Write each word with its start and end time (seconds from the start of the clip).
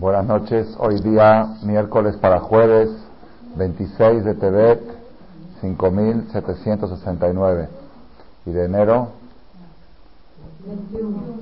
Buenas 0.00 0.24
noches. 0.26 0.76
Hoy 0.78 1.00
día, 1.00 1.56
miércoles 1.64 2.16
para 2.18 2.38
jueves, 2.38 2.88
26 3.56 4.24
de 4.24 4.34
Tebet, 4.36 4.80
5769. 5.60 7.68
Y 8.46 8.52
de 8.52 8.64
enero, 8.64 9.08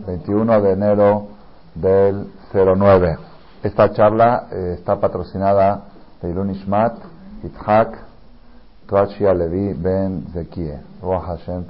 21 0.06 0.62
de 0.62 0.72
enero 0.72 1.26
del 1.74 2.28
09. 2.54 3.18
Esta 3.62 3.92
charla 3.92 4.46
eh, 4.50 4.76
está 4.78 4.98
patrocinada 5.00 5.82
de 6.22 6.30
Ilun 6.30 6.52
Ishmat, 6.52 6.94
Itzhak, 7.44 7.98
Trachia 8.86 9.34
Levi 9.34 9.74
Ben 9.74 10.28
Zekie. 10.32 10.78
Hashem 11.02 11.66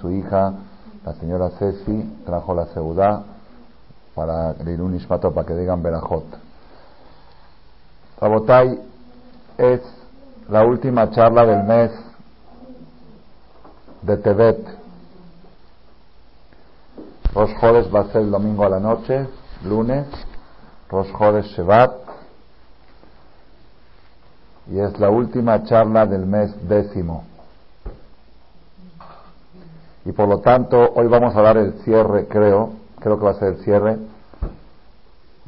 su 0.00 0.10
hija, 0.10 0.54
la 1.04 1.12
señora 1.16 1.50
Ceci, 1.58 2.22
trajo 2.24 2.54
la 2.54 2.64
seudá 2.68 3.22
para 4.20 4.54
un 4.82 4.94
Ishmato 4.96 5.32
para 5.32 5.46
que 5.46 5.54
digan 5.54 5.82
Berajot. 5.82 6.26
Sabotai 8.18 8.78
es 9.56 9.80
la 10.50 10.62
última 10.62 11.10
charla 11.10 11.46
del 11.46 11.64
mes 11.64 11.90
de 14.02 14.18
Tebet. 14.18 14.58
Rosh 17.32 17.58
Chodesh 17.60 17.94
va 17.94 18.00
a 18.00 18.12
ser 18.12 18.20
el 18.20 18.30
domingo 18.30 18.62
a 18.66 18.68
la 18.68 18.78
noche, 18.78 19.26
lunes, 19.64 20.06
Rosh 20.90 21.10
Chodesh 21.16 21.56
Shevat, 21.56 21.92
y 24.66 24.80
es 24.80 25.00
la 25.00 25.08
última 25.08 25.64
charla 25.64 26.04
del 26.04 26.26
mes 26.26 26.68
décimo. 26.68 27.24
Y 30.04 30.12
por 30.12 30.28
lo 30.28 30.40
tanto, 30.40 30.92
hoy 30.94 31.06
vamos 31.06 31.34
a 31.34 31.40
dar 31.40 31.56
el 31.56 31.72
cierre, 31.84 32.26
creo, 32.28 32.74
creo 32.98 33.18
que 33.18 33.24
va 33.24 33.30
a 33.30 33.38
ser 33.38 33.54
el 33.54 33.64
cierre 33.64 34.09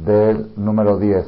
del 0.05 0.53
número 0.57 0.99
10. 0.99 1.27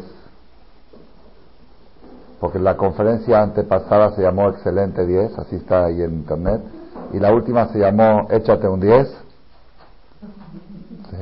Porque 2.40 2.58
la 2.58 2.76
conferencia 2.76 3.42
antepasada 3.42 4.14
se 4.14 4.22
llamó 4.22 4.48
Excelente 4.50 5.06
10, 5.06 5.38
así 5.38 5.56
está 5.56 5.86
ahí 5.86 6.02
en 6.02 6.12
internet. 6.14 6.60
Y 7.12 7.18
la 7.18 7.32
última 7.32 7.68
se 7.68 7.78
llamó 7.78 8.26
Échate 8.30 8.68
un 8.68 8.80
10. 8.80 9.08
Sí. 11.10 11.16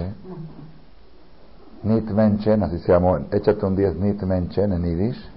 Nit 1.84 2.10
Menchen, 2.10 2.62
así 2.62 2.78
se 2.78 2.92
llamó. 2.92 3.18
Échate 3.30 3.64
un 3.66 3.76
10 3.76 3.96
Nit 3.96 4.22
Menchen 4.22 4.72
en 4.72 4.82
Yiddish. 4.84 5.30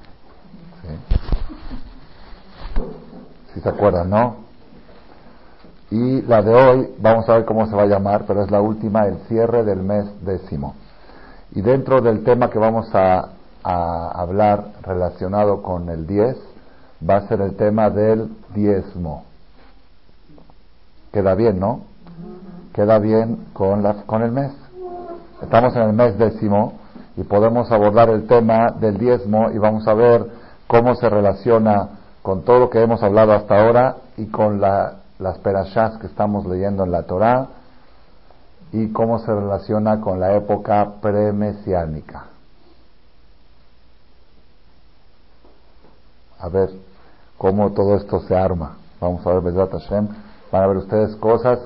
Si 3.53 3.61
se 3.61 3.69
acuerdan, 3.69 4.09
¿no? 4.09 4.35
Y 5.91 6.21
la 6.23 6.41
de 6.41 6.53
hoy, 6.53 6.95
vamos 6.99 7.29
a 7.29 7.35
ver 7.35 7.45
cómo 7.45 7.67
se 7.67 7.75
va 7.75 7.83
a 7.83 7.87
llamar, 7.87 8.25
pero 8.27 8.43
es 8.43 8.51
la 8.51 8.61
última, 8.61 9.05
el 9.05 9.17
cierre 9.27 9.63
del 9.63 9.81
mes 9.81 10.05
décimo. 10.25 10.75
Y 11.55 11.61
dentro 11.61 12.01
del 12.01 12.23
tema 12.23 12.49
que 12.49 12.59
vamos 12.59 12.93
a, 12.93 13.29
hablar 13.63 14.65
relacionado 14.83 15.63
con 15.63 15.89
el 15.89 16.05
10, 16.05 16.37
va 17.09 17.15
a 17.15 17.27
ser 17.27 17.41
el 17.41 17.55
tema 17.55 17.89
del 17.89 18.29
diezmo. 18.53 19.23
Queda 21.11 21.33
bien, 21.33 21.59
¿no? 21.59 21.79
Queda 22.73 22.99
bien 22.99 23.47
con, 23.53 23.81
la, 23.81 24.03
con 24.03 24.21
el 24.21 24.31
mes. 24.31 24.51
Estamos 25.41 25.75
en 25.75 25.81
el 25.81 25.93
mes 25.93 26.15
décimo 26.19 26.73
y 27.17 27.23
podemos 27.23 27.71
abordar 27.71 28.09
el 28.09 28.27
tema 28.27 28.69
del 28.79 28.99
diezmo 28.99 29.49
y 29.49 29.57
vamos 29.57 29.87
a 29.87 29.95
ver 29.95 30.27
cómo 30.67 30.93
se 30.93 31.09
relaciona 31.09 31.89
con 32.21 32.43
todo 32.43 32.59
lo 32.59 32.69
que 32.69 32.83
hemos 32.83 33.01
hablado 33.01 33.31
hasta 33.31 33.65
ahora 33.65 33.95
y 34.17 34.27
con 34.27 34.61
la, 34.61 34.97
las 35.17 35.39
perashas 35.39 35.97
que 35.97 36.05
estamos 36.05 36.45
leyendo 36.45 36.83
en 36.83 36.91
la 36.91 37.03
Torah 37.03 37.47
y 38.75 38.91
cómo 38.91 39.19
se 39.19 39.33
relaciona 39.33 40.01
con 40.01 40.19
la 40.19 40.35
época 40.35 40.95
premesiánica. 41.01 42.25
A 46.39 46.49
ver 46.49 46.71
cómo 47.37 47.71
todo 47.71 47.95
esto 47.95 48.19
se 48.21 48.35
arma. 48.35 48.75
Vamos 48.99 49.25
a 49.25 49.31
ver, 49.31 49.43
Bezrat 49.43 49.71
Hashem. 49.71 50.09
Van 50.51 50.63
a 50.63 50.67
ver 50.67 50.77
ustedes 50.77 51.15
cosas 51.15 51.59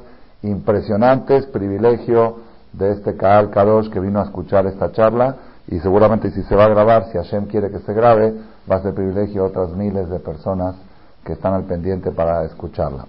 impresionantes, 0.44 1.48
privilegio 1.48 2.42
de 2.74 2.92
este 2.92 3.18
Kaal 3.18 3.50
Kadosh 3.50 3.90
que 3.90 4.00
vino 4.00 4.19
a 4.19 4.25
escuchar 4.25 4.68
esta 4.68 4.92
charla 4.92 5.36
y 5.68 5.80
seguramente 5.80 6.30
si 6.30 6.44
se 6.44 6.56
va 6.56 6.66
a 6.66 6.69
grabar, 6.69 7.06
si 7.06 7.18
Hashem 7.18 7.48
quiere 7.48 7.72
que 7.72 7.80
se 7.80 7.94
grabe, 7.94 8.36
va 8.72 8.75
a 8.75 8.81
ser 8.84 8.94
privilegio 8.94 9.44
a 9.44 9.48
otras 9.48 9.72
miles 9.72 10.09
de 10.09 10.19
personas 10.19 10.75
que 11.24 11.34
están 11.34 11.56
al 11.56 11.64
pendiente 11.64 12.12
para 12.12 12.46
escucharla. 12.46 13.08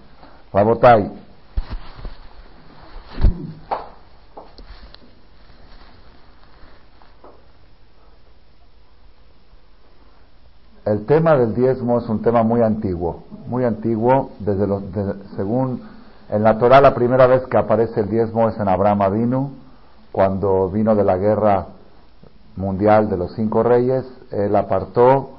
Rabotai, 0.54 1.10
El 10.90 11.06
tema 11.06 11.36
del 11.36 11.54
diezmo 11.54 12.00
es 12.00 12.08
un 12.08 12.20
tema 12.20 12.42
muy 12.42 12.62
antiguo, 12.62 13.22
muy 13.46 13.64
antiguo, 13.64 14.30
desde 14.40 14.66
según 15.36 15.80
en 16.28 16.42
la 16.42 16.58
Torah 16.58 16.80
la 16.80 16.96
primera 16.96 17.28
vez 17.28 17.46
que 17.46 17.56
aparece 17.56 18.00
el 18.00 18.08
diezmo 18.08 18.48
es 18.48 18.58
en 18.58 18.66
Abraham 18.66 19.02
Avinu, 19.02 19.50
cuando 20.10 20.68
vino 20.68 20.96
de 20.96 21.04
la 21.04 21.16
guerra 21.16 21.66
mundial 22.56 23.08
de 23.08 23.16
los 23.16 23.36
cinco 23.36 23.62
reyes, 23.62 24.04
él 24.32 24.56
apartó 24.56 25.30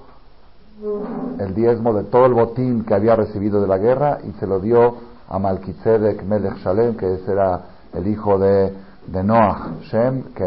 el 1.38 1.54
diezmo 1.54 1.92
de 1.96 2.06
todo 2.06 2.28
el 2.28 2.34
botín 2.34 2.86
que 2.86 2.94
había 2.94 3.18
recibido 3.18 3.60
de 3.60 3.68
la 3.68 3.78
guerra 3.78 4.20
y 4.24 4.32
se 4.40 4.48
lo 4.48 4.62
dio 4.62 4.96
a 5.28 5.38
Malkitzedek 5.38 6.24
Melech 6.24 6.60
Shalem, 6.60 6.96
que 6.96 7.20
era 7.28 7.60
el 7.94 8.08
hijo 8.08 8.40
de, 8.40 8.74
de 9.06 9.22
Noach 9.22 9.82
Shem, 9.82 10.34
que 10.34 10.46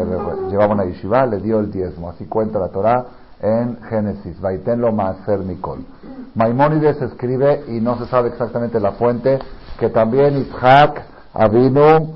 llevaba 0.49 0.73
una 0.73 0.85
yeshiva, 0.85 1.27
le 1.27 1.41
dio 1.41 1.59
el 1.59 1.71
diezmo. 1.71 2.09
Así 2.09 2.25
cuenta 2.25 2.57
la 2.57 2.69
Torah 2.69 3.05
en 3.41 3.77
Génesis, 3.89 4.39
Vaitenlo 4.39 4.91
Maaser 4.91 5.39
Mikol. 5.39 5.85
Maimónides 6.35 7.01
escribe, 7.01 7.63
y 7.67 7.79
no 7.81 7.97
se 7.97 8.05
sabe 8.07 8.29
exactamente 8.29 8.79
la 8.79 8.93
fuente, 8.93 9.39
que 9.79 9.89
también 9.89 10.37
Isaac 10.37 11.03
Avinu 11.33 12.15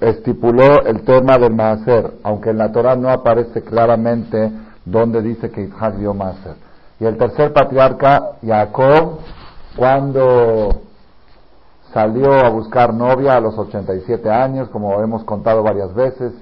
estipuló 0.00 0.82
el 0.84 1.02
tema 1.02 1.38
del 1.38 1.54
Maaser, 1.54 2.14
aunque 2.22 2.50
en 2.50 2.58
la 2.58 2.72
Torah 2.72 2.96
no 2.96 3.10
aparece 3.10 3.62
claramente 3.62 4.50
donde 4.84 5.22
dice 5.22 5.50
que 5.50 5.62
Isaac 5.62 5.94
dio 5.96 6.14
Maaser. 6.14 6.56
Y 7.00 7.04
el 7.04 7.16
tercer 7.16 7.52
patriarca, 7.52 8.36
Jacob, 8.44 9.18
cuando 9.76 10.82
salió 11.92 12.32
a 12.32 12.48
buscar 12.50 12.94
novia 12.94 13.34
a 13.34 13.40
los 13.40 13.56
87 13.58 14.30
años, 14.30 14.68
como 14.68 15.00
hemos 15.00 15.24
contado 15.24 15.62
varias 15.62 15.94
veces, 15.94 16.32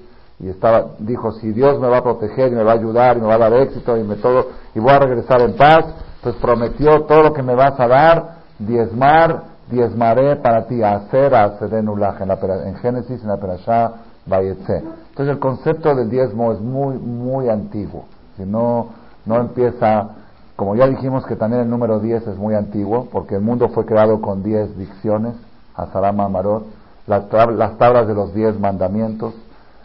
y 0.43 0.49
estaba, 0.49 0.87
dijo, 0.99 1.31
si 1.33 1.53
Dios 1.53 1.79
me 1.79 1.87
va 1.87 1.99
a 1.99 2.03
proteger 2.03 2.51
y 2.51 2.55
me 2.55 2.63
va 2.63 2.73
a 2.73 2.75
ayudar 2.75 3.15
y 3.15 3.21
me 3.21 3.27
va 3.27 3.35
a 3.35 3.39
dar 3.39 3.53
éxito 3.53 3.97
y 3.97 4.03
me 4.03 4.15
todo, 4.15 4.47
y 4.75 4.79
voy 4.79 4.91
a 4.91 4.99
regresar 4.99 5.39
en 5.39 5.55
paz, 5.55 5.85
pues 6.21 6.35
prometió 6.35 7.03
todo 7.03 7.23
lo 7.23 7.33
que 7.33 7.41
me 7.41 7.55
vas 7.55 7.79
a 7.79 7.87
dar, 7.87 8.35
diezmar, 8.59 9.43
diezmaré 9.71 10.35
para 10.35 10.65
ti, 10.67 10.83
hacer, 10.83 11.33
hacer 11.33 11.73
en, 11.75 11.87
en 11.87 12.75
Génesis, 12.75 13.21
en 13.21 13.27
la 13.29 13.37
Perashá, 13.37 13.91
Bayetse. 14.25 14.83
Entonces 15.09 15.33
el 15.33 15.39
concepto 15.39 15.95
del 15.95 16.09
diezmo 16.09 16.51
es 16.51 16.59
muy, 16.59 16.97
muy 16.97 17.47
antiguo. 17.47 18.03
Si 18.35 18.43
no, 18.43 18.89
no 19.25 19.37
empieza, 19.37 20.09
como 20.57 20.75
ya 20.75 20.87
dijimos 20.87 21.25
que 21.25 21.37
también 21.37 21.61
el 21.61 21.69
número 21.69 22.01
10 22.01 22.27
es 22.27 22.37
muy 22.37 22.55
antiguo, 22.55 23.07
porque 23.13 23.35
el 23.35 23.41
mundo 23.41 23.69
fue 23.69 23.85
creado 23.85 24.19
con 24.19 24.43
10 24.43 24.77
dicciones, 24.77 25.35
Azarama 25.73 26.25
Amarot, 26.25 26.65
las 27.07 27.29
tablas 27.29 28.07
de 28.07 28.13
los 28.13 28.33
10 28.33 28.59
mandamientos, 28.59 29.33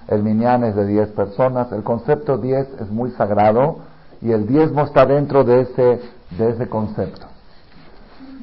el 0.09 0.23
minyan 0.23 0.65
es 0.65 0.75
de 0.75 0.87
10 0.87 1.11
personas, 1.11 1.71
el 1.71 1.83
concepto 1.83 2.39
10 2.39 2.81
es 2.81 2.91
muy 2.91 3.11
sagrado 3.13 3.77
y 4.23 4.33
el 4.33 4.47
diezmo 4.47 4.83
está 4.83 5.05
dentro 5.05 5.45
de 5.45 5.61
ese, 5.61 6.01
de 6.31 6.51
ese 6.51 6.69
concepto. 6.69 7.27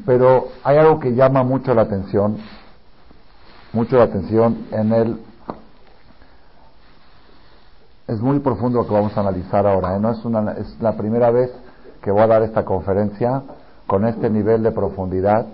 Pero 0.06 0.50
hay 0.64 0.78
algo 0.78 1.00
que 1.00 1.16
llama 1.16 1.44
mucho 1.44 1.74
la 1.74 1.81
atención, 1.81 2.38
mucho 3.74 3.98
la 3.98 4.03
atención 4.03 4.68
en 4.72 4.94
el... 4.94 5.20
Es 8.08 8.22
muy 8.22 8.38
profundo 8.40 8.84
lo 8.84 8.88
que 8.88 8.94
vamos 8.94 9.17
a 9.17 9.22
analizar 9.22 9.66
ahora, 9.66 9.96
¿eh? 9.96 10.00
no 10.00 10.12
es, 10.12 10.79
la 10.79 10.96
primera 10.96 11.32
vez 11.32 11.52
que 12.03 12.12
voy 12.12 12.22
a 12.22 12.28
dar 12.28 12.44
esta 12.44 12.64
conferencia 12.64 13.41
con 13.88 14.06
este 14.06 14.29
nivel 14.29 14.62
de 14.62 14.72
profundidad, 14.72 15.47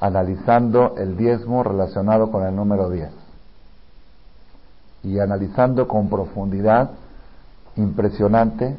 analizando 0.00 0.94
el 0.96 1.16
diezmo 1.16 1.64
relacionado 1.64 2.30
con 2.30 2.46
el 2.46 2.54
número 2.54 2.88
10 2.88 3.25
y 5.06 5.20
analizando 5.20 5.86
con 5.86 6.08
profundidad 6.08 6.90
impresionante 7.76 8.76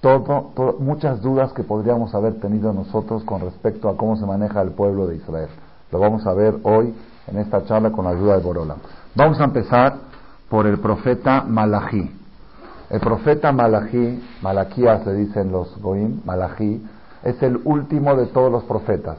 todo, 0.00 0.52
muchas 0.78 1.22
dudas 1.22 1.52
que 1.52 1.62
podríamos 1.62 2.14
haber 2.14 2.38
tenido 2.40 2.72
nosotros 2.72 3.24
con 3.24 3.40
respecto 3.40 3.88
a 3.88 3.96
cómo 3.96 4.16
se 4.16 4.26
maneja 4.26 4.60
el 4.60 4.70
pueblo 4.70 5.06
de 5.06 5.16
Israel. 5.16 5.48
Lo 5.90 5.98
vamos 5.98 6.26
a 6.26 6.34
ver 6.34 6.58
hoy 6.62 6.94
en 7.26 7.38
esta 7.38 7.64
charla 7.64 7.90
con 7.90 8.04
la 8.04 8.12
ayuda 8.12 8.36
de 8.36 8.42
Borola. 8.42 8.76
Vamos 9.14 9.40
a 9.40 9.44
empezar 9.44 9.96
por 10.48 10.66
el 10.66 10.78
profeta 10.78 11.42
Malají. 11.42 12.10
El 12.90 13.00
profeta 13.00 13.52
Malají, 13.52 14.22
Malaquías 14.42 15.06
le 15.06 15.14
dicen 15.14 15.50
los 15.50 15.80
Goim, 15.80 16.20
Malají, 16.24 16.82
es 17.22 17.42
el 17.42 17.60
último 17.64 18.16
de 18.16 18.26
todos 18.26 18.50
los 18.52 18.64
profetas. 18.64 19.18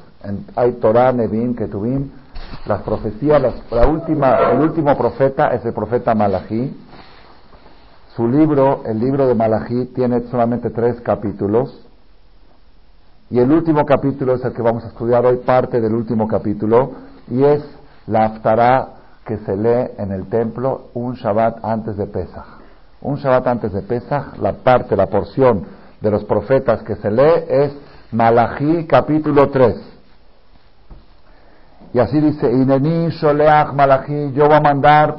hay 0.56 0.74
Torah, 0.74 1.12
Nevim, 1.12 1.56
Ketuvim, 1.56 2.12
las 2.66 2.82
profecías, 2.82 3.42
la 3.72 3.88
última, 3.88 4.52
el 4.52 4.60
último 4.60 4.98
profeta 4.98 5.48
es 5.50 5.66
el 5.66 5.74
profeta 5.74 6.14
Malají. 6.14 6.76
Su 8.16 8.28
libro, 8.28 8.84
el 8.86 9.00
libro 9.00 9.28
de 9.28 9.36
Malají, 9.36 9.86
tiene 9.96 10.22
solamente 10.30 10.70
tres 10.70 11.00
capítulos. 11.02 11.88
Y 13.30 13.40
el 13.40 13.52
último 13.52 13.86
capítulo 13.86 14.36
es 14.36 14.44
el 14.44 14.54
que 14.54 14.62
vamos 14.62 14.84
a 14.84 14.88
estudiar 14.88 15.26
hoy, 15.26 15.38
parte 15.38 15.80
del 15.80 15.94
último 15.94 16.28
capítulo, 16.28 16.92
y 17.30 17.44
es 17.44 17.64
la 18.08 18.26
Aftará 18.26 18.90
que 19.26 19.38
se 19.38 19.56
lee 19.56 19.92
en 19.98 20.12
el 20.12 20.28
templo 20.28 20.90
un 20.94 21.14
Shabbat 21.14 21.64
antes 21.64 21.96
de 21.96 22.08
Pesach. 22.08 22.60
Un 23.02 23.16
Shabbat 23.16 23.48
antes 23.48 23.72
de 23.72 23.82
Pesach, 23.82 24.38
la 24.40 24.54
parte, 24.54 24.96
la 24.96 25.08
porción 25.08 25.66
de 26.02 26.12
los 26.12 26.26
profetas 26.26 26.84
que 26.84 26.96
se 26.96 27.10
lee 27.10 27.46
es 27.48 27.72
Malají 28.12 28.86
capítulo 28.86 29.50
3. 29.50 29.91
Y 31.94 32.00
así 32.00 32.20
dice, 32.20 32.52
Ineni 32.52 33.10
Sholeach 33.10 33.74
Malají, 33.74 34.32
yo 34.34 34.46
voy 34.46 34.56
a 34.56 34.62
mandar 34.62 35.18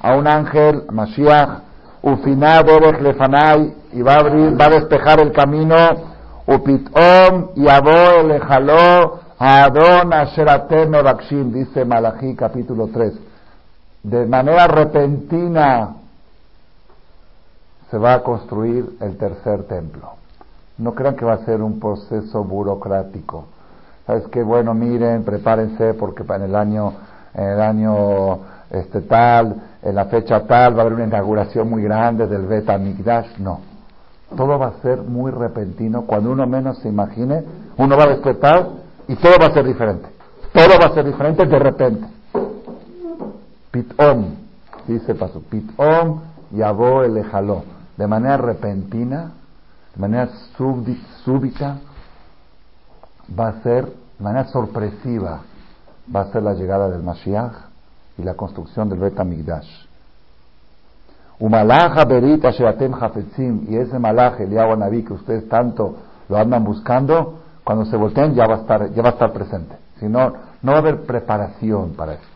a 0.00 0.16
un 0.16 0.26
ángel, 0.26 0.84
Mashiach, 0.90 1.60
Ufiná 2.02 2.62
Lefanai, 2.62 3.74
y 3.92 4.02
va 4.02 4.14
a 4.14 4.20
abrir, 4.20 4.58
va 4.58 4.66
a 4.66 4.70
despejar 4.70 5.20
el 5.20 5.32
camino, 5.32 5.76
Upitom 6.46 7.50
y 7.56 7.68
Abo 7.68 8.20
Elejaló, 8.20 9.20
Adon 9.38 10.12
Asheratem 10.12 10.90
Bakshim, 10.90 11.52
dice 11.52 11.84
Malají 11.84 12.34
capítulo 12.34 12.88
3. 12.88 13.12
De 14.02 14.26
manera 14.26 14.66
repentina 14.66 15.96
se 17.90 17.98
va 17.98 18.14
a 18.14 18.22
construir 18.22 18.96
el 19.00 19.18
tercer 19.18 19.64
templo. 19.64 20.12
No 20.78 20.94
crean 20.94 21.16
que 21.16 21.24
va 21.24 21.34
a 21.34 21.44
ser 21.44 21.60
un 21.60 21.78
proceso 21.78 22.42
burocrático. 22.44 23.46
¿Sabes 24.10 24.26
qué? 24.32 24.42
Bueno, 24.42 24.74
miren, 24.74 25.22
prepárense 25.22 25.94
porque 25.94 26.24
en 26.34 26.42
el 26.42 26.56
año, 26.56 26.94
en 27.32 27.44
el 27.44 27.60
año 27.60 28.40
este 28.68 29.02
tal, 29.02 29.54
en 29.80 29.94
la 29.94 30.06
fecha 30.06 30.48
tal, 30.48 30.74
va 30.74 30.78
a 30.78 30.80
haber 30.80 30.94
una 30.94 31.04
inauguración 31.04 31.70
muy 31.70 31.84
grande 31.84 32.26
del 32.26 32.44
Beta 32.44 32.76
Migdash. 32.76 33.38
No. 33.38 33.60
Todo 34.36 34.58
va 34.58 34.66
a 34.66 34.82
ser 34.82 35.00
muy 35.02 35.30
repentino. 35.30 36.06
Cuando 36.06 36.32
uno 36.32 36.44
menos 36.48 36.78
se 36.78 36.88
imagine, 36.88 37.44
uno 37.76 37.96
va 37.96 38.02
a 38.02 38.08
despertar 38.08 38.68
y 39.06 39.14
todo 39.14 39.34
va 39.40 39.46
a 39.46 39.54
ser 39.54 39.64
diferente. 39.64 40.08
Todo 40.52 40.76
va 40.80 40.86
a 40.86 40.94
ser 40.94 41.04
diferente 41.04 41.46
de 41.46 41.58
repente. 41.60 42.06
Pitom, 43.70 44.24
dice 44.88 45.14
paso. 45.14 45.40
Pitom 45.48 46.20
yabó 46.50 47.04
el 47.04 47.22
jaló. 47.26 47.62
De 47.96 48.08
manera 48.08 48.38
repentina, 48.38 49.34
de 49.94 50.00
manera 50.00 50.28
súbita, 51.24 51.78
va 53.38 53.48
a 53.48 53.62
ser, 53.62 53.88
de 54.20 54.24
manera 54.24 54.48
sorpresiva, 54.48 55.40
va 56.14 56.20
a 56.20 56.26
ser 56.26 56.42
la 56.42 56.52
llegada 56.52 56.90
del 56.90 57.02
Mashiach 57.02 57.54
y 58.18 58.22
la 58.22 58.34
construcción 58.34 58.90
del 58.90 58.98
Bet 58.98 59.18
Amigdash. 59.18 59.66
Umalaja 61.38 62.04
berita 62.04 62.50
sheatem 62.50 62.92
hafetzim, 62.92 63.64
y 63.70 63.76
ese 63.76 63.98
malaj, 63.98 64.42
el 64.42 64.54
Naví, 64.54 65.04
que 65.04 65.14
ustedes 65.14 65.48
tanto 65.48 65.96
lo 66.28 66.36
andan 66.36 66.62
buscando, 66.64 67.38
cuando 67.64 67.86
se 67.86 67.96
volteen 67.96 68.34
ya 68.34 68.46
va 68.46 68.56
a 68.56 68.58
estar, 68.58 68.90
ya 68.92 69.02
va 69.02 69.08
a 69.08 69.12
estar 69.12 69.32
presente. 69.32 69.76
Si 69.98 70.06
no, 70.06 70.34
no 70.60 70.72
va 70.72 70.76
a 70.76 70.80
haber 70.80 71.00
preparación 71.04 71.94
para 71.94 72.12
esto. 72.12 72.26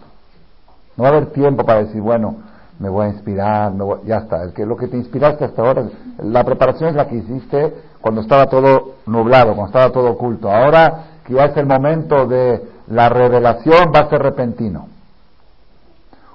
No 0.96 1.04
va 1.04 1.10
a 1.10 1.12
haber 1.12 1.32
tiempo 1.32 1.66
para 1.66 1.84
decir, 1.84 2.00
bueno, 2.00 2.37
me 2.78 2.88
voy 2.88 3.08
a 3.08 3.08
inspirar, 3.10 3.75
ya 4.06 4.19
está. 4.19 4.42
El 4.42 4.54
que, 4.54 4.64
lo 4.64 4.78
que 4.78 4.88
te 4.88 4.96
inspiraste 4.96 5.44
hasta 5.44 5.60
ahora, 5.60 5.84
la 6.16 6.44
preparación 6.44 6.88
es 6.88 6.96
la 6.96 7.06
que 7.06 7.16
hiciste 7.16 7.75
cuando 8.00 8.22
estaba 8.22 8.46
todo 8.46 8.94
nublado, 9.04 9.54
cuando 9.54 9.66
estaba 9.66 9.90
todo 9.90 10.12
oculto. 10.12 10.50
Ahora 10.50 11.13
que 11.25 11.35
ya 11.35 11.47
es 11.47 11.56
el 11.56 11.67
momento 11.67 12.26
de 12.26 12.62
la 12.88 13.09
revelación, 13.09 13.93
va 13.94 14.00
a 14.00 14.11
ser 14.11 14.23
repentino. 14.23 14.88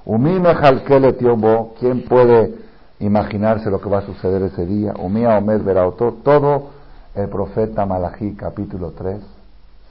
Jalkele 0.05 1.13
tiobo, 1.13 1.75
¿quién 1.79 2.03
puede 2.05 2.55
imaginarse 2.99 3.69
lo 3.69 3.79
que 3.79 3.89
va 3.89 3.99
a 3.99 4.05
suceder 4.05 4.41
ese 4.41 4.65
día? 4.65 4.93
Umía 4.99 5.37
Omer 5.37 5.61
Berauto, 5.61 6.17
todo 6.23 6.69
el 7.13 7.29
profeta 7.29 7.85
Malají, 7.85 8.33
capítulo 8.35 8.91
3, 8.91 9.21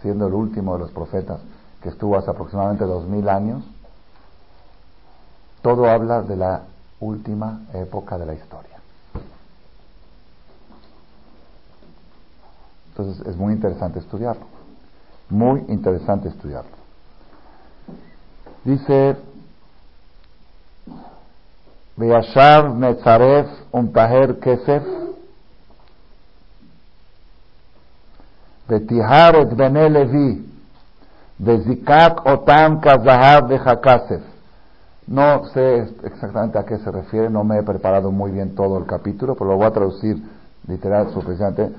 siendo 0.02 0.26
el 0.26 0.34
último 0.34 0.74
de 0.74 0.80
los 0.80 0.90
profetas 0.90 1.40
que 1.82 1.90
estuvo 1.90 2.18
hace 2.18 2.30
aproximadamente 2.30 2.84
dos 2.84 3.06
mil 3.06 3.28
años, 3.28 3.62
todo 5.62 5.88
habla 5.88 6.22
de 6.22 6.36
la 6.36 6.62
última 7.00 7.62
época 7.72 8.18
de 8.18 8.26
la 8.26 8.34
historia. 8.34 8.78
Entonces 12.90 13.24
es 13.26 13.36
muy 13.36 13.52
interesante 13.52 14.00
estudiarlo. 14.00 14.57
Muy 15.30 15.64
interesante 15.68 16.28
estudiarlo. 16.28 16.70
Dice 18.64 19.16
Beashar 21.96 22.70
Netzaref 22.74 23.46
Untaher 23.72 24.38
Kesef 24.38 24.82
Betihar 28.68 29.36
et 29.36 29.56
Bene 29.56 29.88
Levi 29.90 30.46
Bezikat 31.38 32.26
Otam 32.26 32.80
Kazahav 32.80 33.48
Bechakasef 33.48 34.22
no 35.08 35.46
sé 35.54 35.88
exactamente 36.04 36.58
a 36.58 36.64
qué 36.64 36.76
se 36.76 36.90
refiere, 36.90 37.30
no 37.30 37.42
me 37.42 37.58
he 37.58 37.62
preparado 37.62 38.10
muy 38.10 38.30
bien 38.30 38.54
todo 38.54 38.76
el 38.76 38.84
capítulo, 38.84 39.34
pero 39.34 39.50
lo 39.50 39.56
voy 39.56 39.64
a 39.64 39.70
traducir 39.70 40.22
literal 40.66 41.10
suficiente. 41.14 41.70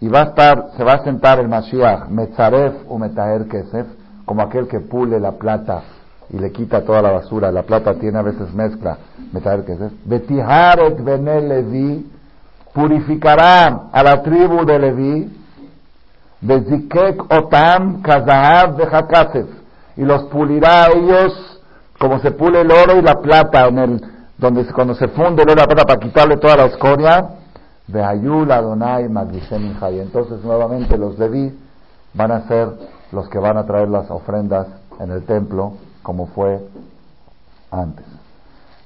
Y 0.00 0.08
va 0.08 0.20
a 0.20 0.24
estar, 0.24 0.70
se 0.76 0.84
va 0.84 0.94
a 0.94 1.04
sentar 1.04 1.40
el 1.40 1.48
Mashiach, 1.48 2.08
Metzaref 2.08 2.74
o 2.88 2.98
Metaher 2.98 3.46
Kesef, 3.48 3.86
como 4.24 4.42
aquel 4.42 4.68
que 4.68 4.80
pule 4.80 5.18
la 5.18 5.32
plata 5.32 5.82
y 6.30 6.38
le 6.38 6.52
quita 6.52 6.82
toda 6.82 7.00
la 7.02 7.12
basura. 7.12 7.50
La 7.50 7.62
plata 7.62 7.94
tiene 7.94 8.18
a 8.18 8.22
veces 8.22 8.52
mezcla, 8.52 8.98
Metaher 9.32 9.64
Kesef. 9.64 9.92
Betiharet 10.04 11.02
Bene 11.02 11.40
Levi, 11.40 12.10
purificará 12.74 13.88
a 13.90 14.02
la 14.02 14.22
tribu 14.22 14.66
de 14.66 14.78
Levi, 14.78 15.36
Bezikek 16.40 17.32
Otam 17.32 18.02
Kazahav 18.02 18.76
de 18.76 19.46
y 19.96 20.02
los 20.02 20.24
pulirá 20.24 20.84
a 20.84 20.88
ellos 20.88 21.60
como 21.98 22.18
se 22.20 22.30
pule 22.32 22.60
el 22.60 22.70
oro 22.70 22.98
y 22.98 23.02
la 23.02 23.14
plata 23.20 23.66
en 23.66 23.78
el 23.78 24.00
donde 24.36 24.66
cuando 24.66 24.94
se 24.94 25.08
funde 25.08 25.42
el 25.42 25.48
oro 25.48 25.58
y 25.58 25.60
la 25.62 25.66
plata 25.66 25.84
para 25.84 26.00
quitarle 26.00 26.36
toda 26.36 26.56
la 26.56 26.64
escoria 26.66 27.26
de 27.86 28.02
Ayul 28.02 28.50
Adonai 28.50 29.08
Magdishem 29.08 29.76
y 29.92 30.00
entonces 30.00 30.42
nuevamente 30.42 30.98
los 30.98 31.18
Leví 31.18 31.56
van 32.14 32.32
a 32.32 32.48
ser 32.48 32.68
los 33.12 33.28
que 33.28 33.38
van 33.38 33.56
a 33.56 33.64
traer 33.64 33.88
las 33.88 34.10
ofrendas 34.10 34.66
en 34.98 35.10
el 35.10 35.24
templo 35.24 35.74
como 36.02 36.26
fue 36.28 36.66
antes. 37.70 38.04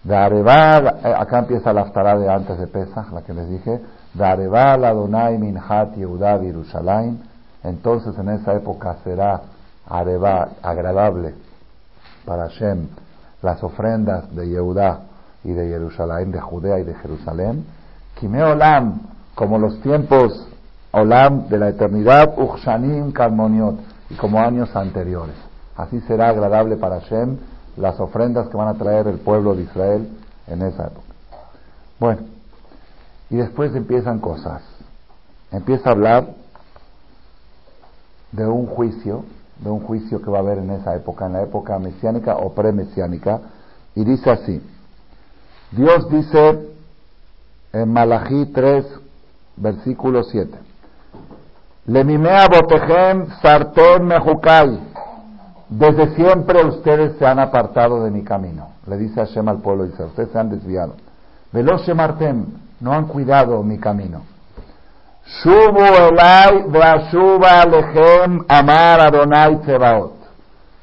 De 0.02 0.17
Areval, 0.17 1.01
eh, 1.05 1.15
acá 1.17 1.41
empieza 1.41 1.72
la 1.72 1.82
aftará 1.82 2.19
de 2.19 2.31
antes 2.31 2.58
de 2.58 2.67
Pesach, 2.67 3.13
la 3.13 3.22
que 3.22 3.34
les 3.34 3.48
dije, 3.51 3.81
de 4.15 4.25
Areval 4.25 4.84
Adonai 4.84 5.39
Minhat 5.39 5.94
Yehuda 5.96 6.41
Yerushalayim, 6.41 7.19
entonces 7.63 8.19
en 8.19 8.31
esa 8.31 8.55
época 8.55 8.96
será 9.05 9.43
Areval, 9.86 10.51
agradable 10.63 11.34
para 12.25 12.48
Hashem 12.48 12.89
las 13.43 13.63
ofrendas 13.63 14.34
de 14.34 14.48
Yehudá 14.48 15.01
y 15.44 15.53
de 15.53 15.69
Jerusalén, 15.69 16.32
de 16.32 16.41
Judea 16.41 16.79
y 16.79 16.84
de 16.84 16.94
Jerusalén, 16.94 17.65
Kime 18.20 18.43
Olam, 18.43 19.00
como 19.34 19.58
los 19.58 19.81
tiempos 19.81 20.46
Olam 20.93 21.48
de 21.48 21.58
la 21.58 21.69
eternidad, 21.70 22.34
Uchshanim 22.39 23.12
Kalmoniot, 23.12 23.77
y 24.10 24.15
como 24.15 24.39
años 24.41 24.74
anteriores. 24.77 25.34
Así 25.77 26.00
será 26.03 26.29
agradable 26.29 26.77
para 26.77 27.00
Hashem 27.00 27.39
las 27.77 27.98
ofrendas 27.98 28.48
que 28.48 28.56
van 28.56 28.69
a 28.69 28.74
traer 28.74 29.06
el 29.06 29.19
pueblo 29.19 29.55
de 29.55 29.62
Israel 29.62 30.08
en 30.46 30.62
esa 30.62 30.89
época. 30.89 31.06
Bueno, 31.98 32.22
y 33.31 33.36
después 33.36 33.74
empiezan 33.74 34.19
cosas. 34.19 34.62
Empieza 35.50 35.89
a 35.89 35.93
hablar 35.93 36.29
de 38.32 38.46
un 38.46 38.67
juicio 38.67 39.24
de 39.62 39.70
un 39.70 39.81
juicio 39.81 40.22
que 40.22 40.31
va 40.31 40.39
a 40.39 40.41
haber 40.41 40.58
en 40.58 40.70
esa 40.70 40.94
época, 40.94 41.27
en 41.27 41.34
la 41.34 41.43
época 41.43 41.79
mesiánica 41.79 42.36
o 42.36 42.55
pre-mesiánica, 42.55 43.41
y 43.94 44.05
dice 44.05 44.31
así, 44.31 44.62
Dios 45.72 46.08
dice 46.10 46.70
en 47.72 47.93
Malají 47.93 48.46
3, 48.46 48.86
versículo 49.56 50.24
7, 50.24 50.58
Lemimea 51.86 52.46
botejem 52.48 53.27
desde 55.69 56.15
siempre 56.17 56.65
ustedes 56.65 57.17
se 57.19 57.27
han 57.27 57.39
apartado 57.39 58.03
de 58.05 58.10
mi 58.10 58.22
camino, 58.22 58.70
le 58.86 58.96
dice 58.96 59.20
Hashem 59.20 59.48
al 59.48 59.58
pueblo 59.58 59.84
dice 59.84 60.05
ustedes 60.05 60.31
se 60.31 60.39
han 60.39 60.50
desviado, 60.50 60.94
veloz 61.53 61.86
martem, 61.94 62.46
no 62.81 62.93
han 62.93 63.06
cuidado 63.06 63.62
mi 63.62 63.79
camino. 63.79 64.22
Shubu 65.43 65.81
elai 65.81 66.65
veashuba 66.69 67.65
lechem 67.67 68.44
amar 68.48 69.00
Adonai 69.00 69.60
Tzebaot. 69.60 70.15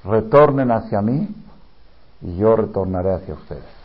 Retornen 0.05 0.71
hacia 0.71 1.01
mí 1.01 1.27
y 2.21 2.37
yo 2.37 2.55
retornaré 2.55 3.13
hacia 3.13 3.33
ustedes. 3.33 3.76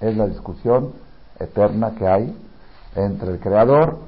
Es 0.00 0.16
la 0.16 0.26
discusión 0.26 0.92
eterna 1.38 1.92
que 1.96 2.06
hay 2.06 2.36
entre 2.96 3.32
el 3.32 3.40
Creador 3.40 3.98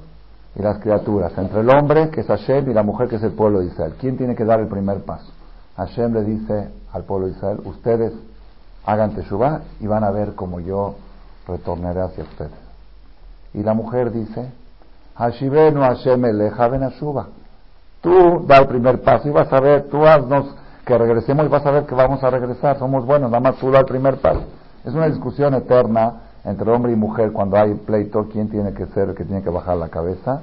y 0.55 0.63
las 0.63 0.79
criaturas, 0.79 1.33
entre 1.37 1.61
el 1.61 1.71
hombre 1.71 2.11
que 2.11 2.21
es 2.21 2.27
Hashem 2.27 2.71
y 2.71 2.75
la 2.75 2.83
mujer 2.83 3.09
que 3.09 3.17
es 3.17 3.23
el 3.23 3.33
pueblo 3.33 3.61
de 3.61 3.67
Israel. 3.67 3.95
¿Quién 3.99 4.17
tiene 4.17 4.35
que 4.35 4.45
dar 4.45 4.61
el 4.61 4.69
primer 4.69 5.03
paso? 5.05 5.33
Hashem 5.77 6.13
le 6.13 6.25
dice 6.25 6.71
al 6.93 7.05
pueblo 7.05 7.27
de 7.27 7.33
Israel, 7.33 7.61
ustedes 7.65 8.13
hagan 8.85 9.15
Teshuvah 9.15 9.61
y 9.81 9.87
van 9.87 10.05
a 10.05 10.11
ver 10.11 10.35
como 10.35 10.61
yo 10.61 10.97
retornaré 11.47 12.01
hacia 12.01 12.25
ustedes. 12.25 12.53
Y 13.55 13.63
la 13.63 13.75
mujer 13.75 14.13
dice, 14.13 14.51
Hashibenu 15.17 15.81
Hashem 15.81 16.25
Eleja 16.25 16.69
Benashuba. 16.69 17.29
Tú 18.01 18.45
da 18.47 18.59
el 18.59 18.67
primer 18.67 19.03
paso 19.03 19.29
y 19.29 19.31
vas 19.31 19.53
a 19.53 19.61
ver, 19.61 19.89
tú 19.89 20.05
haznos 20.05 20.55
que 20.85 20.99
regresemos 20.99 21.47
y 21.47 21.49
vas 21.49 21.65
a 21.65 21.71
ver 21.71 21.87
que 21.87 21.95
vamos 21.95 22.23
a 22.25 22.31
regresar, 22.31 22.79
somos 22.79 23.07
buenos, 23.07 23.31
nada 23.31 23.41
más 23.41 23.57
tú 23.57 23.71
da 23.71 23.81
el 23.81 23.87
primer 23.87 24.17
paso. 24.17 24.43
Es 24.85 24.95
una 24.95 25.07
discusión 25.07 25.55
eterna 25.55 26.15
entre 26.45 26.71
hombre 26.71 26.93
y 26.93 26.97
mujer 26.97 27.33
cuando 27.33 27.57
hay 27.57 27.75
pleito, 27.75 28.29
quién 28.33 28.49
tiene 28.49 28.73
que 28.73 28.87
ser 28.87 29.11
el 29.11 29.15
que 29.15 29.25
tiene 29.25 29.43
que 29.43 29.51
bajar 29.51 29.77
la 29.77 29.89
cabeza. 29.89 30.43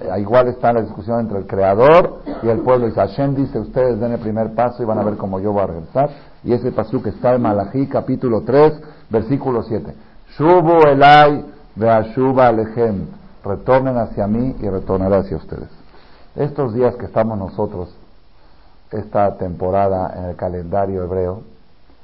Eh, 0.00 0.20
igual 0.20 0.46
está 0.46 0.72
la 0.72 0.82
discusión 0.82 1.20
entre 1.20 1.38
el 1.38 1.46
creador 1.46 2.22
y 2.42 2.48
el 2.48 2.60
pueblo. 2.60 2.86
Y 2.86 2.92
Hashem 2.92 3.34
dice, 3.34 3.58
ustedes 3.58 3.98
den 3.98 4.12
el 4.12 4.20
primer 4.20 4.54
paso 4.54 4.82
y 4.82 4.86
van 4.86 4.98
a 4.98 5.02
ver 5.02 5.16
cómo 5.16 5.40
yo 5.40 5.52
voy 5.52 5.62
a 5.62 5.66
regresar. 5.66 6.10
Y 6.44 6.52
ese 6.52 6.70
paso 6.70 7.02
que 7.02 7.10
está 7.10 7.34
en 7.34 7.42
Malachi, 7.42 7.88
capítulo 7.88 8.42
3, 8.42 8.80
versículo 9.10 9.62
7. 9.64 9.92
Shubu 10.38 10.86
elai 10.86 11.44
veashuba 11.74 12.46
alejem. 12.46 13.08
Retornen 13.44 13.96
hacia 13.96 14.26
mí 14.28 14.54
y 14.60 14.68
retornaré 14.68 15.16
hacia 15.16 15.36
ustedes. 15.36 15.68
Estos 16.36 16.74
días 16.74 16.94
que 16.94 17.06
estamos 17.06 17.36
nosotros, 17.36 17.92
esta 18.92 19.36
temporada 19.36 20.14
en 20.16 20.24
el 20.26 20.36
calendario 20.36 21.02
hebreo, 21.02 21.42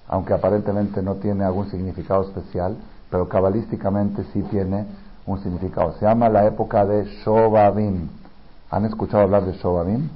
aunque 0.09 0.35
aparentemente 0.35 1.03
no 1.03 1.17
tiene 1.17 1.45
algún 1.45 1.71
significado 1.71 2.23
especial, 2.23 2.77
pero 3.11 3.29
cabalísticamente 3.29 4.25
sí 4.33 4.43
tiene 4.43 4.87
un 5.27 5.43
significado. 5.43 5.95
Se 5.95 6.05
llama 6.05 6.29
la 6.29 6.47
época 6.47 6.85
de 6.85 7.05
Shobabim. 7.25 8.09
¿Han 8.71 8.85
escuchado 8.85 9.25
hablar 9.25 9.45
de 9.45 9.53
Shobabim? 9.53 10.09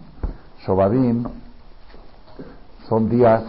Shobabim 0.64 1.24
son 2.88 3.08
días, 3.08 3.42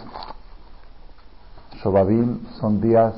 Shobabim 1.84 2.40
son 2.60 2.82
días 2.82 3.14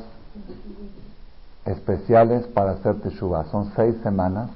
especiales 1.66 2.46
para 2.48 2.72
hacer 2.72 3.02
Teshuvah. 3.02 3.46
Son 3.52 3.72
seis 3.76 3.96
semanas 4.04 4.50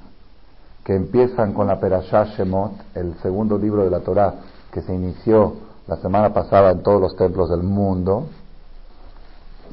que 0.84 0.96
empiezan 0.96 1.54
con 1.54 1.68
la 1.68 1.80
Perashah 1.80 2.26
Shemot, 2.26 2.72
el 2.96 3.16
segundo 3.22 3.58
libro 3.58 3.84
de 3.84 3.90
la 3.90 4.00
Torah 4.00 4.34
que 4.72 4.82
se 4.82 4.94
inició 4.94 5.56
la 5.88 5.98
semana 5.98 6.34
pasada 6.34 6.72
en 6.72 6.84
todos 6.84 7.02
los 7.02 7.16
templos 7.16 7.50
del 7.50 7.64
mundo 7.64 8.28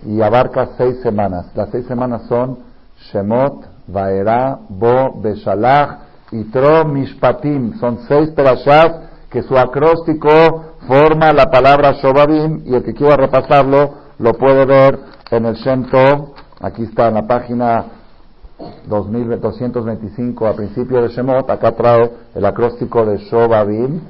y 0.05 0.21
abarca 0.21 0.71
seis 0.77 1.01
semanas. 1.03 1.47
Las 1.55 1.71
seis 1.71 1.87
semanas 1.87 2.23
son 2.29 2.59
Shemot, 3.11 3.67
Vaera, 3.87 4.59
Bo, 4.69 5.21
Beshalach 5.21 5.99
y 6.33 6.45
Tro 6.45 6.85
Mishpatim. 6.85 7.79
Son 7.79 7.99
seis 8.09 8.31
perashas 8.31 8.93
que 9.31 9.43
su 9.43 9.57
acróstico 9.57 10.75
forma 10.87 11.33
la 11.33 11.47
palabra 11.47 11.93
Shobabim 11.93 12.63
y 12.67 12.75
el 12.75 12.85
que 12.85 12.95
quiera 12.95 13.17
repasarlo 13.17 13.95
lo 14.19 14.33
puede 14.35 14.65
ver 14.65 14.99
en 15.31 15.47
el 15.47 15.55
Shem 15.57 15.87
Aquí 16.61 16.85
está 16.85 17.09
en 17.09 17.15
la 17.15 17.27
página 17.27 17.85
2225 18.87 20.47
a 20.47 20.55
principio 20.55 21.03
de 21.03 21.09
Shemot. 21.09 21.51
Acá 21.51 21.73
trae 21.73 22.11
el 22.35 22.45
acróstico 22.45 23.05
de 23.05 23.19
Shobabim 23.19 24.01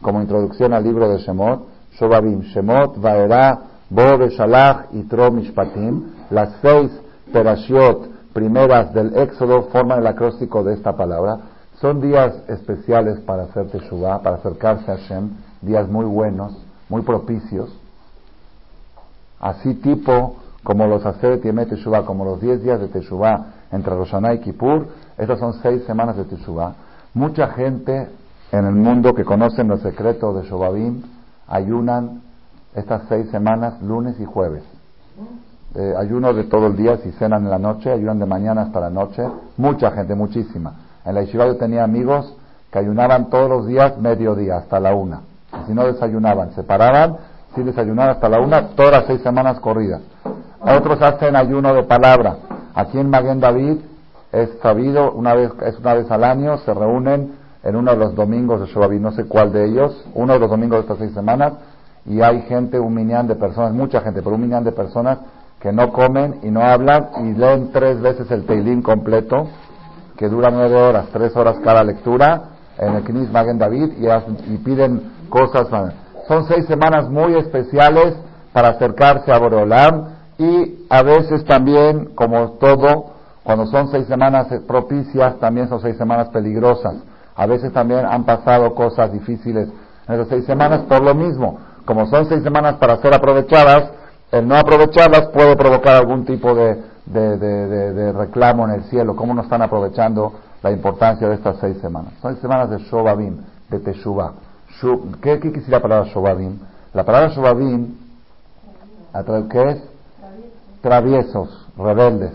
como 0.00 0.20
introducción 0.20 0.72
al 0.72 0.82
libro 0.82 1.08
de 1.08 1.18
Shemot. 1.18 1.68
Shobabim, 1.92 2.40
Shemot, 2.40 3.00
Vaera, 3.00 3.71
Bo, 3.92 4.16
Beshalach 4.16 4.86
y 4.92 5.02
Tro 5.02 5.30
Mishpatim. 5.30 6.12
Las 6.30 6.54
seis 6.62 6.90
perashiot 7.30 8.32
primeras 8.32 8.94
del 8.94 9.14
Éxodo 9.14 9.64
forman 9.64 9.98
el 9.98 10.06
acróstico 10.06 10.64
de 10.64 10.72
esta 10.72 10.96
palabra. 10.96 11.40
Son 11.78 12.00
días 12.00 12.32
especiales 12.48 13.20
para 13.20 13.44
hacer 13.44 13.68
Teshuvah, 13.68 14.22
para 14.22 14.36
acercarse 14.36 14.90
a 14.90 14.96
Hashem, 14.96 15.30
días 15.60 15.88
muy 15.90 16.06
buenos, 16.06 16.56
muy 16.88 17.02
propicios. 17.02 17.70
Así 19.38 19.74
tipo 19.74 20.36
como 20.64 20.86
los 20.86 21.04
hacer 21.04 21.42
Yemet 21.42 21.68
Teshuvah, 21.68 22.06
como 22.06 22.24
los 22.24 22.40
10 22.40 22.62
días 22.62 22.80
de 22.80 22.88
Teshuvah 22.88 23.46
entre 23.72 23.94
Roshaná 23.94 24.32
y 24.32 24.38
Kippur, 24.38 24.86
estas 25.18 25.38
son 25.38 25.52
seis 25.60 25.84
semanas 25.84 26.16
de 26.16 26.24
Teshuvah. 26.24 26.72
Mucha 27.12 27.48
gente 27.48 28.08
en 28.52 28.64
el 28.64 28.74
mundo 28.74 29.12
que 29.12 29.24
conocen 29.24 29.68
los 29.68 29.82
secretos 29.82 30.36
de 30.36 30.48
Shobabim 30.48 31.02
ayunan 31.46 32.22
estas 32.74 33.02
seis 33.08 33.30
semanas, 33.30 33.80
lunes 33.82 34.18
y 34.20 34.24
jueves 34.24 34.62
eh, 35.74 35.94
ayuno 35.96 36.34
de 36.34 36.44
todo 36.44 36.66
el 36.66 36.76
día, 36.76 36.98
si 36.98 37.12
cenan 37.12 37.44
en 37.44 37.50
la 37.50 37.58
noche, 37.58 37.90
ayunan 37.90 38.18
de 38.18 38.26
mañana 38.26 38.62
hasta 38.62 38.80
la 38.80 38.90
noche, 38.90 39.22
mucha 39.56 39.90
gente, 39.92 40.14
muchísima. 40.14 40.74
En 41.04 41.14
la 41.14 41.22
Yeshiva 41.22 41.46
yo 41.46 41.56
tenía 41.56 41.82
amigos 41.84 42.34
que 42.70 42.78
ayunaban 42.78 43.30
todos 43.30 43.48
los 43.48 43.66
días, 43.66 43.96
mediodía, 43.98 44.56
hasta 44.56 44.78
la 44.78 44.94
una. 44.94 45.22
Y 45.62 45.68
si 45.68 45.74
no 45.74 45.86
desayunaban, 45.86 46.52
se 46.52 46.62
paraban, 46.62 47.16
si 47.54 47.62
desayunaban 47.62 48.16
hasta 48.16 48.28
la 48.28 48.40
una, 48.40 48.68
todas 48.68 48.92
las 48.92 49.06
seis 49.06 49.22
semanas 49.22 49.60
corridas. 49.60 50.02
Otros 50.60 51.00
hacen 51.00 51.36
ayuno 51.36 51.74
de 51.74 51.84
palabra. 51.84 52.36
Aquí 52.74 52.98
en 52.98 53.08
Maguen 53.08 53.40
David 53.40 53.78
es 54.30 54.50
sabido, 54.62 55.12
una 55.12 55.34
vez, 55.34 55.52
es 55.64 55.78
una 55.78 55.94
vez 55.94 56.10
al 56.10 56.24
año, 56.24 56.58
se 56.58 56.72
reúnen 56.72 57.34
en 57.62 57.76
uno 57.76 57.92
de 57.92 57.96
los 57.96 58.14
domingos 58.14 58.60
de 58.60 58.66
Shobaví, 58.66 58.98
no 58.98 59.12
sé 59.12 59.24
cuál 59.24 59.52
de 59.52 59.66
ellos, 59.66 60.04
uno 60.14 60.34
de 60.34 60.38
los 60.38 60.50
domingos 60.50 60.78
de 60.78 60.80
estas 60.82 60.98
seis 60.98 61.12
semanas, 61.12 61.54
y 62.04 62.20
hay 62.20 62.42
gente, 62.42 62.78
un 62.80 62.94
minián 62.94 63.26
de 63.26 63.36
personas, 63.36 63.72
mucha 63.72 64.00
gente, 64.00 64.22
pero 64.22 64.34
un 64.34 64.42
minián 64.42 64.64
de 64.64 64.72
personas 64.72 65.18
que 65.60 65.72
no 65.72 65.92
comen 65.92 66.40
y 66.42 66.50
no 66.50 66.60
hablan 66.60 67.10
y 67.24 67.34
leen 67.34 67.70
tres 67.72 68.00
veces 68.00 68.30
el 68.30 68.44
Teilín 68.44 68.82
completo, 68.82 69.46
que 70.16 70.28
dura 70.28 70.50
nueve 70.50 70.74
horas, 70.74 71.06
tres 71.12 71.36
horas 71.36 71.56
cada 71.62 71.84
lectura, 71.84 72.52
en 72.78 72.94
el 72.94 73.04
Knis 73.04 73.30
Magen 73.30 73.58
David 73.58 73.92
y, 73.98 74.56
piden 74.58 75.12
cosas. 75.28 75.68
Son 76.26 76.46
seis 76.48 76.66
semanas 76.66 77.08
muy 77.08 77.34
especiales 77.34 78.16
para 78.52 78.70
acercarse 78.70 79.32
a 79.32 79.38
Boreolam 79.38 80.08
y 80.38 80.86
a 80.90 81.02
veces 81.02 81.44
también, 81.44 82.14
como 82.14 82.52
todo, 82.52 83.12
cuando 83.44 83.66
son 83.66 83.88
seis 83.90 84.06
semanas 84.06 84.48
propicias, 84.66 85.38
también 85.38 85.68
son 85.68 85.80
seis 85.80 85.96
semanas 85.96 86.28
peligrosas. 86.30 86.96
A 87.36 87.46
veces 87.46 87.72
también 87.72 88.04
han 88.04 88.24
pasado 88.24 88.74
cosas 88.74 89.12
difíciles 89.12 89.68
en 90.08 90.14
esas 90.14 90.28
seis 90.28 90.44
semanas 90.44 90.82
por 90.88 91.02
lo 91.02 91.14
mismo. 91.14 91.58
Como 91.84 92.06
son 92.06 92.26
seis 92.26 92.42
semanas 92.42 92.76
para 92.76 92.98
ser 92.98 93.14
aprovechadas, 93.14 93.90
el 94.30 94.46
no 94.46 94.56
aprovecharlas 94.56 95.26
puede 95.28 95.56
provocar 95.56 95.96
algún 95.96 96.24
tipo 96.24 96.54
de, 96.54 96.82
de, 97.06 98.12
reclamo 98.12 98.64
en 98.66 98.74
el 98.74 98.84
cielo. 98.84 99.14
¿Cómo 99.16 99.34
no 99.34 99.42
están 99.42 99.62
aprovechando 99.62 100.32
la 100.62 100.70
importancia 100.70 101.28
de 101.28 101.34
estas 101.34 101.58
seis 101.58 101.76
semanas? 101.78 102.14
Son 102.22 102.36
semanas 102.40 102.70
de 102.70 102.78
Shobabim, 102.78 103.38
de 103.68 103.80
Teshuvah. 103.80 104.32
¿Qué, 105.20 105.38
¿Qué 105.38 105.52
quisiera 105.52 105.78
la 105.78 105.82
palabra 105.82 106.10
Shobabim? 106.10 106.58
La 106.94 107.04
palabra 107.04 107.28
Shobabim, 107.28 107.94
¿qué 109.50 109.70
es? 109.70 109.82
Traviesos, 110.80 111.68
rebeldes. 111.76 112.32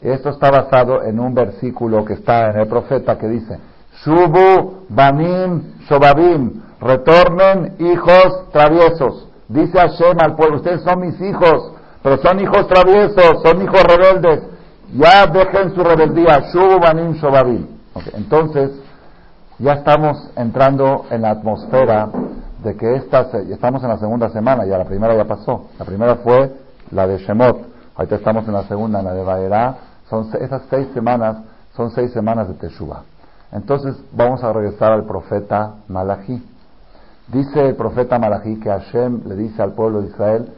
Esto 0.00 0.30
está 0.30 0.50
basado 0.50 1.02
en 1.02 1.20
un 1.20 1.34
versículo 1.34 2.04
que 2.04 2.14
está 2.14 2.50
en 2.50 2.60
el 2.60 2.66
profeta 2.68 3.16
que 3.16 3.28
dice, 3.28 3.58
Shubu 4.04 4.86
Banim 4.88 5.74
Shobabim, 5.88 6.62
retornen 6.80 7.76
hijos 7.78 8.50
traviesos. 8.52 9.28
Dice 9.48 9.78
Hashem 9.78 10.18
al 10.20 10.36
pueblo, 10.36 10.56
ustedes 10.56 10.82
son 10.82 11.00
mis 11.00 11.20
hijos, 11.20 11.72
pero 12.02 12.18
son 12.18 12.40
hijos 12.40 12.66
traviesos, 12.68 13.42
son 13.42 13.62
hijos 13.62 13.82
rebeldes. 13.84 14.42
Ya 14.94 15.26
dejen 15.26 15.74
su 15.74 15.82
rebeldía. 15.82 16.50
Shubanim 16.52 17.14
Shobabim. 17.14 17.66
Entonces, 18.14 18.70
ya 19.58 19.74
estamos 19.74 20.30
entrando 20.36 21.06
en 21.10 21.22
la 21.22 21.30
atmósfera 21.30 22.08
de 22.62 22.76
que 22.76 22.96
esta, 22.96 23.28
estamos 23.50 23.82
en 23.82 23.88
la 23.88 23.98
segunda 23.98 24.28
semana, 24.30 24.64
ya 24.64 24.78
la 24.78 24.84
primera 24.84 25.14
ya 25.14 25.24
pasó. 25.24 25.66
La 25.78 25.84
primera 25.84 26.16
fue 26.16 26.52
la 26.90 27.06
de 27.06 27.18
Shemot. 27.18 27.58
Ahorita 27.96 28.16
estamos 28.16 28.46
en 28.48 28.54
la 28.54 28.64
segunda, 28.64 29.00
en 29.00 29.04
la 29.04 29.14
de 29.14 29.22
Baerá. 29.22 29.76
Son, 30.08 30.28
esas 30.40 30.62
seis 30.70 30.88
semanas 30.94 31.36
son 31.76 31.90
seis 31.90 32.12
semanas 32.12 32.48
de 32.48 32.54
Teshuvah. 32.54 33.02
Entonces, 33.52 33.96
vamos 34.12 34.42
a 34.42 34.52
regresar 34.52 34.92
al 34.92 35.04
profeta 35.04 35.74
Malachi. 35.88 36.42
Dice 37.28 37.68
el 37.68 37.76
profeta 37.76 38.18
Malachi 38.18 38.60
que 38.60 38.68
Hashem 38.68 39.22
le 39.26 39.36
dice 39.36 39.62
al 39.62 39.72
pueblo 39.72 40.02
de 40.02 40.08
Israel, 40.08 40.52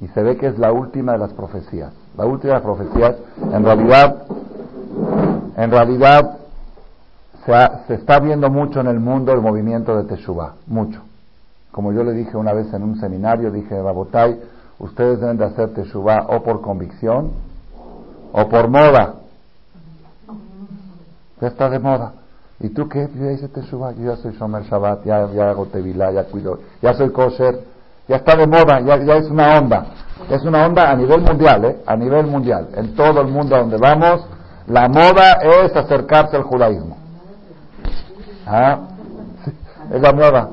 y 0.00 0.08
se 0.08 0.22
ve 0.22 0.36
que 0.36 0.46
es 0.46 0.58
la 0.58 0.72
última 0.72 1.12
de 1.12 1.18
las 1.18 1.32
profecías. 1.32 1.92
La 2.16 2.24
última 2.26 2.54
de 2.54 2.60
las 2.60 2.62
profecías, 2.62 3.16
en 3.52 3.64
realidad, 3.64 4.22
en 5.56 5.70
realidad 5.70 6.38
se, 7.86 7.94
está 7.94 8.20
viendo 8.20 8.50
mucho 8.50 8.80
en 8.80 8.88
el 8.88 9.00
mundo 9.00 9.32
el 9.32 9.40
movimiento 9.40 9.96
de 9.96 10.04
Teshuvah, 10.04 10.54
mucho. 10.66 11.02
Como 11.70 11.92
yo 11.92 12.04
le 12.04 12.12
dije 12.12 12.36
una 12.36 12.52
vez 12.52 12.72
en 12.74 12.82
un 12.82 13.00
seminario, 13.00 13.50
dije, 13.50 13.80
Rabotai, 13.80 14.40
ustedes 14.78 15.20
deben 15.20 15.36
de 15.38 15.46
hacer 15.46 15.72
Teshuvah 15.74 16.26
o 16.28 16.42
por 16.42 16.60
convicción 16.60 17.30
o 18.32 18.48
por 18.48 18.68
moda. 18.68 19.14
Ya 21.40 21.48
está 21.48 21.70
de 21.70 21.78
moda. 21.78 22.12
¿Y 22.60 22.70
tú 22.70 22.88
qué? 22.88 23.08
Yo 23.14 23.24
ya 23.24 23.32
hice 23.32 23.48
Teshuvah, 23.48 23.92
yo 23.92 24.14
ya 24.14 24.16
soy 24.16 24.32
Shomer 24.36 24.64
Shabbat, 24.64 25.04
ya, 25.04 25.50
hago 25.50 25.66
Tevilá, 25.66 26.10
ya 26.10 26.24
cuido, 26.24 26.58
ya 26.82 26.92
soy 26.94 27.10
kosher, 27.10 27.60
ya 28.08 28.16
está 28.16 28.34
de 28.34 28.46
moda, 28.46 28.80
ya, 28.80 28.96
ya 29.04 29.16
es 29.16 29.30
una 29.30 29.58
onda. 29.58 29.86
Es 30.28 30.42
una 30.42 30.66
onda 30.66 30.90
a 30.90 30.96
nivel 30.96 31.20
mundial, 31.20 31.64
¿eh? 31.64 31.82
A 31.86 31.94
nivel 31.94 32.26
mundial. 32.26 32.68
En 32.74 32.96
todo 32.96 33.20
el 33.20 33.28
mundo 33.28 33.56
donde 33.56 33.76
vamos, 33.76 34.26
la 34.66 34.88
moda 34.88 35.34
es 35.40 35.76
acercarse 35.76 36.36
al 36.36 36.42
judaísmo. 36.42 36.96
¿Ah? 38.46 38.78
Es 39.92 40.00
la 40.00 40.12
moda. 40.12 40.48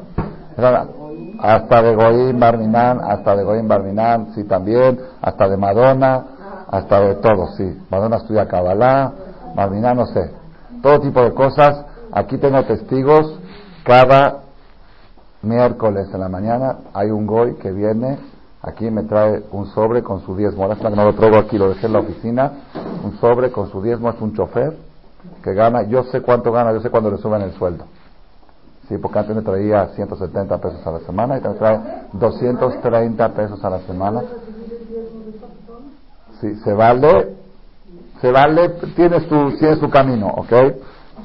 Hasta 1.40 1.82
de 1.82 1.96
Goim 1.96 2.40
Barminan, 2.40 3.02
hasta 3.02 3.36
de 3.36 3.44
Goim 3.44 3.68
Barminan, 3.68 4.34
sí 4.36 4.44
también, 4.44 5.00
hasta 5.22 5.50
de 5.50 5.58
Madonna, 5.58 6.24
hasta 6.70 7.00
de 7.02 7.16
todo, 7.16 7.48
sí. 7.58 7.82
Madonna 7.90 8.18
estudia 8.18 8.48
Kabbalah, 8.48 9.12
Barminan 9.56 9.98
no 9.98 10.06
sé. 10.06 10.32
Todo 10.82 11.02
tipo 11.02 11.22
de 11.24 11.34
cosas. 11.34 11.84
Aquí 12.16 12.40
tengo 12.40 12.64
testigos. 12.64 13.40
Cada 13.84 14.42
miércoles 15.44 16.08
en 16.12 16.20
la 16.20 16.30
mañana 16.30 16.78
hay 16.94 17.12
un 17.12 17.28
Goy 17.28 17.54
que 17.58 17.72
viene 17.72 18.18
Aquí 18.66 18.90
me 18.90 19.04
trae 19.04 19.44
un 19.52 19.68
sobre 19.68 20.02
con 20.02 20.22
su 20.26 20.36
diezmo. 20.36 20.64
Ahora 20.64 20.90
no 20.90 21.04
lo 21.04 21.14
traigo 21.14 21.38
aquí, 21.38 21.56
lo 21.56 21.70
dejé 21.70 21.86
en 21.86 21.94
la 21.94 22.00
oficina. 22.00 22.52
Un 23.04 23.16
sobre 23.20 23.52
con 23.52 23.70
su 23.70 23.80
diezmo 23.80 24.10
es 24.10 24.20
un 24.20 24.34
chofer 24.36 24.76
que 25.44 25.54
gana. 25.54 25.84
Yo 25.84 26.02
sé 26.06 26.22
cuánto 26.22 26.52
gana, 26.52 26.74
yo 26.74 26.82
sé 26.82 26.90
cuándo 26.90 27.12
le 27.12 27.18
suben 27.18 27.44
el 27.44 27.52
sueldo. 27.54 27.86
Sí, 28.90 28.98
porque 28.98 29.20
antes 29.20 29.36
me 29.36 29.44
traía 29.44 29.90
170 29.90 30.58
pesos 30.58 30.88
a 30.88 30.92
la 30.92 31.00
semana 31.02 31.38
y 31.38 31.42
me 31.42 31.54
trae 31.54 31.80
230 32.14 33.34
pesos 33.34 33.64
a 33.64 33.70
la 33.70 33.80
semana. 33.82 34.24
Sí, 36.42 36.56
se 36.56 36.74
vale, 36.74 37.36
se 38.20 38.32
vale, 38.32 38.70
tiene 38.96 39.20
su, 39.30 39.58
tiene 39.60 39.76
su 39.76 39.92
camino, 39.92 40.28
¿ok? 40.38 40.54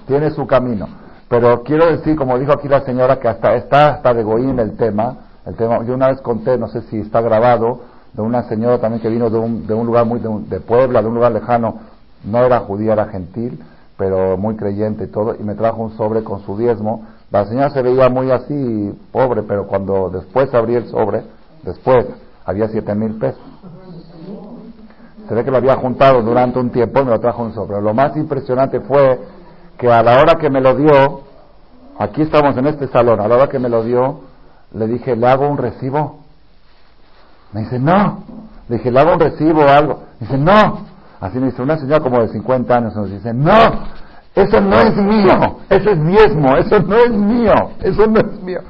Tiene 0.06 0.30
su 0.30 0.46
camino. 0.46 0.88
Pero 1.28 1.62
quiero 1.62 1.86
decir, 1.86 2.16
como 2.16 2.38
dijo 2.38 2.52
aquí 2.52 2.66
la 2.66 2.80
señora, 2.80 3.20
que 3.20 3.28
hasta 3.28 3.54
está 3.54 3.94
hasta 3.94 4.12
de 4.12 4.22
en 4.22 4.58
el 4.58 4.76
tema, 4.76 5.16
el 5.46 5.54
tema, 5.54 5.82
yo 5.84 5.94
una 5.94 6.08
vez 6.08 6.20
conté, 6.20 6.58
no 6.58 6.66
sé 6.68 6.82
si 6.82 6.98
está 6.98 7.20
grabado, 7.20 7.82
de 8.12 8.22
una 8.22 8.42
señora 8.48 8.78
también 8.78 9.00
que 9.00 9.08
vino 9.08 9.30
de 9.30 9.38
un, 9.38 9.66
de 9.66 9.74
un 9.74 9.86
lugar 9.86 10.06
muy 10.06 10.20
de, 10.20 10.60
Puebla, 10.60 11.00
de 11.00 11.08
un 11.08 11.14
lugar 11.14 11.30
lejano, 11.30 11.78
no 12.24 12.38
era 12.44 12.58
judía, 12.60 12.94
era 12.94 13.06
gentil, 13.06 13.62
pero 13.96 14.36
muy 14.36 14.56
creyente 14.56 15.04
y 15.04 15.06
todo, 15.06 15.36
y 15.38 15.42
me 15.44 15.54
trajo 15.54 15.82
un 15.82 15.96
sobre 15.96 16.24
con 16.24 16.40
su 16.40 16.56
diezmo. 16.56 17.06
La 17.30 17.44
señora 17.46 17.70
se 17.70 17.82
veía 17.82 18.08
muy 18.08 18.30
así, 18.32 18.92
pobre, 19.12 19.44
pero 19.44 19.68
cuando 19.68 20.10
después 20.10 20.52
abrí 20.52 20.74
el 20.74 20.88
sobre, 20.88 21.22
después, 21.62 22.06
había 22.44 22.68
siete 22.68 22.92
mil 22.94 23.18
pesos. 23.18 23.40
Se 25.28 25.34
ve 25.34 25.44
que 25.44 25.50
lo 25.52 25.58
había 25.58 25.76
juntado 25.76 26.22
durante 26.22 26.58
un 26.58 26.70
tiempo 26.70 27.00
y 27.00 27.04
me 27.04 27.12
lo 27.12 27.20
trajo 27.20 27.44
un 27.44 27.54
sobre. 27.54 27.80
Lo 27.80 27.94
más 27.94 28.16
impresionante 28.16 28.80
fue 28.80 29.20
que 29.80 29.90
a 29.90 30.02
la 30.02 30.20
hora 30.20 30.34
que 30.34 30.50
me 30.50 30.60
lo 30.60 30.74
dio, 30.76 31.22
aquí 31.98 32.20
estamos 32.20 32.54
en 32.58 32.66
este 32.66 32.86
salón, 32.88 33.18
a 33.18 33.26
la 33.26 33.36
hora 33.36 33.48
que 33.48 33.58
me 33.58 33.70
lo 33.70 33.82
dio, 33.82 34.20
le 34.74 34.86
dije, 34.86 35.16
¿le 35.16 35.26
hago 35.26 35.48
un 35.48 35.56
recibo? 35.56 36.20
Me 37.52 37.60
dice, 37.62 37.78
no. 37.78 38.22
Le 38.68 38.76
dije, 38.76 38.90
¿le 38.90 39.00
hago 39.00 39.14
un 39.14 39.20
recibo 39.20 39.62
o 39.62 39.68
algo? 39.68 40.02
Me 40.20 40.26
dice, 40.26 40.36
no. 40.36 40.86
Así 41.18 41.38
me 41.38 41.46
dice, 41.46 41.62
una 41.62 41.78
señora 41.78 42.00
como 42.00 42.20
de 42.20 42.28
50 42.28 42.76
años 42.76 42.94
nos 42.94 43.10
dice, 43.10 43.32
no, 43.32 43.56
eso 44.34 44.60
no 44.60 44.80
es 44.80 44.96
mío, 44.96 45.56
eso 45.70 45.90
es 45.90 46.06
diezmo, 46.06 46.56
eso 46.56 46.78
no 46.80 46.96
es 46.96 47.10
mío, 47.10 47.70
eso 47.82 48.06
no 48.06 48.20
es 48.20 48.42
mío. 48.42 48.60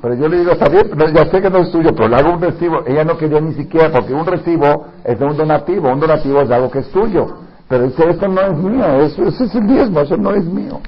Pero 0.00 0.14
yo 0.14 0.28
le 0.28 0.38
digo, 0.38 0.52
está 0.52 0.68
bien, 0.68 0.90
ya 1.12 1.26
sé 1.26 1.42
que 1.42 1.50
no 1.50 1.58
es 1.58 1.72
tuyo, 1.72 1.90
pero 1.94 2.08
le 2.08 2.16
hago 2.16 2.32
un 2.32 2.40
recibo. 2.40 2.84
Ella 2.86 3.04
no 3.04 3.16
quería 3.16 3.40
ni 3.40 3.54
siquiera, 3.54 3.90
porque 3.90 4.14
un 4.14 4.26
recibo 4.26 4.86
es 5.04 5.18
de 5.18 5.24
un 5.24 5.36
donativo, 5.36 5.88
un 5.90 6.00
donativo 6.00 6.40
es 6.40 6.50
algo 6.50 6.70
que 6.70 6.80
es 6.80 6.90
tuyo. 6.92 7.26
Pero 7.72 7.84
dice, 7.84 8.10
eso 8.10 8.28
no 8.28 8.42
es 8.42 8.58
mío, 8.58 8.84
eso, 9.00 9.22
es 9.44 9.54
el 9.54 9.66
diezmo, 9.66 10.00
eso 10.00 10.18
no 10.18 10.34
es 10.34 10.44
mío. 10.44 10.78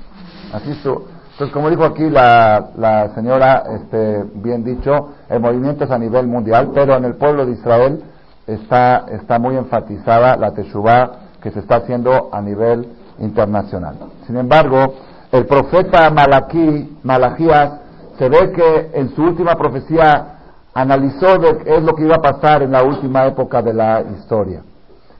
Así 0.53 0.73
estuvo. 0.73 1.07
Entonces, 1.33 1.51
como 1.51 1.71
dijo 1.71 1.83
aquí 1.83 2.11
la, 2.11 2.73
la 2.77 3.09
señora, 3.15 3.63
este, 3.75 4.23
bien 4.35 4.63
dicho, 4.63 5.15
el 5.31 5.41
movimiento 5.41 5.85
es 5.85 5.91
a 5.91 5.99
nivel 5.99 6.27
mundial, 6.27 6.73
pero 6.75 6.95
en 6.95 7.07
el 7.07 7.15
pueblo 7.15 7.47
de 7.47 7.53
Israel 7.53 8.03
está, 8.47 9.07
está 9.13 9.39
muy 9.39 9.57
enfatizada 9.57 10.37
la 10.37 10.53
Teshuvah 10.53 11.11
que 11.41 11.51
se 11.53 11.61
está 11.61 11.77
haciendo 11.77 12.29
a 12.31 12.43
nivel 12.43 12.87
internacional. 13.19 13.97
Sin 14.27 14.37
embargo, 14.37 14.93
el 15.33 15.47
profeta 15.47 16.11
Malaquí, 16.11 16.99
Malaquías, 17.03 17.81
se 18.19 18.29
ve 18.29 18.53
que 18.53 18.91
en 18.93 19.09
su 19.15 19.23
última 19.23 19.55
profecía 19.55 20.35
analizó 20.75 21.39
de 21.39 21.63
es 21.65 21.83
lo 21.83 21.95
que 21.95 22.05
iba 22.05 22.17
a 22.17 22.21
pasar 22.21 22.63
en 22.63 22.73
la 22.73 22.83
última 22.83 23.25
época 23.25 23.63
de 23.63 23.73
la 23.73 24.03
historia. 24.03 24.61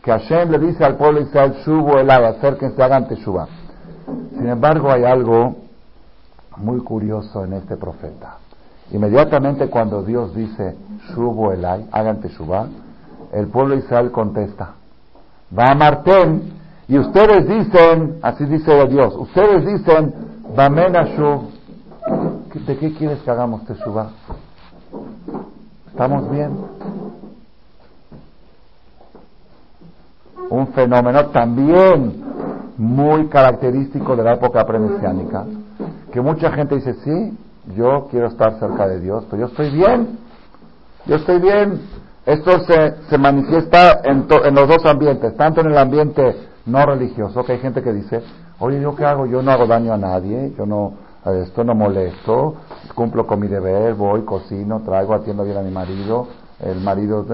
Que 0.05 0.11
Hashem 0.11 0.51
le 0.51 0.59
dice 0.59 0.85
al 0.85 0.97
pueblo 0.97 1.21
de 1.21 1.27
Israel, 1.27 1.55
Shubo 1.65 1.99
elay, 1.99 2.25
acérquense, 2.25 2.83
hagan 2.83 3.09
Teshuvah. 3.09 3.49
Sin 4.37 4.49
embargo, 4.49 4.91
hay 4.91 5.05
algo 5.05 5.57
muy 6.57 6.81
curioso 6.81 7.45
en 7.45 7.55
este 7.55 7.77
profeta. 7.77 8.39
Inmediatamente 8.93 9.69
cuando 9.69 10.03
Dios 10.03 10.35
dice, 10.35 10.77
Shubo 11.09 11.53
Elai, 11.53 11.87
hagan 11.91 12.21
Teshuvah, 12.21 12.67
el 13.33 13.49
pueblo 13.49 13.75
de 13.75 13.81
Israel 13.81 14.11
contesta, 14.11 14.75
va 15.57 15.71
a 15.71 15.75
Marten, 15.75 16.53
y 16.87 16.99
ustedes 16.99 17.49
dicen, 17.49 18.19
así 18.23 18.45
dice 18.45 18.87
Dios, 18.87 19.15
ustedes 19.17 19.67
dicen, 19.67 20.15
Bamenashu, 20.55 21.49
¿de 22.67 22.77
qué 22.77 22.93
quieres 22.93 23.21
que 23.23 23.31
hagamos 23.31 23.65
Teshuvah? 23.65 24.11
¿Estamos 25.89 26.31
bien? 26.31 26.51
Un 30.51 30.69
fenómeno 30.69 31.27
también 31.27 32.23
muy 32.77 33.29
característico 33.29 34.17
de 34.17 34.25
la 34.25 34.35
época 34.35 34.65
premesiánica 34.65 35.45
que 36.15 36.21
mucha 36.21 36.53
gente 36.53 36.77
dice, 36.77 36.95
sí, 37.03 37.37
yo 37.77 38.07
quiero 38.09 38.29
estar 38.29 38.61
cerca 38.61 38.87
de 38.87 39.01
Dios, 39.01 39.25
pero 39.29 39.41
yo 39.41 39.47
estoy 39.49 39.69
bien, 39.71 40.17
yo 41.07 41.17
estoy 41.17 41.41
bien. 41.41 41.81
Esto 42.25 42.61
se, 42.61 42.95
se 43.11 43.19
manifiesta 43.19 44.01
en, 44.05 44.25
en 44.45 44.55
los 44.55 44.69
dos 44.69 44.87
ambientes, 44.87 45.37
tanto 45.37 45.61
en 45.61 45.73
el 45.73 45.77
ambiente 45.77 46.37
no 46.67 46.87
religioso, 46.87 47.45
que 47.45 47.55
hay 47.55 47.59
gente 47.59 47.83
que 47.83 47.93
dice, 47.93 48.23
oye, 48.61 48.81
¿yo 48.81 48.95
qué 48.95 49.05
hago? 49.05 49.27
Yo 49.27 49.43
no 49.43 49.51
hago 49.51 49.67
daño 49.67 49.93
a 49.93 49.99
nadie, 49.99 50.53
yo 50.57 50.65
no, 50.67 50.95
esto 51.43 51.65
no 51.65 51.75
molesto, 51.75 52.55
cumplo 52.95 53.27
con 53.27 53.41
mi 53.41 53.49
deber, 53.49 53.95
voy, 53.95 54.23
cocino, 54.23 54.83
traigo, 54.85 55.15
atiendo 55.15 55.43
bien 55.43 55.57
a 55.57 55.63
mi 55.63 55.73
marido, 55.73 56.29
el 56.61 56.81
marido, 56.81 57.27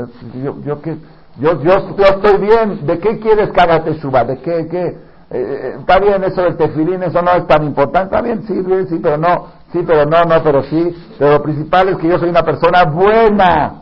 yo, 0.43 0.57
yo, 0.65 0.81
que, 0.81 0.97
yo, 1.39 1.63
yo, 1.63 1.73
estoy 1.97 2.41
bien, 2.41 2.87
¿de 2.87 2.99
qué 2.99 3.19
quieres 3.19 3.51
que 3.51 3.61
haga 3.61 3.85
Teshuva? 3.85 4.25
¿De 4.25 4.39
qué, 4.39 4.67
qué? 4.69 4.87
Eh, 4.87 4.97
eh, 5.31 5.77
está 5.79 6.01
bien 6.01 6.25
eso 6.25 6.43
del 6.43 6.57
tefilín, 6.57 7.03
eso 7.05 7.23
no 7.23 7.31
es 7.33 7.47
tan 7.47 7.63
importante, 7.65 8.07
está 8.07 8.21
bien, 8.21 8.43
sí, 8.49 8.65
sí, 8.89 8.99
pero 9.01 9.17
no, 9.17 9.47
sí, 9.73 9.85
pero 9.87 10.05
no, 10.05 10.25
no, 10.25 10.43
pero 10.43 10.65
sí, 10.65 10.93
pero 11.19 11.33
lo 11.35 11.43
principal 11.43 11.89
es 11.91 11.99
que 11.99 12.09
yo 12.09 12.19
soy 12.19 12.31
una 12.31 12.43
persona 12.43 12.85
buena. 12.85 13.75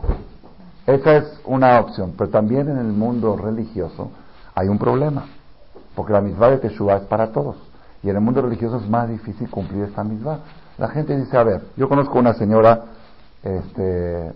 Esa 0.85 1.17
es 1.17 1.41
una 1.45 1.79
opción, 1.79 2.13
pero 2.17 2.29
también 2.29 2.69
en 2.69 2.77
el 2.77 2.87
mundo 2.87 3.35
religioso 3.35 4.11
hay 4.55 4.67
un 4.67 4.77
problema, 4.77 5.25
porque 5.95 6.13
la 6.13 6.21
misma 6.21 6.49
de 6.49 6.57
Teshuvah 6.57 6.97
es 6.97 7.03
para 7.03 7.31
todos, 7.31 7.57
y 8.03 8.09
en 8.09 8.15
el 8.15 8.21
mundo 8.21 8.41
religioso 8.41 8.77
es 8.77 8.87
más 8.87 9.09
difícil 9.09 9.49
cumplir 9.49 9.85
esta 9.85 10.03
misma. 10.03 10.39
La 10.77 10.87
gente 10.89 11.17
dice, 11.17 11.35
a 11.35 11.43
ver, 11.43 11.61
yo 11.75 11.89
conozco 11.89 12.17
una 12.19 12.33
señora, 12.33 12.81
este, 13.43 14.27
eh, 14.27 14.33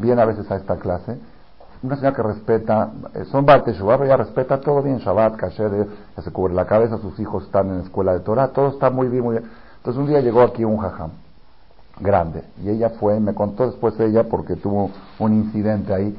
viene 0.00 0.22
a 0.22 0.26
veces 0.26 0.50
a 0.50 0.56
esta 0.56 0.76
clase, 0.76 1.18
una 1.82 1.96
señora 1.96 2.14
que 2.14 2.22
respeta, 2.22 2.90
eh, 3.14 3.24
son 3.30 3.46
Baal 3.46 3.62
pero 3.64 4.04
ella 4.04 4.16
respeta 4.16 4.60
todo 4.60 4.82
bien, 4.82 4.98
Shabbat, 4.98 5.36
Kasher, 5.36 5.88
ya 6.16 6.22
se 6.22 6.30
cubre 6.30 6.52
la 6.52 6.66
cabeza, 6.66 6.98
sus 6.98 7.18
hijos 7.18 7.44
están 7.44 7.68
en 7.68 7.78
la 7.78 7.84
escuela 7.84 8.12
de 8.12 8.20
Torah, 8.20 8.48
todo 8.48 8.68
está 8.68 8.90
muy 8.90 9.08
bien, 9.08 9.24
muy 9.24 9.38
bien. 9.38 9.50
Entonces 9.78 10.00
un 10.00 10.06
día 10.06 10.20
llegó 10.20 10.42
aquí 10.42 10.62
un 10.64 10.76
jajam, 10.78 11.10
grande, 11.98 12.44
y 12.62 12.68
ella 12.68 12.90
fue, 12.90 13.18
me 13.18 13.34
contó 13.34 13.66
después 13.66 13.98
ella 13.98 14.24
porque 14.24 14.56
tuvo 14.56 14.90
un 15.18 15.32
incidente 15.34 15.94
ahí, 15.94 16.16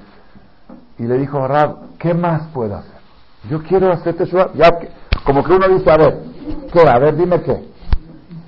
y 0.98 1.04
le 1.04 1.18
dijo, 1.18 1.48
Rab, 1.48 1.98
¿qué 2.00 2.14
más 2.14 2.48
puedo 2.54 2.76
hacer? 2.76 3.00
Yo 3.50 3.62
quiero 3.64 3.92
hacer 3.92 4.16
Teshuvah, 4.16 4.54
ya 4.54 4.70
como 5.26 5.44
que 5.44 5.54
uno 5.54 5.68
dice, 5.70 5.92
a 5.92 5.98
ver, 5.98 6.20
¿qué? 6.74 6.88
A 6.88 6.98
ver, 6.98 7.16
dime 7.16 7.42
qué. 7.42 7.72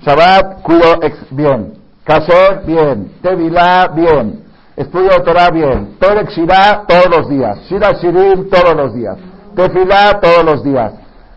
Shabbat, 0.02 0.62
cuido 0.62 1.00
bien. 1.30 1.74
Kasher, 2.04 2.64
bien. 2.66 3.12
Tevilá, 3.22 3.88
bien. 3.88 4.43
Estudio 4.76 5.22
Torah 5.22 5.50
bien. 5.50 5.96
Perek 6.00 6.30
Shirah 6.30 6.84
todos 6.86 7.08
los 7.08 7.28
días. 7.28 7.58
Shira 7.68 7.92
Shirim 7.92 8.48
todos 8.50 8.74
los 8.74 8.94
días. 8.94 9.16
Tefilá 9.54 10.18
todos 10.20 10.44
los 10.44 10.64
días. 10.64 10.92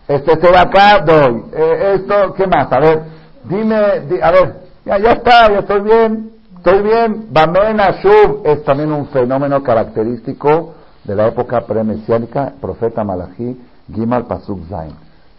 Este 0.08 0.32
acá 0.32 1.00
doy. 1.04 1.44
Eh, 1.52 1.94
esto, 1.96 2.34
¿qué 2.34 2.46
más? 2.46 2.72
A 2.72 2.80
ver, 2.80 3.02
dime, 3.44 3.76
a 4.22 4.30
ver, 4.30 4.54
ya, 4.84 5.12
está, 5.12 5.52
ya 5.52 5.58
estoy 5.60 5.82
bien. 5.82 6.30
Estoy 6.56 6.82
bien. 6.82 7.26
Bamen 7.30 7.78
Ashub 7.78 8.42
es 8.44 8.64
también 8.64 8.90
un 8.90 9.06
fenómeno 9.08 9.62
característico 9.62 10.74
de 11.04 11.14
la 11.14 11.28
época 11.28 11.60
premesiánica. 11.60 12.54
Profeta 12.60 13.04
Malachi, 13.04 13.60
Gimal 13.94 14.26
Pasuk 14.26 14.66
Zain. 14.68 14.94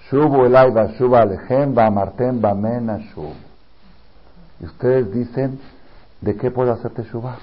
Shubu 0.10 0.46
elai 0.46 0.72
shub 0.98 1.16
alechem 1.16 1.74
ba'amartem 1.74 2.40
bamen 2.40 2.90
Ashub. 2.92 3.34
Y 4.62 4.66
ustedes 4.66 5.12
dicen, 5.12 5.60
¿de 6.22 6.36
qué 6.38 6.50
puedo 6.52 6.72
hacerte 6.72 7.04
Shubá? 7.04 7.38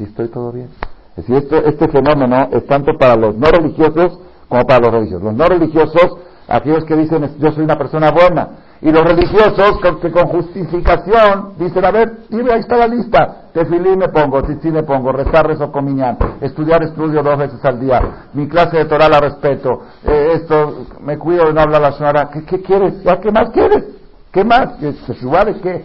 Si 0.00 0.04
estoy 0.04 0.28
todo 0.28 0.50
bien. 0.50 0.68
Es 1.16 1.26
decir, 1.26 1.36
este, 1.36 1.68
este 1.68 1.88
fenómeno 1.88 2.48
es 2.52 2.64
tanto 2.66 2.92
para 2.98 3.16
los 3.16 3.36
no 3.36 3.48
religiosos 3.48 4.18
como 4.48 4.64
para 4.64 4.80
los 4.80 4.92
religiosos. 4.92 5.22
Los 5.22 5.34
no 5.34 5.46
religiosos, 5.46 6.16
aquellos 6.48 6.84
que 6.84 6.96
dicen 6.96 7.36
yo 7.38 7.52
soy 7.52 7.64
una 7.64 7.76
persona 7.76 8.10
buena, 8.10 8.48
y 8.80 8.90
los 8.90 9.02
religiosos 9.02 9.78
que 10.00 10.10
con 10.10 10.28
justificación 10.28 11.52
dicen, 11.58 11.84
a 11.84 11.90
ver, 11.90 12.12
dime, 12.30 12.50
ahí 12.50 12.60
está 12.60 12.78
la 12.78 12.86
lista. 12.86 13.50
Tefilí 13.52 13.94
me 13.94 14.08
pongo, 14.08 14.42
tzitzí 14.42 14.70
me 14.70 14.84
pongo, 14.84 15.12
rezar, 15.12 15.46
rezo 15.46 15.70
comiñán, 15.70 16.16
estudiar, 16.40 16.82
estudio 16.82 17.22
dos 17.22 17.36
veces 17.36 17.62
al 17.62 17.78
día, 17.78 18.28
mi 18.32 18.48
clase 18.48 18.78
de 18.78 18.84
Torah 18.86 19.10
la 19.10 19.20
respeto, 19.20 19.82
eh, 20.04 20.32
esto, 20.36 20.86
me 21.00 21.18
cuido 21.18 21.46
de 21.46 21.52
no 21.52 21.60
hablar 21.60 21.82
la. 21.82 22.30
¿Qué, 22.30 22.44
¿Qué, 22.44 22.62
quieres? 22.62 23.02
¿Ya 23.02 23.20
qué 23.20 23.30
más 23.30 23.50
quieres? 23.50 23.84
¿Qué 24.32 24.44
más? 24.44 24.78
¿Se 24.78 25.14
subale 25.14 25.60
qué? 25.60 25.84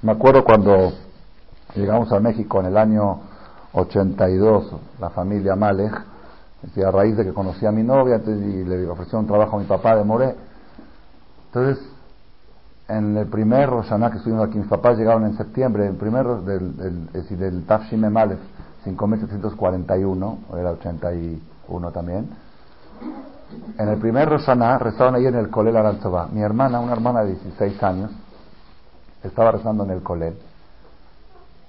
Me 0.00 0.12
acuerdo 0.12 0.42
cuando 0.42 1.03
Llegamos 1.74 2.12
a 2.12 2.20
México 2.20 2.60
en 2.60 2.66
el 2.66 2.76
año 2.76 3.18
82, 3.72 4.72
la 5.00 5.10
familia 5.10 5.56
Malek, 5.56 5.92
a 6.86 6.90
raíz 6.90 7.16
de 7.16 7.24
que 7.24 7.32
conocí 7.32 7.66
a 7.66 7.72
mi 7.72 7.82
novia 7.82 8.20
y 8.24 8.64
le 8.64 8.88
ofreció 8.88 9.18
un 9.18 9.26
trabajo 9.26 9.56
a 9.56 9.60
mi 9.60 9.66
papá 9.66 9.96
de 9.96 10.04
Moré. 10.04 10.36
Entonces, 11.46 11.84
en 12.86 13.16
el 13.16 13.26
primer 13.26 13.68
Roshaná 13.68 14.10
que 14.10 14.18
estuvimos 14.18 14.46
aquí, 14.46 14.58
mis 14.58 14.68
papás 14.68 14.96
llegaron 14.96 15.24
en 15.24 15.36
septiembre, 15.36 15.88
el 15.88 15.96
primero 15.96 16.42
del, 16.42 16.76
del, 16.76 17.06
es 17.08 17.12
decir, 17.24 17.38
del 17.38 17.66
Tafshime 17.66 18.08
Malek, 18.08 18.38
5741, 18.84 20.38
o 20.48 20.56
era 20.56 20.70
81 20.70 21.90
también. 21.90 22.30
En 23.78 23.88
el 23.88 23.98
primer 23.98 24.28
Roshaná 24.28 24.78
rezaban 24.78 25.16
ahí 25.16 25.26
en 25.26 25.34
el 25.34 25.50
Colel 25.50 25.76
Aranzobá. 25.76 26.28
Mi 26.32 26.40
hermana, 26.40 26.78
una 26.78 26.92
hermana 26.92 27.24
de 27.24 27.32
16 27.32 27.82
años, 27.82 28.12
estaba 29.24 29.50
rezando 29.50 29.84
en 29.84 29.90
el 29.90 30.02
Colel 30.02 30.34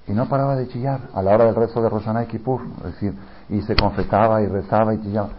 y 0.07 0.13
no 0.13 0.27
paraba 0.27 0.55
de 0.55 0.67
chillar 0.67 0.99
a 1.13 1.21
la 1.21 1.33
hora 1.33 1.45
del 1.45 1.55
rezo 1.55 1.81
de 1.81 1.89
Roshaná 1.89 2.23
y 2.23 2.27
Kippur, 2.27 2.61
es 2.79 2.93
decir, 2.93 3.13
y 3.49 3.61
se 3.61 3.75
confesaba 3.75 4.41
y 4.41 4.47
rezaba 4.47 4.93
y 4.93 5.01
chillaba. 5.01 5.29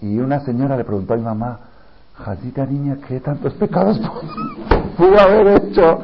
Y 0.00 0.18
una 0.18 0.40
señora 0.40 0.76
le 0.76 0.84
preguntó 0.84 1.14
a 1.14 1.16
mi 1.16 1.22
mamá, 1.22 1.58
Jadita 2.14 2.66
niña, 2.66 2.96
¿qué 3.06 3.20
tantos 3.20 3.54
pecados 3.54 4.00
pudo 4.96 5.20
haber 5.20 5.62
hecho 5.62 6.00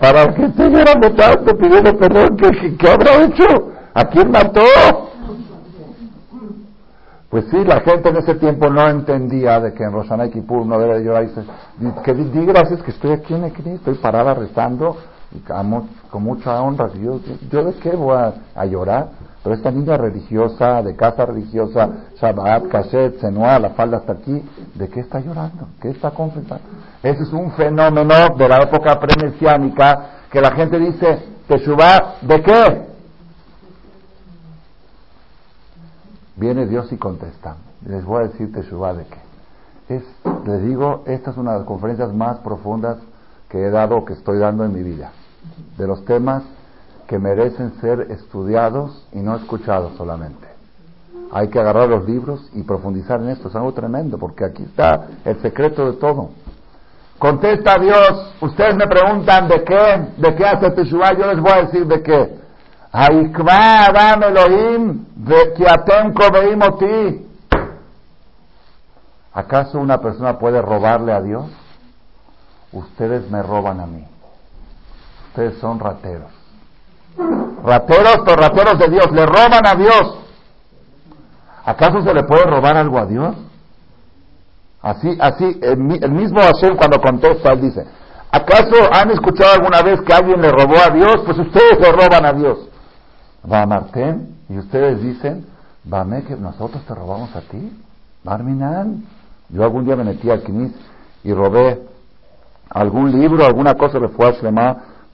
para 0.00 0.32
que 0.34 0.44
esté 0.44 0.70
llorando 0.70 1.10
tanto 1.14 1.56
pidiendo 1.56 1.96
perdón? 1.98 2.36
¿Qué, 2.36 2.76
qué 2.76 2.88
habrá 2.88 3.24
hecho? 3.24 3.44
¿A 3.94 4.04
quién 4.04 4.30
mató? 4.30 4.62
Pues 7.28 7.46
sí, 7.50 7.64
la 7.64 7.80
gente 7.80 8.10
en 8.10 8.18
ese 8.18 8.34
tiempo 8.34 8.68
no 8.68 8.88
entendía 8.88 9.58
de 9.58 9.72
que 9.72 9.82
en 9.82 9.92
Rosana 9.92 10.26
y 10.26 10.30
Kippur 10.30 10.66
no 10.66 10.78
debe 10.78 11.02
llorar. 11.02 11.24
Y 11.80 12.02
que 12.02 12.14
di, 12.14 12.46
gracias 12.46 12.82
que 12.82 12.90
estoy 12.90 13.12
aquí 13.12 13.34
en 13.34 13.44
el 13.44 13.52
estoy 13.74 13.94
parada 13.94 14.34
rezando 14.34 14.96
con 16.10 16.22
mucha 16.22 16.60
honra. 16.60 16.90
Yo, 16.94 17.20
yo 17.50 17.64
de 17.64 17.74
qué 17.74 17.90
voy 17.90 18.16
a, 18.54 18.66
llorar? 18.66 19.10
Pero 19.42 19.56
esta 19.56 19.70
niña 19.70 19.96
religiosa, 19.96 20.82
de 20.82 20.94
casa 20.94 21.26
religiosa, 21.26 21.88
Shabbat, 22.20 22.68
Kashet, 22.68 23.20
Senua, 23.20 23.58
la 23.58 23.70
falda 23.70 23.98
hasta 23.98 24.12
aquí, 24.12 24.42
¿de 24.74 24.88
qué 24.88 25.00
está 25.00 25.20
llorando? 25.20 25.66
¿Qué 25.80 25.90
está 25.90 26.12
confesando? 26.12 26.62
Ese 27.02 27.24
es 27.24 27.32
un 27.32 27.50
fenómeno 27.52 28.14
de 28.36 28.48
la 28.48 28.62
época 28.62 29.00
premesiánica 29.00 30.10
que 30.30 30.40
la 30.40 30.52
gente 30.52 30.78
dice, 30.78 31.18
Teshuvah, 31.48 32.18
¿de 32.22 32.42
qué? 32.42 32.86
Viene 36.36 36.66
Dios 36.66 36.92
y 36.92 36.96
contesta. 36.96 37.56
Les 37.84 38.04
voy 38.04 38.24
a 38.24 38.28
decir 38.28 38.52
Teshuvah 38.52 38.94
de 38.94 39.06
qué. 39.06 39.94
Es, 39.94 40.04
les 40.46 40.62
digo, 40.62 41.02
esta 41.06 41.32
es 41.32 41.36
una 41.36 41.52
de 41.52 41.58
las 41.58 41.66
conferencias 41.66 42.12
más 42.12 42.38
profundas 42.38 42.98
que 43.48 43.58
he 43.58 43.70
dado 43.70 44.04
que 44.04 44.14
estoy 44.14 44.38
dando 44.38 44.64
en 44.64 44.72
mi 44.72 44.82
vida. 44.82 45.12
De 45.76 45.86
los 45.86 46.04
temas 46.04 46.42
que 47.06 47.18
merecen 47.18 47.74
ser 47.80 48.10
estudiados 48.10 49.06
y 49.12 49.18
no 49.18 49.36
escuchados 49.36 49.96
solamente. 49.96 50.48
Hay 51.32 51.48
que 51.48 51.58
agarrar 51.58 51.88
los 51.88 52.04
libros 52.06 52.48
y 52.54 52.62
profundizar 52.62 53.20
en 53.20 53.30
esto. 53.30 53.48
Es 53.48 53.54
algo 53.54 53.72
tremendo 53.72 54.18
porque 54.18 54.44
aquí 54.44 54.62
está 54.62 55.08
el 55.24 55.40
secreto 55.40 55.90
de 55.90 55.98
todo. 55.98 56.30
Contesta 57.18 57.78
Dios. 57.78 58.34
Ustedes 58.40 58.76
me 58.76 58.86
preguntan 58.86 59.48
de 59.48 59.62
qué, 59.64 60.08
de 60.16 60.34
qué 60.34 60.44
hace 60.44 60.70
Teshuvah. 60.70 61.12
Yo 61.14 61.26
les 61.26 61.40
voy 61.40 61.52
a 61.52 61.62
decir 61.62 61.86
de 61.86 62.02
qué. 62.02 62.42
¿Acaso 69.32 69.78
una 69.78 69.98
persona 69.98 70.38
puede 70.38 70.60
robarle 70.60 71.12
a 71.12 71.22
Dios? 71.22 71.46
Ustedes 72.72 73.30
me 73.30 73.42
roban 73.42 73.80
a 73.80 73.86
mí. 73.86 74.04
Ustedes 75.32 75.58
son 75.60 75.80
rateros. 75.80 76.30
Rateros, 77.64 78.18
pero 78.26 78.36
rateros 78.36 78.78
de 78.78 78.88
Dios. 78.88 79.10
Le 79.12 79.24
roban 79.24 79.66
a 79.66 79.74
Dios. 79.74 80.18
¿Acaso 81.64 82.02
se 82.02 82.12
le 82.12 82.22
puede 82.24 82.44
robar 82.44 82.76
algo 82.76 82.98
a 82.98 83.06
Dios? 83.06 83.34
Así, 84.82 85.16
así, 85.18 85.58
el, 85.62 85.78
mismo 85.78 86.40
Hashem 86.40 86.76
cuando 86.76 87.00
contesta, 87.00 87.52
él 87.52 87.62
dice, 87.62 87.86
¿acaso 88.30 88.76
han 88.92 89.10
escuchado 89.12 89.52
alguna 89.54 89.80
vez 89.80 90.02
que 90.02 90.12
alguien 90.12 90.42
le 90.42 90.50
robó 90.50 90.74
a 90.84 90.92
Dios? 90.92 91.22
Pues 91.24 91.38
ustedes 91.38 91.80
le 91.80 91.92
roban 91.92 92.26
a 92.26 92.32
Dios. 92.32 92.68
Va 93.50 93.64
Marten, 93.64 94.36
y 94.50 94.58
ustedes 94.58 95.00
dicen, 95.00 95.46
Vame 95.84 96.22
que 96.24 96.36
nosotros 96.36 96.84
te 96.86 96.94
robamos 96.94 97.34
a 97.34 97.40
ti. 97.40 97.72
Barminan. 98.22 99.04
Yo 99.48 99.64
algún 99.64 99.84
día 99.84 99.96
me 99.96 100.04
metí 100.04 100.30
al 100.30 100.42
Kinis 100.42 100.72
y 101.24 101.32
robé 101.32 101.82
algún 102.70 103.18
libro, 103.18 103.44
alguna 103.44 103.74
cosa 103.74 103.98
de 103.98 104.08
fue 104.08 104.28
a 104.28 104.30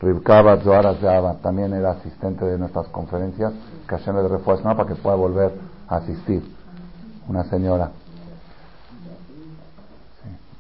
Rivkaba 0.01 0.59
Zohar 0.59 0.97
también 1.43 1.73
era 1.73 1.93
asistente 1.93 2.45
de 2.45 2.57
nuestras 2.57 2.87
conferencias, 2.89 3.53
que 3.89 3.97
Hashem 3.97 4.17
le 4.17 4.23
de 4.23 4.39
para 4.39 4.87
que 4.87 4.95
pueda 4.95 5.17
volver 5.17 5.53
a 5.89 5.97
asistir. 5.97 6.43
Una 7.29 7.45
señora. 7.45 7.91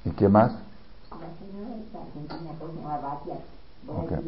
¿Y 0.05 0.11
qué 0.11 0.29
más? 0.29 0.53
Okay. 3.89 4.19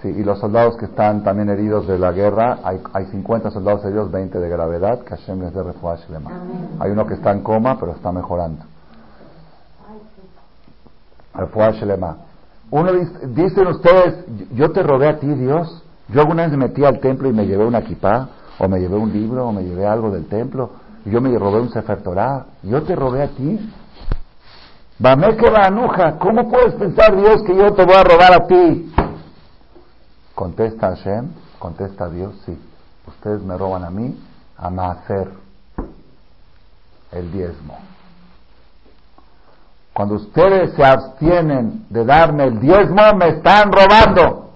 Sí, 0.00 0.08
y 0.08 0.24
los 0.24 0.40
soldados 0.40 0.76
que 0.76 0.86
están 0.86 1.22
también 1.22 1.48
heridos 1.50 1.86
de 1.86 1.98
la 1.98 2.10
guerra, 2.10 2.58
hay, 2.64 2.82
hay 2.92 3.06
50 3.06 3.50
soldados 3.50 3.84
heridos, 3.84 4.10
20 4.10 4.40
de 4.40 4.48
gravedad, 4.48 5.00
que 5.00 5.10
Hashem 5.10 5.40
les 5.40 5.54
dé 5.54 5.62
Hay 6.80 6.90
uno 6.90 7.06
que 7.06 7.14
está 7.14 7.30
en 7.30 7.42
coma, 7.42 7.78
pero 7.78 7.92
está 7.92 8.10
mejorando. 8.10 8.64
Uno 12.72 12.90
dice, 12.90 13.26
dicen 13.28 13.66
ustedes, 13.66 14.24
yo 14.54 14.72
te 14.72 14.82
robé 14.82 15.08
a 15.08 15.18
ti, 15.18 15.26
Dios. 15.26 15.84
Yo 16.08 16.22
alguna 16.22 16.44
vez 16.44 16.52
me 16.52 16.68
metí 16.68 16.84
al 16.84 17.00
templo 17.00 17.28
y 17.28 17.32
me 17.32 17.46
llevé 17.46 17.66
una 17.66 17.80
equipa, 17.80 18.30
o 18.58 18.66
me 18.66 18.80
llevé 18.80 18.96
un 18.96 19.12
libro, 19.12 19.46
o 19.46 19.52
me 19.52 19.62
llevé 19.62 19.86
algo 19.86 20.10
del 20.10 20.26
templo, 20.26 20.70
yo 21.04 21.20
me 21.20 21.36
robé 21.38 21.60
un 21.60 21.70
Sefer 21.70 22.02
Torah. 22.02 22.46
Yo 22.62 22.82
te 22.82 22.96
robé 22.96 23.22
a 23.22 23.28
ti. 23.28 23.72
Bame 24.98 25.36
que 25.36 25.46
anuja, 25.48 26.18
¿cómo 26.18 26.48
puedes 26.48 26.74
pensar, 26.74 27.14
Dios, 27.16 27.42
que 27.42 27.54
yo 27.54 27.72
te 27.74 27.84
voy 27.84 27.96
a 27.96 28.04
robar 28.04 28.32
a 28.32 28.46
ti? 28.46 28.92
Contesta 30.34 30.88
Hashem, 30.88 31.28
contesta 31.58 32.08
Dios, 32.08 32.34
sí. 32.46 32.58
Ustedes 33.06 33.42
me 33.42 33.58
roban 33.58 33.84
a 33.84 33.90
mí 33.90 34.18
a 34.56 34.70
nacer 34.70 35.28
el 37.10 37.32
diezmo. 37.32 37.91
Cuando 39.92 40.14
ustedes 40.14 40.74
se 40.74 40.84
abstienen 40.84 41.86
de 41.90 42.04
darme 42.04 42.44
el 42.44 42.60
diezmo, 42.60 43.02
me 43.16 43.28
están 43.28 43.70
robando. 43.70 44.52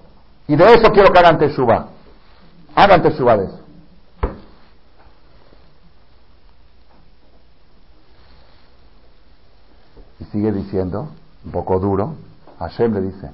Y 0.47 0.55
de 0.55 0.73
eso 0.73 0.91
quiero 0.91 1.11
que 1.11 1.19
hagan 1.19 1.37
teshuva. 1.37 1.87
Hagan 2.75 3.01
teshuva 3.03 3.37
de 3.37 3.45
eso. 3.45 3.59
Y 10.19 10.23
sigue 10.25 10.51
diciendo, 10.51 11.09
un 11.45 11.51
poco 11.51 11.79
duro, 11.79 12.15
Hashem 12.59 12.93
le 12.93 13.01
dice, 13.01 13.29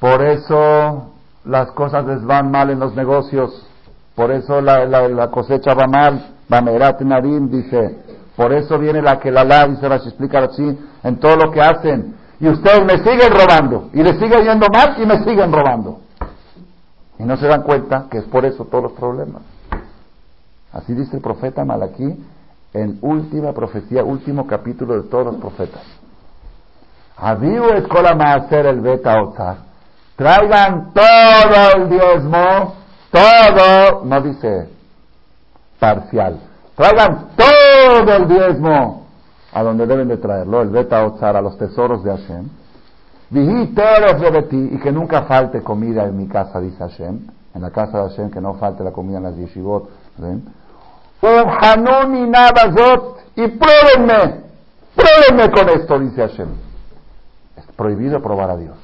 por 0.00 0.24
eso 0.24 1.12
las 1.44 1.70
cosas 1.72 2.06
les 2.06 2.24
van 2.24 2.50
mal 2.50 2.70
en 2.70 2.78
los 2.80 2.94
negocios, 2.94 3.66
por 4.14 4.30
eso 4.30 4.60
la, 4.60 5.28
cosecha 5.30 5.74
va 5.74 5.86
mal. 5.86 6.32
Bamerat 6.48 7.00
Narim 7.00 7.50
dice, 7.50 7.98
por 8.36 8.52
eso 8.52 8.78
viene 8.78 9.00
la 9.00 9.18
que 9.18 9.30
la 9.30 9.44
la 9.44 9.66
dice 9.66 9.86
a 9.86 9.96
explicar 9.96 10.44
así 10.44 10.78
en 11.02 11.16
todo 11.18 11.36
lo 11.36 11.50
que 11.50 11.60
hacen. 11.60 12.16
Y 12.38 12.48
ustedes 12.48 12.84
me 12.84 12.98
siguen 12.98 13.32
robando, 13.32 13.88
y 13.94 14.02
les 14.02 14.18
sigue 14.18 14.44
yendo 14.44 14.66
mal 14.68 14.94
y 15.00 15.06
me 15.06 15.24
siguen 15.24 15.50
robando. 15.50 16.00
Y 17.18 17.24
no 17.24 17.36
se 17.38 17.46
dan 17.46 17.62
cuenta 17.62 18.06
que 18.10 18.18
es 18.18 18.24
por 18.24 18.44
eso 18.44 18.66
todos 18.66 18.84
los 18.84 18.92
problemas. 18.92 19.42
Así 20.70 20.92
dice 20.92 21.16
el 21.16 21.22
profeta 21.22 21.64
Malaquí 21.64 22.14
en 22.74 22.98
última 23.00 23.54
profecía, 23.54 24.04
último 24.04 24.46
capítulo 24.46 25.00
de 25.00 25.08
todos 25.08 25.26
los 25.26 25.36
profetas. 25.36 25.82
Aviu 27.16 27.64
escola 27.70 28.10
hacer 28.34 28.66
el 28.66 28.80
beta 28.82 29.22
otzar. 29.22 29.56
Traigan 30.16 30.92
todo 30.92 31.76
el 31.76 31.88
diezmo, 31.88 32.74
todo, 33.10 34.04
no 34.04 34.20
dice 34.20 34.68
parcial. 35.78 36.38
Traigan 36.74 37.28
todo 37.34 37.55
el 37.98 38.28
diezmo 38.28 39.06
a 39.52 39.62
donde 39.62 39.86
deben 39.86 40.08
de 40.08 40.18
traerlo, 40.18 40.60
el 40.60 40.68
beta 40.68 41.00
a 41.00 41.40
los 41.40 41.56
tesoros 41.56 42.04
de 42.04 42.10
Hashem. 42.10 42.48
y 43.30 44.78
que 44.78 44.92
nunca 44.92 45.22
falte 45.22 45.62
comida 45.62 46.04
en 46.04 46.16
mi 46.16 46.28
casa, 46.28 46.60
dice 46.60 46.76
Hashem. 46.76 47.20
En 47.54 47.62
la 47.62 47.70
casa 47.70 48.02
de 48.02 48.10
Hashem, 48.10 48.30
que 48.30 48.40
no 48.40 48.54
falte 48.54 48.84
la 48.84 48.92
comida 48.92 49.16
en 49.16 49.24
las 49.24 49.36
yeshivot. 49.36 49.88
Y 53.34 53.48
pruébenme, 53.48 54.40
pruébenme 54.94 55.50
con 55.50 55.68
esto, 55.70 55.98
dice 55.98 56.20
Hashem. 56.20 56.48
Prohibido 57.76 58.20
probar 58.20 58.50
a 58.50 58.56
Dios. 58.56 58.76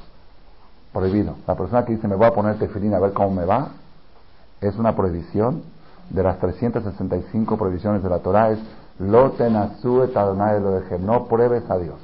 Prohibido. 0.91 1.35
La 1.47 1.55
persona 1.55 1.85
que 1.85 1.93
dice 1.93 2.07
me 2.07 2.15
voy 2.15 2.27
a 2.27 2.31
poner 2.31 2.57
tefilín 2.57 2.93
a 2.95 2.99
ver 2.99 3.13
cómo 3.13 3.31
me 3.31 3.45
va, 3.45 3.69
es 4.61 4.75
una 4.75 4.95
prohibición. 4.95 5.63
De 6.09 6.21
las 6.21 6.37
365 6.39 7.57
prohibiciones 7.57 8.03
de 8.03 8.09
la 8.09 8.19
Torah 8.19 8.51
es 8.51 8.59
lo 8.99 9.33
lo 10.59 10.71
de 10.71 10.99
no 10.99 11.25
pruebes 11.25 11.69
a 11.69 11.77
Dios. 11.77 11.95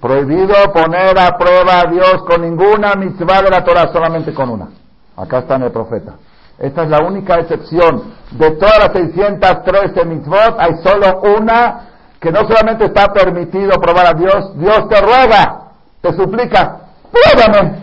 Prohibido 0.00 0.54
poner 0.72 1.18
a 1.18 1.38
prueba 1.38 1.80
a 1.80 1.90
Dios 1.90 2.22
con 2.28 2.42
ninguna 2.42 2.94
mitzvah 2.94 3.42
de 3.42 3.50
la 3.50 3.64
Torah, 3.64 3.90
solamente 3.92 4.34
con 4.34 4.50
una. 4.50 4.68
Acá 5.16 5.38
está 5.38 5.56
en 5.56 5.62
el 5.62 5.72
profeta. 5.72 6.14
Esta 6.58 6.82
es 6.82 6.90
la 6.90 7.00
única 7.00 7.38
excepción. 7.40 8.14
De 8.32 8.50
todas 8.52 8.78
las 8.78 8.92
613 8.92 10.04
mitzvot, 10.04 10.56
hay 10.58 10.76
solo 10.82 11.22
una 11.38 11.88
que 12.20 12.30
no 12.30 12.40
solamente 12.46 12.86
está 12.86 13.12
permitido 13.12 13.80
probar 13.80 14.06
a 14.06 14.12
Dios, 14.14 14.58
Dios 14.58 14.88
te 14.88 15.00
ruega, 15.00 15.62
te 16.00 16.12
suplica, 16.14 16.80
pruébame. 17.10 17.82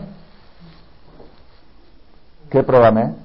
¿Qué 2.49 2.63
pruébame? 2.63 3.20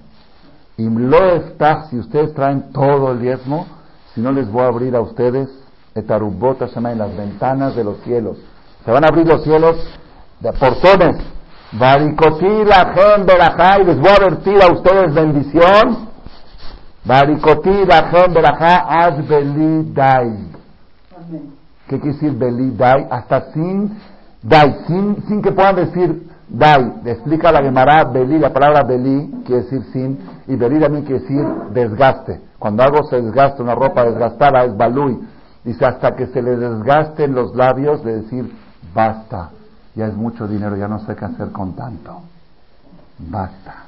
Y 0.78 0.88
lo 0.88 1.36
está, 1.36 1.86
si 1.88 1.98
ustedes 1.98 2.34
traen 2.34 2.72
todo 2.72 3.12
el 3.12 3.20
diezmo, 3.20 3.66
si 4.14 4.20
no 4.20 4.32
les 4.32 4.50
voy 4.50 4.62
a 4.62 4.68
abrir 4.68 4.94
a 4.94 5.00
ustedes 5.00 5.48
etarubota 5.94 6.66
en 6.74 6.98
las 6.98 7.16
ventanas 7.16 7.74
de 7.74 7.84
los 7.84 7.98
cielos. 8.02 8.36
Se 8.84 8.90
van 8.90 9.04
a 9.04 9.08
abrir 9.08 9.26
los 9.26 9.42
cielos 9.42 9.76
de 10.40 10.52
portones. 10.52 11.16
Varicotí 11.72 12.64
la 12.64 12.94
gen 12.94 13.26
y 13.80 13.84
les 13.84 13.98
voy 13.98 14.08
a 14.08 14.14
advertir 14.14 14.62
a 14.62 14.72
ustedes 14.72 15.14
bendición. 15.14 16.08
Varicotí 17.04 17.84
la 17.86 18.10
gen 18.10 18.34
berajá 18.34 18.76
az 18.88 19.26
beli 19.26 19.92
dai. 19.92 20.50
¿Qué 21.88 22.00
quiere 22.00 22.14
decir 22.14 22.32
beli 22.32 22.70
dai? 22.76 23.06
Hasta 23.10 23.52
sin 23.52 23.98
dai, 24.42 24.76
sin, 24.86 25.24
sin 25.26 25.42
que 25.42 25.52
puedan 25.52 25.76
decir 25.76 26.28
dai. 26.48 26.92
Explica 27.06 27.50
la 27.50 27.62
Gemara 27.62 28.04
beli, 28.04 28.38
la 28.38 28.52
palabra 28.52 28.82
beli 28.82 29.42
quiere 29.44 29.62
decir 29.62 29.82
sin, 29.92 30.18
y 30.48 30.56
beli 30.56 30.80
también 30.80 31.04
quiere 31.04 31.20
decir 31.20 31.44
desgaste. 31.72 32.40
Cuando 32.58 32.82
algo 32.82 33.04
se 33.04 33.20
desgasta, 33.20 33.62
una 33.62 33.74
ropa 33.74 34.04
desgastada 34.04 34.64
es 34.64 34.76
balui. 34.76 35.20
Dice 35.64 35.84
hasta 35.84 36.14
que 36.14 36.28
se 36.28 36.40
le 36.40 36.56
desgasten 36.56 37.34
los 37.34 37.54
labios 37.54 38.04
de 38.04 38.22
decir 38.22 38.52
basta, 38.94 39.50
ya 39.94 40.06
es 40.06 40.14
mucho 40.14 40.46
dinero, 40.46 40.76
ya 40.76 40.88
no 40.88 41.00
sé 41.00 41.16
qué 41.16 41.24
hacer 41.24 41.50
con 41.50 41.74
tanto. 41.74 42.20
Basta. 43.18 43.86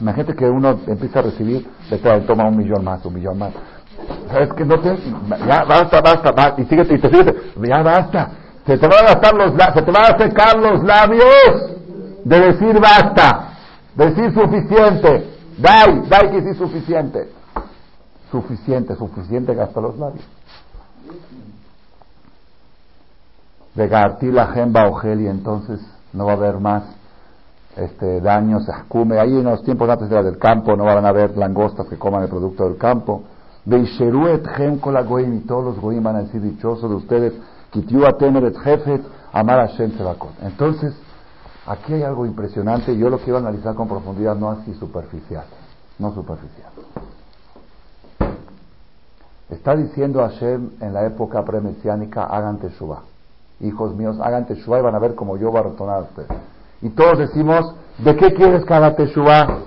Imagínate 0.00 0.34
que 0.34 0.48
uno 0.48 0.80
empieza 0.86 1.20
a 1.20 1.22
recibir, 1.22 1.68
le 1.90 1.98
toma 1.98 2.48
un 2.48 2.56
millón 2.56 2.82
más, 2.84 3.04
un 3.04 3.14
millón 3.14 3.38
más. 3.38 3.52
¿Sabes 4.28 4.52
que 4.54 4.64
no 4.64 4.80
te, 4.80 4.96
ya 5.46 5.64
basta, 5.64 6.00
basta, 6.00 6.32
basta, 6.32 6.60
y 6.60 6.64
sigue, 6.64 6.82
y 6.82 6.98
te 6.98 7.08
sigue, 7.08 7.34
ya 7.62 7.82
basta. 7.82 8.30
Se 8.66 8.76
te 8.76 8.88
van 8.88 9.04
a 9.04 9.12
gastar 9.12 9.34
los, 9.34 9.52
se 9.52 9.82
te 9.82 9.90
van 9.92 10.14
a 10.14 10.18
secar 10.18 10.56
los 10.58 10.82
labios 10.82 11.76
de 12.24 12.40
decir 12.40 12.80
basta, 12.80 13.48
decir 13.94 14.32
suficiente. 14.34 15.33
Dai, 15.58 16.02
dai 16.08 16.30
que 16.30 16.42
sí 16.42 16.54
suficiente. 16.58 17.30
Suficiente, 18.30 18.96
suficiente 18.96 19.54
gasta 19.54 19.80
los 19.80 19.98
labios. 19.98 20.24
de 23.74 23.88
la 24.32 24.46
Gemba 24.48 24.88
entonces 25.04 25.80
no 26.12 26.26
va 26.26 26.32
a 26.32 26.36
haber 26.36 26.60
más 26.60 26.84
este, 27.76 28.20
daños. 28.20 28.68
Ahí 28.68 29.36
en 29.36 29.44
los 29.44 29.64
tiempos 29.64 29.88
antes 29.88 30.10
era 30.10 30.22
del 30.22 30.38
campo 30.38 30.76
no 30.76 30.84
van 30.84 31.04
a 31.04 31.08
haber 31.08 31.36
langostas 31.36 31.88
que 31.88 31.98
coman 31.98 32.22
el 32.22 32.28
producto 32.28 32.64
del 32.64 32.76
campo. 32.76 33.24
et 33.66 34.46
Gem 34.56 34.80
y 35.34 35.40
todos 35.40 35.64
los 35.64 35.80
goyim 35.80 36.02
van 36.02 36.16
a 36.16 36.22
decir 36.22 36.40
dichosos 36.40 36.88
de 36.88 36.96
ustedes. 36.96 37.32
Kitiu 37.70 38.04
et 38.04 38.56
Jefet 38.62 39.02
Amar 39.32 39.68
Hashem 39.68 39.92
Entonces, 40.42 40.94
aquí 41.66 41.94
hay 41.94 42.02
algo 42.02 42.26
impresionante. 42.26 42.96
Yo 42.96 43.10
lo 43.10 43.18
quiero 43.18 43.38
analizar 43.38 43.74
con 43.74 43.88
profundidad, 43.88 44.36
no 44.36 44.50
así 44.50 44.74
superficial. 44.74 45.44
No 45.98 46.12
superficial. 46.12 46.70
Está 49.50 49.76
diciendo 49.76 50.20
Hashem 50.20 50.70
en 50.80 50.94
la 50.94 51.06
época 51.06 51.44
premesiánica, 51.44 52.24
hagan 52.24 52.58
teshuva 52.58 53.02
hijos 53.60 53.94
míos, 53.94 54.16
hagan 54.22 54.46
teshuva 54.46 54.78
y 54.78 54.82
van 54.82 54.94
a 54.94 54.98
ver 54.98 55.14
como 55.14 55.36
yo 55.36 55.50
voy 55.50 55.60
a 55.60 55.64
retornar 55.64 55.98
a 55.98 56.02
ustedes. 56.02 56.30
Y 56.82 56.90
todos 56.90 57.18
decimos, 57.18 57.74
¿de 57.98 58.16
qué 58.16 58.34
quieres 58.34 58.64
que 58.64 58.74
haga 58.74 58.94
teshuva? 58.94 59.60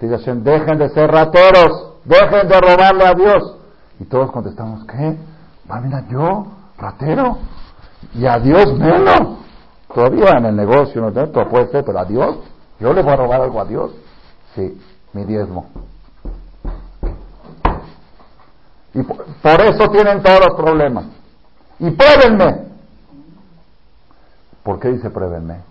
Dice 0.00 0.16
Hashem, 0.18 0.42
dejen 0.42 0.78
de 0.78 0.88
ser 0.90 1.10
rateros, 1.10 1.94
dejen 2.04 2.48
de 2.48 2.60
robarle 2.60 3.06
a 3.06 3.14
Dios. 3.14 3.56
Y 4.00 4.04
todos 4.04 4.30
contestamos, 4.30 4.84
¿qué? 4.86 5.16
Va, 5.70 5.80
mira, 5.80 6.04
yo, 6.08 6.46
ratero, 6.78 7.38
y 8.14 8.26
a 8.26 8.38
Dios 8.38 8.72
menos. 8.78 9.38
Todavía 9.94 10.32
en 10.38 10.46
el 10.46 10.56
negocio, 10.56 11.00
no 11.00 11.12
todo 11.12 11.48
puede 11.48 11.68
ser, 11.68 11.84
pero 11.84 11.98
a 11.98 12.04
Dios, 12.04 12.36
yo 12.78 12.92
le 12.92 13.02
voy 13.02 13.12
a 13.12 13.16
robar 13.16 13.40
algo 13.40 13.60
a 13.60 13.64
Dios. 13.64 13.92
Sí, 14.54 14.80
mi 15.12 15.24
diezmo. 15.24 15.66
Y 18.94 19.02
por, 19.02 19.24
por 19.24 19.60
eso 19.62 19.88
tienen 19.90 20.22
todos 20.22 20.40
los 20.40 20.56
problemas. 20.56 21.06
Y 21.78 21.90
pruébenme. 21.90 22.68
¿Por 24.62 24.78
qué 24.80 24.88
dice 24.88 25.10
pruébenme? 25.10 25.62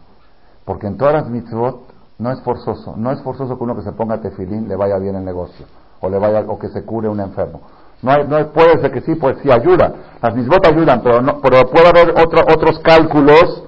Porque 0.65 0.87
en 0.87 0.97
todas 0.97 1.13
las 1.13 1.29
mitzvot 1.29 1.81
no 2.17 2.31
es 2.31 2.41
forzoso, 2.41 2.95
no 2.97 3.11
es 3.11 3.21
forzoso 3.21 3.57
que 3.57 3.63
uno 3.63 3.75
que 3.75 3.83
se 3.83 3.91
ponga 3.91 4.19
tefilín 4.19 4.67
le 4.67 4.75
vaya 4.75 4.97
bien 4.97 5.15
el 5.15 5.23
negocio 5.23 5.65
o 5.99 6.09
le 6.09 6.17
vaya 6.17 6.43
o 6.47 6.57
que 6.57 6.69
se 6.69 6.83
cure 6.83 7.07
un 7.07 7.19
enfermo. 7.19 7.61
No, 8.01 8.11
hay, 8.11 8.27
no 8.27 8.47
puede 8.49 8.79
ser 8.79 8.91
que 8.91 9.01
sí, 9.01 9.15
pues 9.15 9.37
sí 9.43 9.51
ayuda. 9.51 9.93
Las 10.21 10.35
mitzvot 10.35 10.65
ayudan, 10.65 11.01
pero 11.01 11.21
no, 11.21 11.39
pero 11.41 11.69
puede 11.69 11.87
haber 11.87 12.09
otro, 12.11 12.41
otros 12.41 12.79
cálculos 12.79 13.66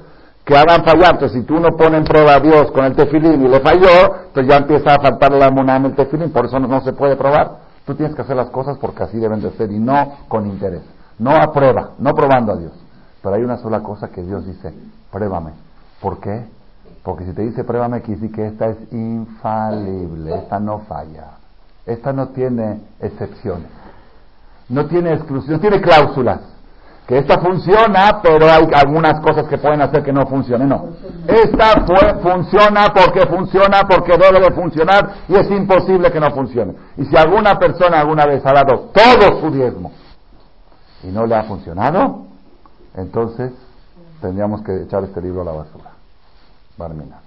que 0.50 0.58
hagan 0.58 0.84
fallar. 0.84 1.14
Entonces, 1.14 1.42
si 1.42 1.46
tú 1.46 1.60
no 1.60 1.78
pones 1.78 2.00
en 2.00 2.06
prueba 2.06 2.34
a 2.34 2.40
Dios 2.40 2.72
con 2.72 2.84
el 2.84 2.96
tefilín 2.96 3.46
y 3.46 3.48
le 3.48 3.60
falló, 3.60 4.16
entonces 4.26 4.48
ya 4.48 4.58
empieza 4.58 4.96
a 4.96 5.00
faltar 5.00 5.32
la 5.32 5.52
monada 5.52 5.88
el 5.88 5.94
tefilín, 5.94 6.32
por 6.32 6.46
eso 6.46 6.60
no, 6.60 6.68
no, 6.68 6.82
se 6.82 6.94
puede 6.94 7.16
probar. 7.16 7.58
Tú 7.86 7.94
tienes 7.94 8.16
que 8.16 8.24
hacer 8.24 8.36
las 8.36 8.50
cosas 8.50 8.76
porque 8.80 9.04
así 9.04 9.20
deben 9.20 9.42
de 9.42 9.52
ser 9.52 9.72
y 9.72 9.78
no 9.78 10.18
con 10.28 10.48
interés. 10.48 10.82
No 11.20 11.36
a 11.36 11.54
prueba, 11.54 11.92
no 12.00 12.16
probando 12.16 12.54
a 12.54 12.56
Dios. 12.56 12.72
Pero 13.22 13.36
hay 13.36 13.44
una 13.44 13.58
sola 13.58 13.82
cosa 13.82 14.08
que 14.08 14.24
Dios 14.24 14.44
dice, 14.48 14.74
pruébame. 15.12 15.52
¿Por 16.02 16.20
qué? 16.20 16.46
Porque 17.04 17.26
si 17.26 17.34
te 17.34 17.44
dice 17.44 17.64
pruébame, 17.64 18.02
quiere 18.02 18.20
decir 18.20 18.36
que 18.36 18.48
esta 18.48 18.70
es 18.70 18.78
infalible, 18.92 20.36
esta 20.36 20.60
no 20.60 20.80
falla. 20.80 21.26
Esta 21.86 22.12
no 22.12 22.30
tiene 22.30 22.82
excepciones. 23.00 23.68
No 24.68 24.88
tiene 24.88 25.14
exclusión, 25.14 25.58
no 25.58 25.60
tiene 25.60 25.80
cláusulas. 25.80 26.40
Que 27.10 27.18
esta 27.18 27.40
funciona, 27.40 28.22
pero 28.22 28.46
hay 28.46 28.68
algunas 28.72 29.20
cosas 29.22 29.48
que 29.48 29.58
pueden 29.58 29.82
hacer 29.82 30.04
que 30.04 30.14
no 30.14 30.28
funcione. 30.28 30.68
No. 30.68 30.90
Esta 31.28 31.84
funciona 32.22 32.94
porque 32.94 33.26
funciona, 33.26 33.82
porque 33.90 34.16
debe 34.16 34.40
de 34.40 34.52
funcionar 34.52 35.16
y 35.28 35.34
es 35.34 35.50
imposible 35.50 36.12
que 36.12 36.20
no 36.20 36.30
funcione. 36.30 36.76
Y 36.98 37.06
si 37.06 37.18
alguna 37.18 37.58
persona 37.58 38.00
alguna 38.00 38.28
vez 38.28 38.46
ha 38.46 38.54
dado 38.54 38.92
todo 38.94 39.42
su 39.42 39.50
diezmo 39.50 39.92
y 41.02 41.08
no 41.08 41.26
le 41.26 41.34
ha 41.34 41.46
funcionado, 41.46 42.28
entonces 42.96 43.54
tendríamos 44.22 44.62
que 44.62 44.84
echar 44.84 45.04
este 45.04 45.20
libro 45.20 45.42
a 45.42 45.46
la 45.46 45.54
basura. 45.54 45.90
Barmina. 46.78 47.22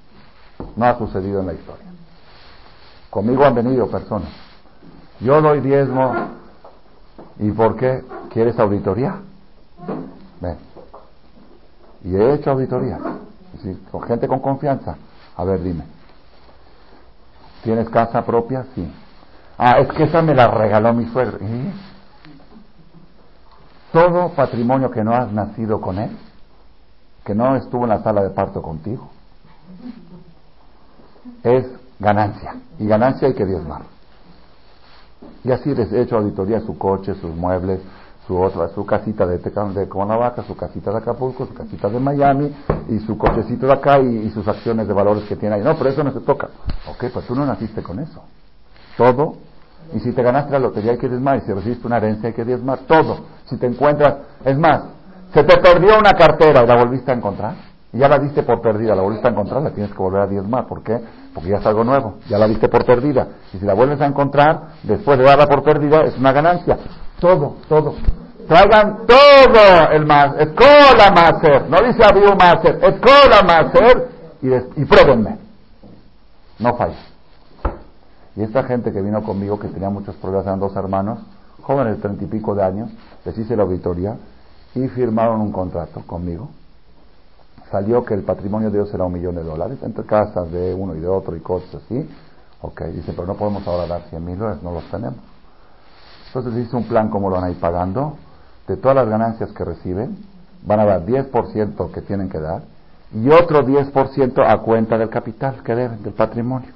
No 0.77 0.87
ha 0.87 0.97
sucedido 0.97 1.41
en 1.41 1.49
la 1.49 1.55
historia. 1.55 1.87
Conmigo 3.11 3.45
han 3.45 3.57
venido 3.57 3.89
personas. 3.89 4.29
Yo 5.19 5.43
doy 5.43 5.61
diezmo. 5.61 6.15
¿Y 7.41 7.51
por 7.51 7.75
qué? 7.75 8.05
¿Quieres 8.31 8.57
auditoría? 8.61 9.17
Ven. 10.41 10.57
Y 12.05 12.17
he 12.17 12.35
hecho 12.35 12.51
auditoría. 12.51 12.99
con 13.91 14.03
gente 14.03 14.29
con 14.29 14.41
confianza. 14.41 14.97
A 15.37 15.45
ver, 15.45 15.63
dime. 15.63 15.85
¿Tienes 17.63 17.89
casa 17.89 18.25
propia? 18.25 18.67
Sí. 18.75 18.93
Ah, 19.57 19.79
es 19.79 19.89
que 19.93 20.05
esa 20.05 20.23
me 20.23 20.35
la 20.35 20.49
regaló 20.49 20.93
mi 20.93 21.07
suegro. 21.07 21.39
¿Y? 21.39 21.73
Todo 23.93 24.31
patrimonio 24.31 24.91
que 24.91 25.05
no 25.05 25.15
has 25.15 25.31
nacido 25.31 25.81
con 25.81 25.99
él 25.99 26.11
que 27.25 27.35
no 27.35 27.57
estuvo 27.57 27.85
en 27.85 27.91
la 27.91 28.03
sala 28.03 28.23
de 28.23 28.31
parto 28.31 28.63
contigo, 28.63 29.09
es 31.43 31.67
ganancia. 31.99 32.57
Y 32.79 32.87
ganancia 32.87 33.29
hay 33.29 33.35
que 33.35 33.47
diezmar. 33.47 33.83
Y 35.45 35.53
así 35.53 35.75
les 35.75 35.93
he 35.93 36.03
hecho 36.03 36.17
auditoría 36.17 36.61
su 36.61 36.77
coche, 36.79 37.15
sus 37.15 37.35
muebles, 37.35 37.81
su 38.27 38.41
otra, 38.41 38.69
su 38.69 38.87
casita 38.87 39.27
de, 39.27 39.39
de 39.39 39.89
Cuernavaca, 39.89 40.43
su 40.45 40.57
casita 40.57 40.91
de 40.91 40.99
Acapulco, 40.99 41.47
su 41.47 41.55
casita 41.55 41.89
de 41.89 41.99
Miami, 41.99 42.55
y 42.89 42.99
su 43.01 43.19
cochecito 43.19 43.67
de 43.67 43.73
acá 43.73 43.99
y, 43.99 44.31
sus 44.31 44.47
acciones 44.47 44.87
de 44.87 44.95
valores 44.95 45.25
que 45.25 45.37
tiene 45.37 45.57
ahí. 45.57 45.63
No, 45.63 45.77
pero 45.77 45.91
eso 45.91 46.05
no 46.05 46.13
se 46.13 46.21
toca. 46.21 46.49
Ok, 46.89 47.07
pues 47.13 47.27
tú 47.27 47.35
no 47.35 47.45
naciste 47.45 47.83
con 47.83 47.99
eso. 47.99 48.23
Todo. 48.97 49.35
Y 49.95 50.01
si 50.01 50.13
te 50.13 50.23
ganaste 50.23 50.53
la 50.53 50.61
lotería 50.61 50.93
hay 50.93 50.99
que 50.99 51.09
diezmar, 51.09 51.39
y 51.39 51.41
si 51.41 51.53
recibiste 51.53 51.87
una 51.87 51.97
herencia 51.97 52.29
hay 52.29 52.35
que 52.35 52.45
diezmar. 52.45 52.81
Todo. 52.87 53.19
Si 53.47 53.57
te 53.57 53.67
encuentras, 53.67 54.17
es 54.45 54.57
más, 54.57 54.83
se 55.35 55.43
te 55.43 55.59
perdió 55.59 55.99
una 55.99 56.13
cartera 56.13 56.63
y 56.63 56.67
la 56.67 56.77
volviste 56.77 57.11
a 57.11 57.15
encontrar. 57.15 57.73
Y 57.93 57.99
ya 57.99 58.09
la 58.09 58.19
diste 58.19 58.43
por 58.43 58.63
perdida, 58.63 58.95
la 58.95 59.03
volviste 59.03 59.27
a 59.27 59.31
encontrar, 59.31 59.61
la 59.61 59.71
tienes 59.71 59.93
que 59.93 59.99
volver 59.99 60.23
a 60.23 60.27
diezmar. 60.27 60.67
¿Por 60.67 60.83
qué? 60.83 60.99
Porque 61.35 61.51
ya 61.51 61.57
es 61.57 61.67
algo 61.67 61.85
nuevo, 61.85 62.15
ya 62.29 62.39
la 62.39 62.47
viste 62.47 62.69
por 62.69 62.87
perdida. 62.87 63.27
Y 63.53 63.59
si 63.59 63.67
la 63.67 63.75
vuelves 63.75 64.01
a 64.01 64.07
encontrar, 64.07 64.69
después 64.83 65.19
de 65.19 65.25
darla 65.25 65.47
por 65.47 65.63
perdida, 65.63 66.03
es 66.03 66.17
una 66.17 66.33
ganancia. 66.33 66.79
Todo, 67.23 67.55
todo. 67.69 67.95
Traigan 68.49 69.07
todo 69.07 69.91
el 69.93 70.05
más, 70.05 70.35
escola 70.41 71.13
maser, 71.15 71.71
no 71.71 71.79
dice 71.87 72.05
abrió 72.05 72.35
maser, 72.35 72.81
escola 72.83 73.43
maser, 73.47 74.09
y, 74.43 74.81
y 74.83 74.85
pruébenme. 74.85 75.39
No 76.59 76.75
falla. 76.75 76.99
Y 78.35 78.43
esta 78.43 78.65
gente 78.65 78.93
que 78.93 79.01
vino 79.01 79.23
conmigo, 79.23 79.61
que 79.61 79.69
tenía 79.69 79.89
muchos 79.89 80.17
problemas, 80.17 80.47
eran 80.47 80.59
dos 80.59 80.75
hermanos, 80.75 81.21
jóvenes 81.63 81.95
de 81.97 82.03
treinta 82.03 82.25
y 82.25 82.27
pico 82.27 82.57
de 82.57 82.65
años, 82.65 82.91
les 83.25 83.39
hice 83.39 83.55
la 83.57 83.63
auditoría, 83.63 84.17
y 84.75 84.89
firmaron 84.89 85.43
un 85.43 85.53
contrato 85.53 86.03
conmigo 86.05 86.49
salió 87.71 88.05
que 88.05 88.13
el 88.13 88.23
patrimonio 88.23 88.71
de 88.71 88.79
Dios 88.79 88.93
era 88.93 89.05
un 89.05 89.13
millón 89.15 89.35
de 89.35 89.43
dólares, 89.43 89.79
entre 89.83 90.05
casas 90.05 90.53
de 90.53 90.75
uno 90.75 90.95
y 90.95 91.01
de 91.01 91.09
otro 91.09 91.35
y 91.35 91.41
cosas 91.41 91.77
así. 91.77 92.07
Ok, 92.61 92.83
dice, 92.89 93.13
pero 93.13 93.27
no 93.27 93.35
podemos 93.35 93.67
ahora 93.67 93.87
dar 93.87 94.03
100 94.11 94.23
mil 94.23 94.39
dólares, 94.39 94.63
no 94.63 94.73
los 94.73 94.85
tenemos. 94.91 95.32
Entonces 96.35 96.67
hizo 96.67 96.79
un 96.79 96.85
plan 96.85 97.11
como 97.11 97.29
lo 97.29 97.37
van 97.37 97.45
a 97.45 97.51
ir 97.51 97.61
pagando. 97.61 98.17
De 98.67 98.77
todas 98.77 98.97
las 98.97 99.09
ganancias 99.09 99.53
que 99.53 99.65
reciben, 99.65 100.17
van 100.65 100.81
a 100.81 100.85
dar 100.85 101.05
10% 101.05 101.91
que 101.91 102.01
tienen 102.01 102.29
que 102.29 102.39
dar 102.39 102.63
y 103.15 103.29
otro 103.29 103.63
10% 103.67 104.43
a 104.47 104.59
cuenta 104.63 104.97
del 104.97 105.11
capital 105.11 105.63
que 105.63 105.75
deben, 105.75 106.03
del 106.03 106.15
patrimonio. 106.15 106.71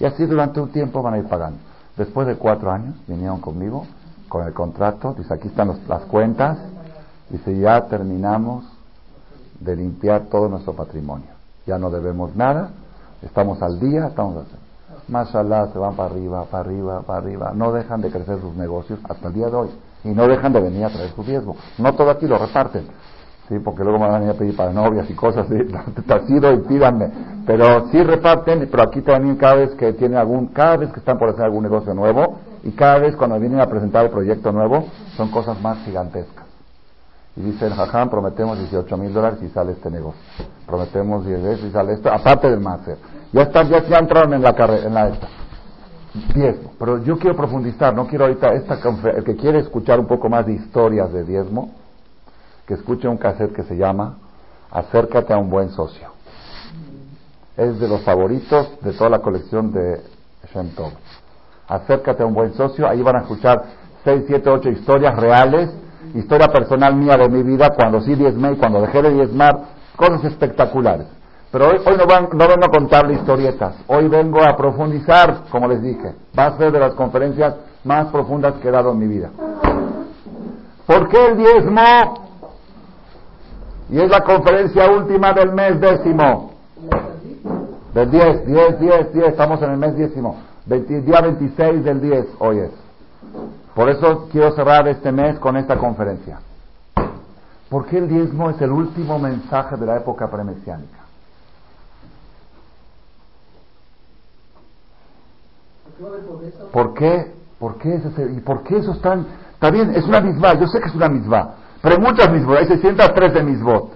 Y 0.00 0.04
así 0.04 0.26
durante 0.26 0.60
un 0.60 0.70
tiempo 0.70 1.02
van 1.02 1.14
a 1.14 1.18
ir 1.18 1.26
pagando. 1.26 1.58
Después 1.96 2.26
de 2.26 2.36
cuatro 2.36 2.70
años 2.70 2.96
vinieron 3.06 3.40
conmigo 3.40 3.86
con 4.28 4.44
el 4.44 4.52
contrato, 4.52 5.14
dice 5.16 5.32
aquí 5.32 5.48
están 5.48 5.72
las 5.88 6.02
cuentas, 6.02 6.58
dice 7.30 7.56
ya 7.58 7.86
terminamos 7.86 8.64
de 9.60 9.76
limpiar 9.76 10.22
todo 10.26 10.48
nuestro 10.48 10.74
patrimonio. 10.74 11.28
Ya 11.66 11.78
no 11.78 11.90
debemos 11.90 12.34
nada, 12.34 12.70
estamos 13.22 13.62
al 13.62 13.78
día, 13.78 14.08
estamos 14.08 14.44
Mashallah, 15.08 15.68
se 15.72 15.78
van 15.78 15.94
para 15.94 16.10
arriba, 16.10 16.44
para 16.50 16.64
arriba, 16.64 17.02
para 17.02 17.18
arriba. 17.20 17.52
No 17.54 17.72
dejan 17.72 18.00
de 18.00 18.10
crecer 18.10 18.40
sus 18.40 18.54
negocios 18.56 18.98
hasta 19.08 19.28
el 19.28 19.34
día 19.34 19.46
de 19.46 19.56
hoy. 19.56 19.68
Y 20.04 20.08
no 20.08 20.26
dejan 20.26 20.52
de 20.52 20.60
venir 20.60 20.84
a 20.84 20.90
traer 20.90 21.10
su 21.10 21.22
riesgo. 21.22 21.56
No 21.78 21.94
todo 21.94 22.10
aquí 22.10 22.26
lo 22.26 22.38
reparten. 22.38 22.86
Sí, 23.48 23.60
porque 23.60 23.84
luego 23.84 23.98
me 23.98 24.06
van 24.06 24.16
a 24.16 24.18
venir 24.18 24.34
a 24.34 24.38
pedir 24.38 24.56
para 24.56 24.72
novias 24.72 25.08
y 25.08 25.14
cosas 25.14 25.46
así. 25.50 26.02
Tacido 26.06 26.52
y 26.52 26.58
pídanme. 26.62 27.10
Pero 27.46 27.88
sí 27.90 28.02
reparten, 28.02 28.68
pero 28.70 28.82
aquí 28.82 29.02
también 29.02 29.36
cada 29.36 29.54
vez 29.54 29.74
que 29.74 29.92
tienen 29.92 30.18
algún, 30.18 30.48
cada 30.48 30.76
vez 30.76 30.90
que 30.90 30.98
están 30.98 31.16
por 31.16 31.28
hacer 31.28 31.44
algún 31.44 31.62
negocio 31.62 31.94
nuevo, 31.94 32.40
y 32.64 32.72
cada 32.72 32.98
vez 32.98 33.14
cuando 33.14 33.38
vienen 33.38 33.60
a 33.60 33.66
presentar 33.66 34.04
el 34.06 34.10
proyecto 34.10 34.50
nuevo, 34.50 34.86
son 35.16 35.30
cosas 35.30 35.60
más 35.60 35.78
gigantescas. 35.84 36.44
Y 37.36 37.42
dice 37.42 37.66
el 37.66 38.08
prometemos 38.08 38.58
18 38.58 38.96
mil 38.96 39.12
dólares 39.12 39.38
y 39.42 39.48
sale 39.50 39.72
este 39.72 39.90
negocio. 39.90 40.20
Prometemos 40.66 41.24
10 41.24 41.42
veces 41.42 41.64
y 41.66 41.70
sale 41.70 41.92
esto, 41.92 42.10
aparte 42.10 42.50
del 42.50 42.60
máster. 42.60 42.96
Ya 43.32 43.42
están, 43.42 43.68
ya, 43.68 43.82
ya 43.84 43.98
entraron 43.98 44.34
en 44.34 44.42
la 44.42 44.54
carrera, 44.54 44.86
en 44.86 44.94
la 44.94 45.08
esta. 45.08 45.28
Diezmo. 46.34 46.72
Pero 46.78 47.02
yo 47.04 47.18
quiero 47.18 47.36
profundizar, 47.36 47.94
no 47.94 48.06
quiero 48.06 48.24
ahorita 48.24 48.54
esta 48.54 48.78
el 49.14 49.24
que 49.24 49.36
quiere 49.36 49.58
escuchar 49.58 50.00
un 50.00 50.06
poco 50.06 50.28
más 50.28 50.46
de 50.46 50.54
historias 50.54 51.12
de 51.12 51.24
diezmo, 51.24 51.74
que 52.66 52.74
escuche 52.74 53.06
un 53.06 53.18
cassette 53.18 53.54
que 53.54 53.64
se 53.64 53.76
llama 53.76 54.16
Acércate 54.70 55.32
a 55.32 55.38
un 55.38 55.50
buen 55.50 55.70
socio. 55.70 56.08
Es 57.56 57.78
de 57.78 57.88
los 57.88 58.02
favoritos 58.02 58.78
de 58.82 58.92
toda 58.92 59.10
la 59.10 59.18
colección 59.20 59.72
de 59.72 60.00
Shem 60.52 60.70
Tov. 60.70 60.92
Acércate 61.68 62.22
a 62.22 62.26
un 62.26 62.34
buen 62.34 62.54
socio, 62.54 62.88
ahí 62.88 63.02
van 63.02 63.16
a 63.16 63.20
escuchar 63.20 63.64
6, 64.04 64.24
7, 64.26 64.50
8 64.50 64.68
historias 64.70 65.16
reales 65.16 65.70
historia 66.14 66.48
personal 66.48 66.94
mía 66.94 67.16
de 67.16 67.28
mi 67.28 67.42
vida, 67.42 67.70
cuando 67.70 68.00
sí 68.00 68.14
diezmé 68.14 68.52
y 68.52 68.56
cuando 68.56 68.80
dejé 68.80 69.02
de 69.02 69.10
diezmar, 69.10 69.58
cosas 69.96 70.24
espectaculares. 70.24 71.06
Pero 71.50 71.68
hoy, 71.68 71.80
hoy 71.86 71.96
no, 71.96 72.04
no 72.04 72.48
vengo 72.48 72.64
a 72.66 72.70
contarle 72.70 73.14
historietas, 73.14 73.76
hoy 73.86 74.08
vengo 74.08 74.42
a 74.42 74.56
profundizar, 74.56 75.44
como 75.50 75.68
les 75.68 75.82
dije, 75.82 76.14
va 76.38 76.46
a 76.46 76.58
ser 76.58 76.72
de 76.72 76.80
las 76.80 76.94
conferencias 76.94 77.54
más 77.84 78.08
profundas 78.08 78.54
que 78.54 78.68
he 78.68 78.70
dado 78.70 78.92
en 78.92 78.98
mi 78.98 79.06
vida. 79.06 79.30
¿Por 80.86 81.08
qué 81.08 81.26
el 81.26 81.36
diezmo? 81.36 82.26
Y 83.88 84.00
es 84.00 84.10
la 84.10 84.20
conferencia 84.20 84.90
última 84.90 85.32
del 85.32 85.52
mes 85.52 85.80
décimo. 85.80 86.52
Del 87.94 88.10
10, 88.10 88.46
10, 88.46 88.80
10, 88.80 89.12
10, 89.12 89.28
estamos 89.28 89.62
en 89.62 89.70
el 89.70 89.76
mes 89.78 89.96
décimo. 89.96 90.36
día 90.66 91.20
26 91.20 91.84
del 91.84 92.00
10, 92.00 92.26
hoy 92.40 92.58
es. 92.58 92.70
Por 93.74 93.88
eso 93.88 94.28
quiero 94.30 94.52
cerrar 94.52 94.88
este 94.88 95.12
mes 95.12 95.38
con 95.38 95.56
esta 95.56 95.76
conferencia. 95.76 96.40
¿Por 97.68 97.86
qué 97.86 97.98
el 97.98 98.08
diezmo 98.08 98.50
es 98.50 98.60
el 98.60 98.70
último 98.70 99.18
mensaje 99.18 99.76
de 99.76 99.86
la 99.86 99.96
época 99.96 100.30
premesiánica? 100.30 101.05
¿Por 106.72 106.94
qué? 106.94 107.32
¿Por 107.58 107.78
qué 107.78 107.94
ese, 107.94 108.32
¿Y 108.32 108.40
por 108.40 108.62
qué 108.62 108.78
eso 108.78 108.92
es 108.92 109.00
tan... 109.00 109.26
Está 109.54 109.70
bien, 109.70 109.94
es 109.94 110.04
una 110.04 110.20
misma, 110.20 110.54
yo 110.54 110.66
sé 110.66 110.80
que 110.80 110.88
es 110.88 110.94
una 110.94 111.08
misma, 111.08 111.54
pero 111.80 111.96
hay 111.96 112.00
muchas 112.00 112.30
mismas, 112.30 112.58
hay 112.58 112.66
603 112.66 113.32
de 113.32 113.42
misbot. 113.42 113.92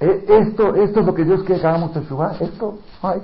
Eh, 0.00 0.24
esto, 0.28 0.74
esto 0.74 1.00
es 1.00 1.06
lo 1.06 1.14
que 1.14 1.24
Dios 1.24 1.42
quiere 1.44 1.60
que 1.60 1.66
hagamos 1.66 1.92
Teshuvah, 1.92 2.36
esto, 2.40 2.78
ay, 3.02 3.22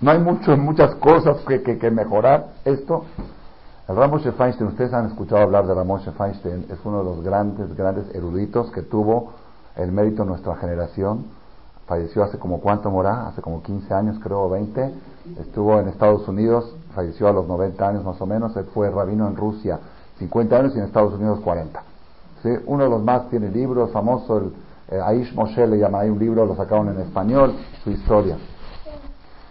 no 0.00 0.10
hay 0.10 0.18
mucho, 0.18 0.54
muchas 0.56 0.94
cosas 0.96 1.38
que, 1.46 1.62
que, 1.62 1.78
que 1.78 1.90
mejorar, 1.90 2.48
esto, 2.66 3.04
el 3.88 3.94
Ramoshe 3.94 4.32
Feinstein, 4.32 4.68
ustedes 4.68 4.92
han 4.92 5.06
escuchado 5.06 5.42
hablar 5.42 5.66
de 5.66 5.72
Ramoshe 5.72 6.10
Feinstein, 6.10 6.66
es 6.68 6.78
uno 6.84 6.98
de 6.98 7.04
los 7.04 7.22
grandes, 7.22 7.74
grandes 7.76 8.12
eruditos 8.14 8.70
que 8.72 8.82
tuvo 8.82 9.32
el 9.76 9.92
mérito 9.92 10.24
de 10.24 10.30
nuestra 10.30 10.56
generación. 10.56 11.26
Falleció 11.86 12.24
hace 12.24 12.36
como 12.36 12.60
cuánto 12.60 12.90
morá, 12.90 13.28
hace 13.28 13.40
como 13.40 13.62
15 13.62 13.94
años, 13.94 14.18
creo, 14.20 14.48
20. 14.48 14.92
Estuvo 15.40 15.78
en 15.80 15.88
Estados 15.88 16.26
Unidos, 16.28 16.74
falleció 16.94 17.28
a 17.28 17.32
los 17.32 17.46
90 17.46 17.88
años 17.88 18.04
más 18.04 18.20
o 18.20 18.26
menos. 18.26 18.56
Él 18.56 18.66
fue 18.72 18.90
rabino 18.90 19.26
en 19.28 19.36
Rusia 19.36 19.78
50 20.18 20.56
años 20.56 20.72
y 20.74 20.78
en 20.78 20.84
Estados 20.84 21.14
Unidos 21.14 21.40
40. 21.40 21.82
¿Sí? 22.42 22.50
Uno 22.66 22.84
de 22.84 22.90
los 22.90 23.02
más 23.02 23.28
tiene 23.28 23.50
libros, 23.50 23.90
famoso, 23.90 24.38
el 24.38 24.52
eh, 24.90 25.00
Aish 25.00 25.34
Moshe 25.34 25.66
le 25.66 25.78
llama, 25.78 26.00
hay 26.00 26.10
un 26.10 26.18
libro, 26.18 26.46
lo 26.46 26.54
sacaron 26.54 26.88
en 26.88 27.00
español, 27.00 27.54
su 27.82 27.90
historia. 27.90 28.36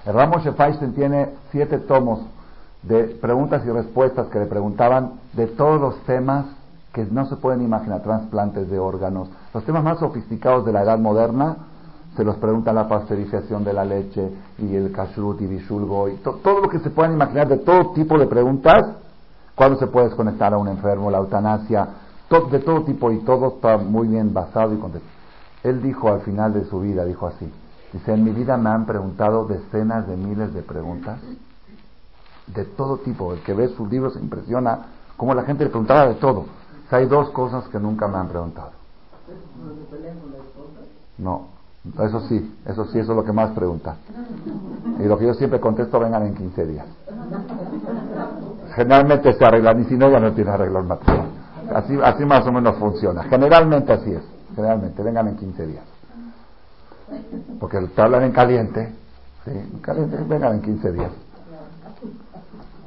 El 0.06 0.14
Ramoshe 0.14 0.52
Feinstein 0.54 0.94
tiene 0.94 1.30
siete 1.52 1.80
tomos 1.80 2.22
de 2.84 3.06
preguntas 3.06 3.64
y 3.66 3.72
respuestas 3.72 4.28
que 4.28 4.40
le 4.40 4.46
preguntaban 4.46 5.14
de 5.34 5.48
todos 5.48 5.82
los 5.82 5.98
temas 6.06 6.46
que 6.94 7.06
no 7.06 7.26
se 7.26 7.36
pueden 7.36 7.62
imaginar, 7.62 8.04
trasplantes 8.04 8.70
de 8.70 8.80
órganos, 8.80 9.28
los 9.54 9.66
temas 9.66 9.84
más 9.84 10.00
sofisticados 10.00 10.66
de 10.66 10.72
la 10.72 10.84
edad 10.84 10.98
moderna, 10.98 11.58
se 12.16 12.24
los 12.24 12.38
pregunta 12.38 12.72
la 12.72 12.88
pasteurización 12.88 13.64
de 13.64 13.74
la 13.74 13.84
leche 13.84 14.32
y 14.60 14.76
el 14.76 14.92
kashrut 14.92 15.42
y 15.42 15.48
bishulgo 15.48 16.10
y 16.10 16.16
todo 16.16 16.62
lo 16.62 16.70
que 16.70 16.80
se 16.80 16.90
puedan 16.90 17.14
imaginar 17.14 17.48
de 17.48 17.58
todo 17.58 17.92
tipo 17.94 18.18
de 18.18 18.28
preguntas, 18.28 18.98
cuándo 19.54 19.78
se 19.78 19.88
puede 19.88 20.08
desconectar 20.08 20.54
a 20.54 20.58
un 20.58 20.68
enfermo, 20.68 21.12
la 21.12 21.18
eutanasia, 21.18 21.88
de 22.52 22.60
todo 22.60 22.84
tipo 22.84 23.12
y 23.12 23.20
todo 23.20 23.56
está 23.56 23.78
muy 23.78 24.08
bien 24.08 24.34
basado 24.34 24.74
y 24.74 24.78
contestado. 24.78 25.14
Él 25.64 25.82
dijo 25.82 26.12
al 26.12 26.22
final 26.22 26.54
de 26.54 26.66
su 26.66 26.80
vida, 26.80 27.06
dijo 27.06 27.28
así, 27.28 27.52
dice, 27.94 28.14
en 28.14 28.24
mi 28.24 28.32
vida 28.32 28.58
me 28.58 28.70
han 28.70 28.86
preguntado 28.86 29.46
decenas 29.46 30.08
de 30.08 30.16
miles 30.16 30.54
de 30.54 30.62
preguntas 30.62 31.20
de 32.48 32.66
todo 32.66 32.98
tipo. 32.98 33.34
El 33.34 33.42
que 33.42 33.54
ve 33.54 33.70
sus 33.70 33.90
libros 33.90 34.14
se 34.14 34.20
impresiona 34.20 34.88
como 35.18 35.34
la 35.34 35.44
gente 35.44 35.64
le 35.64 35.70
preguntaba 35.70 36.08
de 36.08 36.16
todo. 36.16 36.46
hay 36.92 37.06
dos 37.08 37.30
cosas 37.30 37.68
que 37.70 37.80
nunca 37.80 38.08
me 38.08 38.18
han 38.18 38.28
preguntado. 38.28 38.72
No, 41.18 41.48
eso 42.00 42.20
sí, 42.22 42.56
eso 42.66 42.86
sí, 42.86 43.00
eso 43.00 43.12
es 43.12 43.16
lo 43.18 43.24
que 43.24 43.32
más 43.32 43.52
pregunta. 43.52 43.96
Y 45.00 45.04
lo 45.04 45.18
que 45.18 45.28
yo 45.28 45.34
siempre 45.34 45.60
contesto, 45.60 46.00
vengan 46.00 46.26
en 46.26 46.36
15 46.36 46.66
días. 46.66 46.86
Generalmente 48.76 49.34
se 49.34 49.46
arreglan, 49.46 49.82
y 49.82 49.86
si 49.86 49.96
no, 49.96 50.10
ya 50.10 50.20
no 50.20 50.34
tiene 50.34 50.52
arreglo 50.52 50.80
el 50.80 50.86
matrimonio. 50.86 51.32
Así, 51.74 51.98
así 52.04 52.26
más 52.26 52.46
o 52.48 52.52
menos 52.52 52.78
funciona. 52.78 53.24
Generalmente 53.24 53.94
así 53.94 54.12
es. 54.12 54.24
Generalmente, 54.56 55.04
vengan 55.04 55.28
en 55.28 55.36
15 55.38 55.66
días. 55.68 55.84
Porque 57.60 57.80
te 57.80 58.02
hablan 58.02 58.24
en 58.24 58.32
caliente, 58.32 58.94
¿sí? 59.44 59.80
caliente, 59.82 60.18
vengan 60.28 60.56
en 60.56 60.62
15 60.62 60.92
días. 60.92 61.12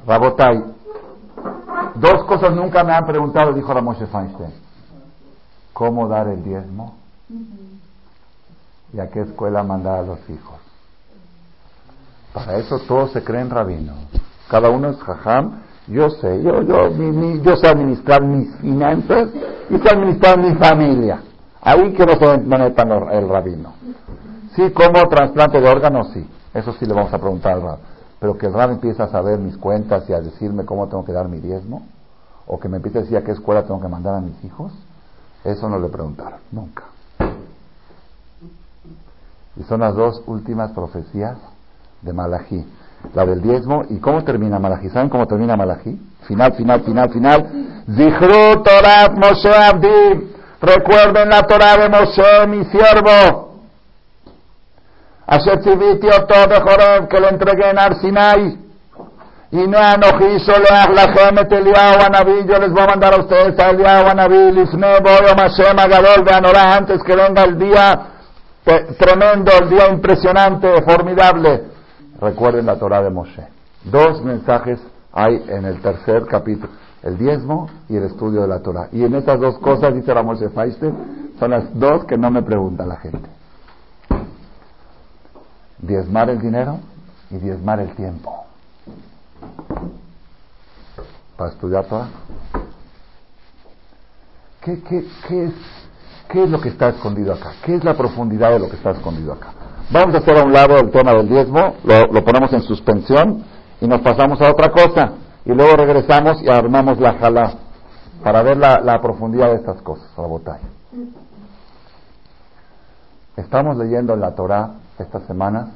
Rabotai, 0.05 0.63
dos 1.95 2.23
cosas 2.25 2.53
nunca 2.53 2.83
me 2.83 2.93
han 2.93 3.05
preguntado, 3.05 3.53
dijo 3.53 3.73
la 3.73 3.81
Moshe 3.81 4.07
Feinstein. 4.07 4.53
¿Cómo 5.73 6.07
dar 6.07 6.27
el 6.27 6.43
diezmo? 6.43 6.95
¿Y 8.93 8.99
a 8.99 9.09
qué 9.09 9.21
escuela 9.21 9.63
mandar 9.63 9.99
a 9.99 10.01
los 10.03 10.19
hijos? 10.29 10.57
Para 12.33 12.57
eso 12.57 12.79
todos 12.87 13.11
se 13.11 13.23
creen 13.23 13.49
rabinos. 13.49 13.97
Cada 14.49 14.69
uno 14.69 14.89
es 14.89 14.97
jajam. 14.97 15.61
Yo 15.87 16.09
sé, 16.09 16.43
yo, 16.43 16.61
yo, 16.61 16.89
yo 17.43 17.55
sé 17.55 17.67
administrar 17.67 18.23
mis 18.23 18.55
finanzas 18.57 19.29
y 19.69 19.77
sé 19.77 19.89
administrar 19.89 20.37
mi 20.37 20.53
familia. 20.55 21.21
Ahí 21.61 21.93
que 21.93 22.05
no 22.05 22.13
se 22.13 22.37
metan 22.37 22.91
el 23.11 23.27
rabino. 23.27 23.73
Sí, 24.55 24.69
como 24.71 25.07
trasplante 25.09 25.59
de 25.59 25.67
órganos, 25.67 26.11
sí. 26.13 26.27
Eso 26.53 26.73
sí 26.73 26.85
le 26.85 26.93
vamos 26.93 27.11
a 27.13 27.17
preguntar 27.17 27.53
al 27.53 27.61
rabino 27.61 27.99
pero 28.19 28.37
que 28.37 28.47
el 28.47 28.53
Rab 28.53 28.71
empiece 28.71 29.01
a 29.01 29.07
saber 29.07 29.39
mis 29.39 29.57
cuentas 29.57 30.07
y 30.09 30.13
a 30.13 30.19
decirme 30.19 30.65
cómo 30.65 30.87
tengo 30.87 31.05
que 31.05 31.13
dar 31.13 31.29
mi 31.29 31.39
diezmo, 31.39 31.87
o 32.45 32.59
que 32.59 32.67
me 32.67 32.77
empiece 32.77 32.99
a 32.99 33.01
decir 33.01 33.17
a 33.17 33.23
qué 33.23 33.31
escuela 33.31 33.63
tengo 33.63 33.79
que 33.79 33.87
mandar 33.87 34.15
a 34.15 34.21
mis 34.21 34.43
hijos, 34.43 34.73
eso 35.43 35.69
no 35.69 35.79
le 35.79 35.87
preguntaron, 35.87 36.39
nunca. 36.51 36.83
Y 39.59 39.63
son 39.63 39.81
las 39.81 39.93
dos 39.93 40.23
últimas 40.25 40.71
profecías 40.71 41.37
de 42.01 42.13
Malají. 42.13 42.65
La 43.13 43.25
del 43.25 43.41
diezmo, 43.41 43.83
¿y 43.89 43.97
cómo 43.99 44.23
termina 44.23 44.57
Malají? 44.57 44.89
¿Saben 44.89 45.09
cómo 45.09 45.27
termina 45.27 45.57
Malají? 45.57 45.99
Final, 46.27 46.53
final, 46.53 46.81
final, 46.81 47.11
final. 47.11 47.47
Zichru 47.85 48.63
Torah 48.63 49.09
Moshe 49.13 49.53
Abdi. 49.53 50.31
Recuerden 50.61 51.29
la 51.29 51.43
Torah 51.43 51.77
de 51.77 51.89
Moshe, 51.89 52.47
mi 52.47 52.63
siervo. 52.65 53.49
Asher 55.27 55.61
todo 55.61 56.61
Joreb, 56.61 57.07
que 57.07 57.19
lo 57.19 57.29
entregué 57.29 57.69
en 57.69 57.79
Arsinai. 57.79 58.57
Y 59.51 59.67
no 59.67 59.77
anojí 59.77 60.39
soleach 60.39 60.89
lachem 60.93 61.37
et 61.39 61.51
Eliyahu 61.51 62.05
Anabí, 62.05 62.45
yo 62.47 62.59
les 62.59 62.71
voy 62.71 62.81
a 62.81 62.87
mandar 62.87 63.13
a 63.13 63.17
ustedes 63.17 63.59
a 63.59 63.71
Eliyahu 63.71 64.07
Anabí, 64.09 64.51
Lifne, 64.51 64.99
Boyo, 64.99 65.35
Mashem, 65.35 65.77
Agadol, 65.77 66.27
Anorá, 66.31 66.75
antes 66.75 67.01
que 67.03 67.15
venga 67.15 67.43
el 67.43 67.57
día 67.57 68.18
tremendo, 68.97 69.51
el 69.61 69.69
día 69.69 69.89
impresionante, 69.91 70.81
formidable. 70.83 71.63
Recuerden 72.19 72.65
la 72.65 72.77
Torah 72.77 73.01
de 73.01 73.09
Moshe. 73.09 73.47
Dos 73.83 74.23
mensajes 74.23 74.79
hay 75.11 75.43
en 75.47 75.65
el 75.65 75.81
tercer 75.81 76.25
capítulo, 76.25 76.71
el 77.01 77.17
diezmo 77.17 77.69
y 77.87 77.95
el 77.95 78.03
estudio 78.03 78.41
de 78.41 78.47
la 78.47 78.59
Torah. 78.59 78.89
Y 78.91 79.03
en 79.03 79.15
estas 79.15 79.39
dos 79.39 79.57
cosas, 79.59 79.93
dice 79.93 80.13
de 80.13 80.49
Feinstein, 80.49 81.33
son 81.39 81.51
las 81.51 81.77
dos 81.79 82.05
que 82.05 82.17
no 82.17 82.29
me 82.29 82.43
pregunta 82.43 82.85
la 82.85 82.97
gente. 82.97 83.29
Diezmar 85.79 86.29
el 86.29 86.39
dinero 86.39 86.79
y 87.31 87.37
diezmar 87.37 87.79
el 87.79 87.95
tiempo. 87.95 88.45
Para 91.37 91.51
estudiar 91.51 91.85
Torah. 91.85 92.09
¿Qué, 94.61 94.81
qué, 94.83 95.07
qué, 95.27 95.45
es, 95.45 95.53
¿Qué 96.29 96.43
es 96.43 96.49
lo 96.49 96.61
que 96.61 96.69
está 96.69 96.89
escondido 96.89 97.33
acá? 97.33 97.53
¿Qué 97.65 97.75
es 97.75 97.83
la 97.83 97.95
profundidad 97.95 98.51
de 98.51 98.59
lo 98.59 98.69
que 98.69 98.75
está 98.75 98.91
escondido 98.91 99.33
acá? 99.33 99.47
Vamos 99.91 100.13
a 100.13 100.19
hacer 100.19 100.37
a 100.37 100.43
un 100.43 100.53
lado 100.53 100.77
el 100.77 100.91
tema 100.91 101.11
del 101.13 101.27
diezmo, 101.27 101.73
lo, 101.83 102.23
ponemos 102.23 102.53
en 102.53 102.61
suspensión 102.61 103.43
y 103.81 103.87
nos 103.87 104.01
pasamos 104.01 104.39
a 104.39 104.51
otra 104.51 104.71
cosa. 104.71 105.13
Y 105.43 105.51
luego 105.51 105.75
regresamos 105.75 106.39
y 106.43 106.49
armamos 106.49 106.99
la 106.99 107.13
jala 107.13 107.53
para 108.23 108.43
ver 108.43 108.57
la, 108.57 109.01
profundidad 109.01 109.49
de 109.49 109.55
estas 109.55 109.81
cosas, 109.81 110.07
la 110.15 110.27
botella. 110.27 110.59
Estamos 113.35 113.77
leyendo 113.77 114.13
en 114.13 114.19
la 114.19 114.35
Torah 114.35 114.73
esta 114.99 115.21
semana 115.21 115.71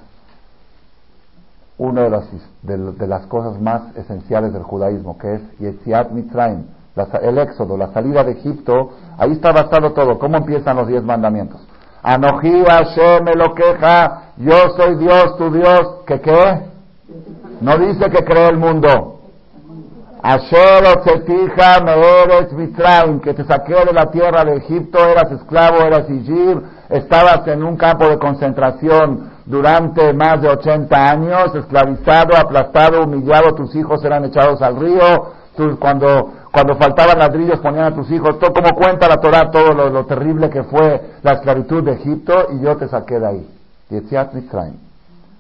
una 1.80 2.04
de 2.04 2.10
las, 2.12 2.26
de, 2.62 3.08
las 3.08 3.26
cosas 3.26 3.60
más 3.60 3.95
esenciales 3.95 4.54
del 4.54 4.62
judaísmo, 4.62 5.18
que 5.18 5.34
es 5.34 5.41
Yetziat 5.58 6.12
Mitzrayim, 6.12 6.66
el 6.96 7.38
éxodo, 7.38 7.78
la 7.78 7.91
salida 7.91 8.24
de 8.24 8.34
Egipto. 8.34 8.91
Ahí 9.18 9.32
está 9.32 9.52
basado 9.52 9.94
todo. 9.94 10.20
¿Cómo 10.20 10.38
empiezan 10.38 10.78
los 10.78 10.88
diez 10.88 11.04
mandamientos? 11.04 11.62
Anoji 12.04 12.64
Hashem 12.66 13.24
me 13.24 13.34
lo 13.34 13.54
queja, 13.54 14.34
yo 14.38 14.70
soy 14.76 14.96
Dios, 14.96 15.38
tu 15.38 15.52
Dios, 15.52 16.02
¿que 16.06 16.20
qué? 16.20 16.62
No 17.62 17.78
dice 17.78 18.10
que 18.10 18.26
cree 18.26 18.50
el 18.50 18.58
mundo. 18.58 19.22
Asher 20.22 20.86
Otzetija 20.86 21.82
me 21.84 21.94
eres 21.96 22.54
Mitzrayim, 22.54 23.20
que 23.20 23.34
te 23.34 23.44
saqué 23.44 23.74
de 23.74 23.91
la 23.91 24.10
tierra 24.10 24.46
de 24.46 24.56
Egipto, 24.56 24.98
eras 25.06 25.32
esclavo, 25.32 25.80
eras 25.80 26.10
Igir, 26.10 26.62
estabas 26.89 27.46
en 27.48 27.62
un 27.62 27.76
campo 27.76 28.08
de 28.08 28.18
concentración 28.18 29.32
durante 29.46 30.14
más 30.14 30.41
de 30.41 30.48
80 30.48 31.10
años, 31.10 31.56
esclavizado, 31.56 32.38
aplastado, 32.38 33.04
humillado, 33.04 33.54
tus 33.54 33.76
hijos 33.76 34.04
eran 34.06 34.24
echados 34.24 34.62
al 34.62 34.78
río, 34.78 35.34
tú, 35.58 35.78
cuando 35.78 36.32
cuando 36.54 36.76
faltaban 36.76 37.18
ladrillos 37.18 37.60
ponían 37.62 37.86
a 37.86 37.95
tus 37.95 38.12
hijos, 38.12 38.38
todo, 38.38 38.54
como 38.54 38.76
cuenta 38.76 39.08
la 39.08 39.18
Torah 39.20 39.49
todo 39.49 39.74
lo, 39.74 40.06
terrible 40.06 40.51
que 40.51 40.62
fue 40.62 41.01
la 41.24 41.32
esclavitud 41.34 41.84
de 41.84 41.93
Egipto 41.93 42.49
y 42.51 42.60
yo 42.60 42.78
te 42.78 42.88
saqué 42.88 43.20
de 43.20 43.26
ahí. 43.28 43.49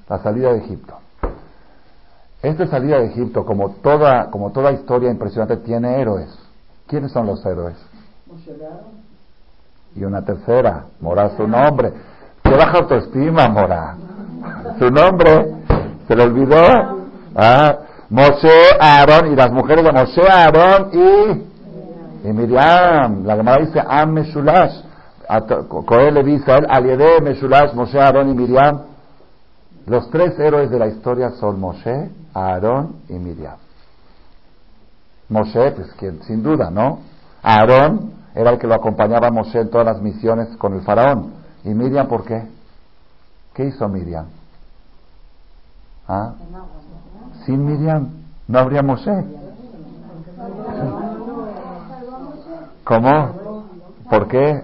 la 0.09 0.19
salida 0.23 0.53
de 0.53 0.57
Egipto. 0.57 0.95
Esta 2.41 2.65
salida 2.65 2.97
de 2.97 3.05
Egipto, 3.05 3.45
como 3.45 3.75
toda, 3.75 4.31
como 4.31 4.51
toda 4.51 4.71
historia 4.71 5.11
impresionante, 5.11 5.57
tiene 5.57 6.01
héroes. 6.01 6.35
¿Quiénes 6.87 7.11
son 7.11 7.27
los 7.27 7.45
héroes? 7.45 7.77
Y 9.95 10.03
una 10.03 10.25
tercera, 10.25 10.85
Mora 10.99 11.37
su 11.37 11.47
nombre. 11.47 11.93
Se 12.43 12.49
baja 12.49 12.79
autoestima, 12.79 13.47
Mora. 13.49 13.97
Su 14.79 14.89
nombre, 14.89 15.53
se 16.07 16.15
le 16.15 16.23
olvidó. 16.23 17.03
Ah, 17.35 17.77
Moshe, 18.09 18.77
Aarón 18.79 19.33
y 19.33 19.35
las 19.35 19.51
mujeres 19.51 19.83
de 19.83 19.91
Moshe, 19.91 20.21
Aarón 20.29 20.89
y, 20.93 22.27
Miriam. 22.31 23.25
La 23.25 23.35
Gemara 23.35 23.65
dice 23.65 23.81
Am 23.85 24.11
Meshulash. 24.11 24.81
Coel 25.85 26.13
le 26.13 26.23
dice 26.23 26.51
a 26.51 26.57
él, 26.57 26.67
Aliede 26.69 27.21
Meshulash, 27.21 27.73
Moshe, 27.73 27.99
Aarón 27.99 28.29
y 28.29 28.33
Miriam. 28.33 28.81
Los 29.85 30.09
tres 30.09 30.37
héroes 30.39 30.69
de 30.69 30.79
la 30.79 30.87
historia 30.87 31.31
son 31.31 31.59
Moshe, 31.59 32.09
Aarón 32.33 32.97
y 33.09 33.13
Miriam. 33.13 33.57
Moshe, 35.29 35.71
pues 35.71 35.91
quien, 35.97 36.21
sin 36.23 36.43
duda, 36.43 36.69
¿no? 36.69 36.99
Aarón 37.41 38.13
era 38.35 38.51
el 38.51 38.59
que 38.59 38.67
lo 38.67 38.75
acompañaba 38.75 39.27
a 39.27 39.31
Moshe 39.31 39.59
en 39.59 39.69
todas 39.69 39.85
las 39.85 40.01
misiones 40.01 40.55
con 40.57 40.73
el 40.73 40.81
faraón. 40.81 41.33
¿Y 41.63 41.69
Miriam 41.69 42.07
por 42.07 42.23
qué? 42.23 42.43
¿Qué 43.53 43.65
hizo 43.65 43.87
Miriam? 43.87 44.27
¿Ah? 46.07 46.33
Sin 47.45 47.65
Miriam 47.65 48.09
no 48.47 48.59
habría 48.59 48.81
Moshe. 48.81 49.25
¿Cómo? 52.83 53.65
¿Por 54.09 54.27
qué? 54.27 54.61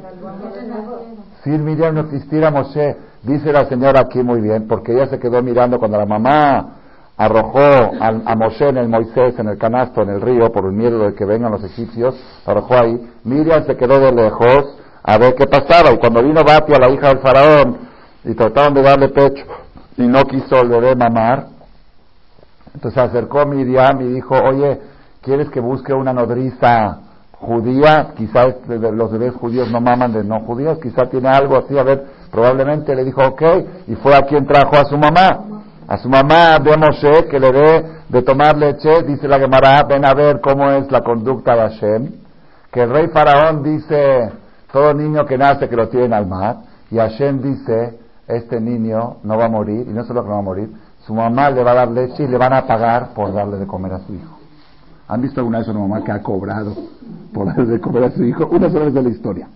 Sin 1.43 1.63
Miriam 1.63 1.95
no 1.95 2.01
existiera 2.01 2.51
Moshe. 2.51 2.97
Dice 3.23 3.51
la 3.51 3.65
señora 3.65 4.01
aquí 4.01 4.23
muy 4.23 4.41
bien, 4.41 4.67
porque 4.67 4.93
ella 4.93 5.07
se 5.07 5.19
quedó 5.19 5.41
mirando 5.41 5.77
cuando 5.77 5.97
la 5.97 6.05
mamá 6.05 6.75
arrojó 7.17 7.59
a, 7.59 8.35
Moshe 8.35 8.69
en 8.69 8.77
el 8.77 8.87
Moisés, 8.87 9.37
en 9.37 9.49
el 9.49 9.57
canasto, 9.57 10.01
en 10.01 10.09
el 10.09 10.21
río, 10.21 10.51
por 10.51 10.65
el 10.65 10.71
miedo 10.71 10.99
de 10.99 11.13
que 11.13 11.25
vengan 11.25 11.51
los 11.51 11.63
egipcios, 11.63 12.15
arrojó 12.45 12.75
ahí. 12.75 13.11
Miriam 13.25 13.65
se 13.65 13.75
quedó 13.75 13.99
de 13.99 14.13
lejos 14.13 14.77
a 15.03 15.17
ver 15.17 15.35
qué 15.35 15.45
pasaba. 15.45 15.91
Y 15.91 15.97
cuando 15.97 16.23
vino 16.23 16.43
Batia, 16.43 16.77
la 16.79 16.89
hija 16.89 17.09
del 17.09 17.19
faraón, 17.19 17.77
y 18.23 18.33
trataron 18.35 18.73
de 18.73 18.83
darle 18.83 19.09
pecho, 19.09 19.43
y 19.97 20.07
no 20.07 20.23
quiso 20.23 20.61
el 20.61 20.69
bebé 20.69 20.95
mamar, 20.95 21.58
entonces 22.73 22.93
se 22.93 23.01
acercó 23.01 23.45
Miriam 23.45 24.01
y 24.01 24.13
dijo, 24.13 24.35
oye, 24.35 24.79
¿quieres 25.21 25.49
que 25.49 25.59
busque 25.59 25.93
una 25.93 26.13
nodriza 26.13 26.99
judía? 27.33 28.13
Quizás 28.15 28.55
los 28.67 29.11
bebés 29.11 29.33
judíos 29.33 29.71
no 29.71 29.81
maman 29.81 30.13
de 30.13 30.23
no 30.23 30.41
judíos, 30.41 30.77
quizá 30.81 31.09
tiene 31.09 31.29
algo 31.29 31.57
así, 31.57 31.77
a 31.77 31.83
ver, 31.83 32.05
probablemente 32.31 32.95
le 32.95 33.03
dijo, 33.03 33.21
ok, 33.21 33.41
y 33.87 33.95
fue 33.95 34.15
a 34.15 34.21
quien 34.21 34.45
trajo 34.45 34.75
a 34.75 34.85
su 34.85 34.97
mamá. 34.97 35.45
A 35.87 35.97
su 35.97 36.07
mamá 36.07 36.59
de 36.59 36.77
Moshe, 36.77 37.27
que 37.27 37.39
le 37.39 37.51
dé 37.51 37.85
de 38.09 38.21
tomar 38.21 38.55
leche, 38.55 39.01
dice 39.07 39.27
la 39.27 39.39
Gemara, 39.39 39.81
ven 39.89 40.05
a 40.05 40.13
ver 40.13 40.39
cómo 40.39 40.69
es 40.69 40.91
la 40.91 41.01
conducta 41.01 41.55
de 41.55 41.61
Hashem, 41.61 42.11
que 42.71 42.83
el 42.83 42.91
rey 42.91 43.07
faraón 43.07 43.63
dice, 43.63 44.31
todo 44.71 44.93
niño 44.93 45.25
que 45.25 45.35
nace 45.35 45.67
que 45.67 45.75
lo 45.75 45.89
tiene 45.89 46.15
al 46.15 46.27
mar, 46.27 46.57
y 46.91 46.97
Hashem 46.97 47.41
dice, 47.41 47.97
este 48.27 48.61
niño 48.61 49.17
no 49.23 49.35
va 49.35 49.45
a 49.45 49.49
morir, 49.49 49.87
y 49.89 49.91
no 49.91 50.03
solo 50.03 50.21
que 50.21 50.29
no 50.29 50.35
va 50.35 50.39
a 50.41 50.43
morir, 50.43 50.69
su 51.09 51.15
mamá 51.15 51.49
le 51.49 51.63
va 51.63 51.71
a 51.71 51.73
dar 51.73 51.87
leche 51.87 52.23
y 52.23 52.27
le 52.27 52.37
van 52.37 52.53
a 52.53 52.67
pagar 52.67 53.15
por 53.15 53.33
darle 53.33 53.57
de 53.57 53.65
comer 53.65 53.93
a 53.93 53.99
su 54.05 54.13
hijo. 54.13 54.37
¿Han 55.07 55.19
visto 55.19 55.39
alguna 55.39 55.57
vez 55.57 55.67
una 55.67 55.79
mamá 55.79 56.03
que 56.03 56.11
ha 56.11 56.21
cobrado 56.21 56.71
por 57.33 57.47
darle 57.47 57.65
de 57.65 57.81
comer 57.81 58.03
a 58.03 58.11
su 58.11 58.23
hijo? 58.23 58.45
Una 58.45 58.69
sola 58.69 58.85
vez 58.85 58.93
de 58.93 59.01
la 59.01 59.09
historia. 59.09 59.47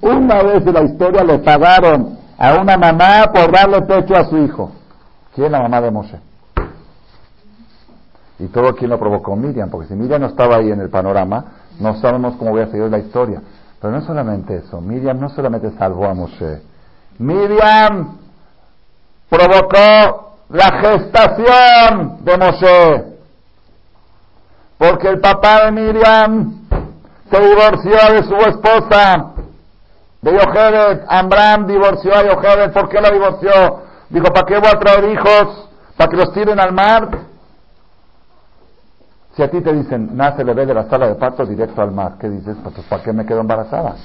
Una 0.00 0.42
vez 0.42 0.64
de 0.64 0.72
la 0.72 0.84
historia 0.84 1.22
le 1.22 1.40
pagaron 1.40 2.16
a 2.38 2.54
una 2.54 2.78
mamá 2.78 3.30
por 3.30 3.52
darle 3.52 3.82
pecho 3.82 4.16
a 4.16 4.24
su 4.24 4.38
hijo. 4.38 4.72
¿Quién? 5.34 5.52
La 5.52 5.60
mamá 5.60 5.82
de 5.82 5.90
Moshe. 5.90 6.18
Y 8.38 8.46
todo 8.46 8.74
quien 8.74 8.88
lo 8.88 8.98
provocó 8.98 9.36
Miriam, 9.36 9.68
porque 9.68 9.88
si 9.88 9.94
Miriam 9.94 10.22
no 10.22 10.28
estaba 10.28 10.56
ahí 10.56 10.70
en 10.70 10.80
el 10.80 10.88
panorama, 10.88 11.44
no 11.78 11.94
sabemos 12.00 12.36
cómo 12.36 12.52
voy 12.52 12.62
a 12.62 12.68
seguir 12.68 12.88
la 12.88 13.00
historia. 13.00 13.42
Pero 13.82 13.92
no 13.92 14.00
solamente 14.00 14.56
eso, 14.56 14.80
Miriam 14.80 15.20
no 15.20 15.28
solamente 15.28 15.72
salvó 15.72 16.06
a 16.06 16.14
Moshe, 16.14 16.62
Miriam 17.18 18.16
provocó 19.28 20.35
la 20.48 20.80
gestación 20.80 22.24
de 22.24 22.38
Moshe. 22.38 23.04
Porque 24.78 25.08
el 25.08 25.20
papá 25.20 25.64
de 25.64 25.72
Miriam 25.72 26.66
se 27.30 27.40
divorció 27.40 28.14
de 28.14 28.22
su 28.24 28.34
esposa, 28.48 29.32
de 30.22 30.32
Yochebed. 30.32 31.04
Amram 31.08 31.66
divorció 31.66 32.14
a 32.14 32.22
Yochebed. 32.24 32.72
¿Por 32.72 32.88
qué 32.88 33.00
la 33.00 33.10
divorció? 33.10 33.50
Dijo, 34.10 34.26
¿para 34.26 34.46
qué 34.46 34.58
voy 34.58 34.68
a 34.68 34.78
traer 34.78 35.10
hijos? 35.10 35.68
¿Para 35.96 36.10
que 36.10 36.16
los 36.16 36.32
tiren 36.32 36.60
al 36.60 36.72
mar? 36.72 37.08
Si 39.34 39.42
a 39.42 39.50
ti 39.50 39.60
te 39.60 39.72
dicen, 39.72 40.16
nace 40.16 40.42
el 40.42 40.46
bebé 40.46 40.66
de 40.66 40.74
la 40.74 40.88
sala 40.88 41.08
de 41.08 41.14
parto 41.16 41.44
directo 41.44 41.82
al 41.82 41.90
mar, 41.90 42.14
¿qué 42.18 42.28
dices? 42.28 42.56
Pues, 42.62 42.74
¿para 42.88 43.02
qué 43.02 43.12
me 43.12 43.26
quedo 43.26 43.40
embarazada? 43.40 43.96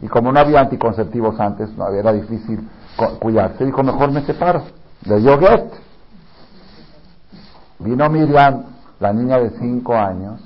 Y 0.00 0.06
como 0.06 0.30
no 0.30 0.38
había 0.38 0.60
anticonceptivos 0.60 1.40
antes, 1.40 1.70
no, 1.76 1.88
era 1.88 2.12
difícil 2.12 2.68
cuidarse, 3.18 3.64
dijo, 3.64 3.82
mejor 3.82 4.12
me 4.12 4.22
separo 4.22 4.62
de 5.06 5.22
Yoget. 5.22 5.72
Vino 7.78 8.08
Miriam, 8.10 8.64
la 9.00 9.12
niña 9.12 9.38
de 9.38 9.50
cinco 9.58 9.94
años, 9.94 10.40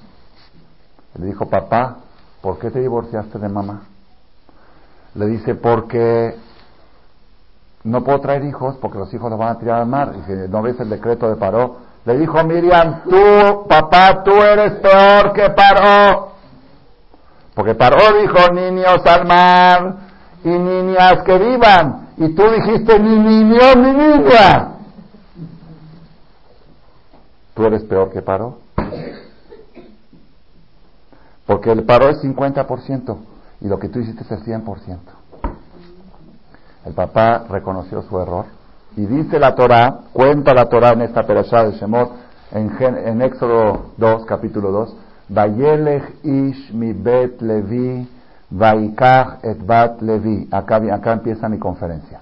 le 1.14 1.26
dijo, 1.26 1.48
papá, 1.48 1.96
¿por 2.40 2.58
qué 2.58 2.70
te 2.70 2.80
divorciaste 2.80 3.38
de 3.38 3.48
mamá? 3.48 3.82
Le 5.14 5.26
dice, 5.26 5.54
porque 5.54 6.36
no 7.84 8.04
puedo 8.04 8.20
traer 8.20 8.44
hijos, 8.44 8.76
porque 8.80 8.98
los 8.98 9.12
hijos 9.14 9.30
los 9.30 9.38
van 9.38 9.56
a 9.56 9.58
tirar 9.58 9.80
al 9.80 9.86
mar. 9.86 10.12
Y 10.18 10.22
si 10.26 10.32
no 10.48 10.62
ves 10.62 10.78
el 10.80 10.90
decreto 10.90 11.28
de 11.28 11.36
Paró, 11.36 11.76
le 12.04 12.18
dijo 12.18 12.42
Miriam, 12.44 13.02
tú, 13.04 13.66
papá, 13.68 14.22
tú 14.24 14.32
eres 14.32 14.74
peor 14.74 15.32
que 15.32 15.50
Paró. 15.50 16.32
Porque 17.54 17.74
Paró 17.74 18.20
dijo, 18.20 18.52
niños 18.52 19.04
al 19.06 19.26
mar 19.26 19.94
y 20.44 20.48
niñas 20.48 21.22
que 21.24 21.38
vivan. 21.38 22.09
Y 22.20 22.28
tú 22.34 22.42
dijiste, 22.50 22.98
ni 22.98 23.18
niño 23.18 23.74
ni 23.76 23.92
niña. 23.92 24.72
Tú 27.54 27.64
eres 27.64 27.82
peor 27.84 28.10
que 28.12 28.20
paro. 28.20 28.58
Porque 31.46 31.72
el 31.72 31.84
paro 31.84 32.10
es 32.10 32.22
50% 32.22 33.16
y 33.62 33.68
lo 33.68 33.78
que 33.78 33.88
tú 33.88 34.00
hiciste 34.00 34.22
es 34.22 34.30
el 34.32 34.44
100%. 34.44 34.98
El 36.84 36.92
papá 36.92 37.46
reconoció 37.48 38.02
su 38.02 38.20
error. 38.20 38.44
Y 38.96 39.06
dice 39.06 39.38
la 39.38 39.54
Torah, 39.54 40.00
cuenta 40.12 40.52
la 40.52 40.66
Torah 40.66 40.90
en 40.90 41.00
esta 41.00 41.22
perashá 41.22 41.64
de 41.64 41.72
Shemot, 41.78 42.12
en, 42.52 42.70
en 42.82 43.22
Éxodo 43.22 43.92
2, 43.96 44.26
capítulo 44.26 44.70
2, 44.70 44.96
Vayelech 45.30 46.22
ish 46.22 46.70
mi 46.74 46.92
bet 46.92 47.40
levi, 47.40 48.06
vaikach 48.50 49.38
et 49.42 49.64
bat 49.64 50.00
levi. 50.02 50.48
Acá, 50.50 50.76
acá 50.76 51.12
empieza 51.12 51.48
mi 51.48 51.58
conferencia. 51.58 52.20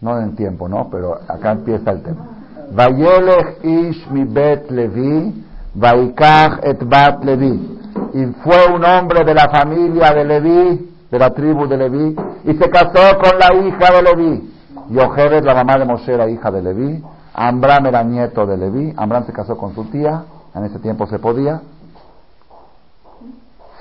No 0.00 0.18
en 0.18 0.34
tiempo, 0.34 0.68
¿no? 0.68 0.88
Pero 0.90 1.18
acá 1.28 1.52
empieza 1.52 1.90
el 1.92 2.02
tema. 2.02 2.26
Vayelech 2.72 3.64
ish 3.64 4.10
mi 4.10 4.24
bet 4.24 4.70
levi, 4.70 5.44
vaikach 5.74 6.60
et 6.64 6.82
bat 6.84 7.24
levi. 7.24 7.78
Y 8.14 8.26
fue 8.42 8.66
un 8.74 8.84
hombre 8.84 9.24
de 9.24 9.34
la 9.34 9.48
familia 9.48 10.12
de 10.12 10.24
Levi, 10.24 10.90
de 11.10 11.18
la 11.18 11.30
tribu 11.30 11.66
de 11.66 11.76
Levi, 11.76 12.16
y 12.44 12.54
se 12.54 12.70
casó 12.70 13.18
con 13.18 13.38
la 13.38 13.54
hija 13.54 13.92
de 13.92 14.02
Levi. 14.02 14.52
Yochebed, 14.90 15.44
la 15.44 15.54
mamá 15.54 15.78
de 15.78 15.84
Moshe, 15.84 16.12
era 16.12 16.28
hija 16.28 16.50
de 16.50 16.62
Levi. 16.62 17.02
Ambram 17.34 17.86
era 17.86 18.02
nieto 18.02 18.46
de 18.46 18.56
Levi. 18.56 18.92
Ambram 18.96 19.24
se 19.24 19.32
casó 19.32 19.56
con 19.56 19.74
su 19.74 19.84
tía. 19.84 20.24
En 20.54 20.64
ese 20.64 20.78
tiempo 20.78 21.06
se 21.06 21.18
podía. 21.18 21.62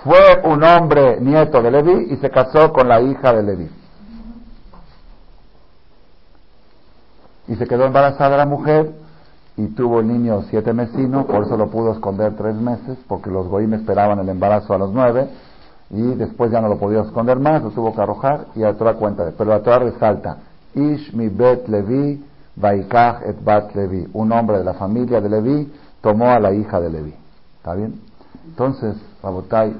Fue 0.03 0.41
un 0.43 0.63
hombre 0.63 1.19
nieto 1.19 1.61
de 1.61 1.69
Levi 1.71 2.13
y 2.13 2.17
se 2.17 2.29
casó 2.29 2.73
con 2.73 2.87
la 2.87 3.01
hija 3.01 3.33
de 3.33 3.43
Levi. 3.43 3.69
Y 7.47 7.55
se 7.55 7.67
quedó 7.67 7.85
embarazada 7.85 8.37
la 8.37 8.45
mujer 8.45 8.91
y 9.57 9.67
tuvo 9.67 9.99
el 9.99 10.07
niño 10.07 10.43
siete 10.49 10.73
mesinos, 10.73 11.25
por 11.25 11.43
eso 11.43 11.55
lo 11.57 11.69
pudo 11.69 11.91
esconder 11.91 12.35
tres 12.35 12.55
meses, 12.55 12.97
porque 13.07 13.29
los 13.29 13.47
goim 13.47 13.73
esperaban 13.73 14.19
el 14.19 14.29
embarazo 14.29 14.73
a 14.73 14.77
los 14.77 14.91
nueve 14.91 15.29
y 15.91 16.01
después 16.15 16.51
ya 16.51 16.61
no 16.61 16.69
lo 16.69 16.77
podía 16.77 17.01
esconder 17.01 17.37
más, 17.37 17.61
lo 17.61 17.69
tuvo 17.71 17.93
que 17.93 18.01
arrojar 18.01 18.45
y 18.55 18.63
a 18.63 18.73
toda 18.73 18.93
cuenta. 18.95 19.31
Pero 19.37 19.49
la 19.49 19.61
Torah 19.61 19.79
resalta, 19.79 20.37
Ish 20.73 21.13
mi 21.13 21.27
bet 21.27 21.67
Levi, 21.67 22.25
Vaikach 22.55 23.21
et 23.27 23.43
bat 23.43 23.75
Levi. 23.75 24.07
Un 24.13 24.31
hombre 24.31 24.57
de 24.57 24.63
la 24.63 24.73
familia 24.73 25.19
de 25.21 25.29
Levi 25.29 25.73
tomó 26.01 26.31
a 26.31 26.39
la 26.39 26.53
hija 26.53 26.79
de 26.79 26.89
Levi. 26.89 27.13
¿Está 27.57 27.75
bien? 27.75 28.01
Entonces, 28.45 28.95
Rabotai, 29.21 29.75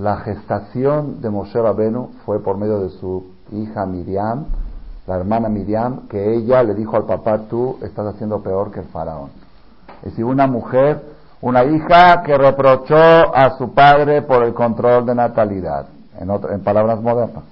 la 0.00 0.16
gestación 0.18 1.20
de 1.20 1.28
Moshe 1.28 1.60
Rabenu 1.60 2.12
fue 2.24 2.42
por 2.42 2.56
medio 2.56 2.80
de 2.80 2.88
su 2.88 3.32
hija 3.52 3.84
Miriam, 3.84 4.46
la 5.06 5.16
hermana 5.16 5.50
Miriam, 5.50 6.08
que 6.08 6.36
ella 6.36 6.62
le 6.62 6.74
dijo 6.74 6.96
al 6.96 7.04
papá, 7.04 7.40
tú 7.50 7.76
estás 7.82 8.06
haciendo 8.06 8.42
peor 8.42 8.70
que 8.70 8.80
el 8.80 8.86
faraón. 8.86 9.28
Es 9.98 10.12
decir, 10.12 10.24
una 10.24 10.46
mujer, 10.46 11.02
una 11.42 11.64
hija 11.64 12.22
que 12.22 12.38
reprochó 12.38 12.96
a 12.96 13.58
su 13.58 13.74
padre 13.74 14.22
por 14.22 14.42
el 14.42 14.54
control 14.54 15.04
de 15.04 15.14
natalidad, 15.14 15.88
en, 16.18 16.30
en 16.30 16.60
palabras 16.60 17.02
modernas. 17.02 17.44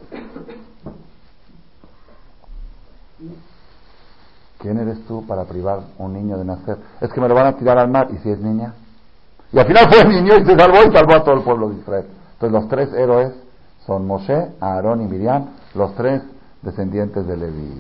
¿Quién 4.59 4.79
eres 4.79 5.05
tú 5.07 5.25
para 5.27 5.45
privar 5.45 5.81
un 5.99 6.15
niño 6.15 6.39
de 6.39 6.47
nacer? 6.47 6.79
Es 7.03 7.13
que 7.13 7.21
me 7.21 7.29
lo 7.29 7.35
van 7.35 7.47
a 7.49 7.57
tirar 7.57 7.79
al 7.79 7.91
mar, 7.91 8.09
¿y 8.11 8.17
si 8.19 8.31
es 8.31 8.39
niña? 8.39 8.73
Y 9.53 9.59
al 9.59 9.67
final 9.67 9.87
fue 9.91 10.05
niño 10.05 10.35
y 10.39 10.47
se 10.47 10.57
salvó 10.57 10.79
y 10.89 10.93
salvó 10.93 11.15
a 11.15 11.23
todo 11.23 11.35
el 11.35 11.43
pueblo 11.43 11.69
de 11.69 11.77
Israel. 11.77 12.07
Entonces 12.39 12.53
los 12.53 12.69
tres 12.69 12.93
héroes 12.93 13.33
son 13.85 14.07
Moshe, 14.07 14.53
Aarón 14.61 15.03
y 15.03 15.07
Miriam, 15.07 15.47
los 15.75 15.93
tres 15.97 16.23
descendientes 16.63 17.27
de 17.27 17.37
Leví. 17.37 17.75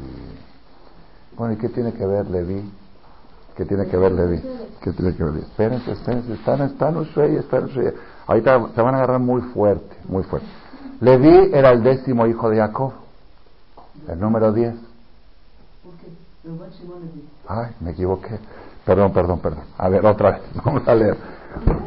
Bueno, 1.36 1.54
¿y 1.54 1.56
qué 1.58 1.68
tiene 1.68 1.92
que 1.92 2.04
ver 2.04 2.28
Leví? 2.28 2.68
¿Qué 3.54 3.64
tiene 3.64 3.86
que 3.86 3.96
ver 3.96 4.10
Leví? 4.10 4.42
¿Qué 4.82 4.90
tiene 4.90 5.14
que 5.14 5.22
ver 5.22 5.34
Leví? 5.34 5.46
Espérense, 5.46 5.92
espérense, 5.92 6.32
están, 6.32 6.62
están 6.62 6.96
espérense. 6.96 7.94
Ahorita 8.26 8.70
se 8.74 8.82
van 8.82 8.94
a 8.96 8.98
agarrar 8.98 9.20
muy 9.20 9.42
fuerte, 9.42 9.96
muy 10.08 10.24
fuerte. 10.24 10.48
Leví 11.02 11.52
era 11.52 11.70
el 11.70 11.84
décimo 11.84 12.26
hijo 12.26 12.50
de 12.50 12.56
Jacob, 12.56 12.94
el 14.08 14.18
número 14.18 14.52
diez. 14.52 14.74
Ay, 17.46 17.70
me 17.78 17.92
equivoqué. 17.92 18.40
Perdón, 18.84 19.12
perdón, 19.12 19.38
perdón. 19.38 19.64
A 19.76 19.88
ver, 19.88 20.04
otra 20.04 20.32
vez. 20.32 20.40
Vamos 20.64 20.88
a 20.88 20.94
leer. 20.96 21.16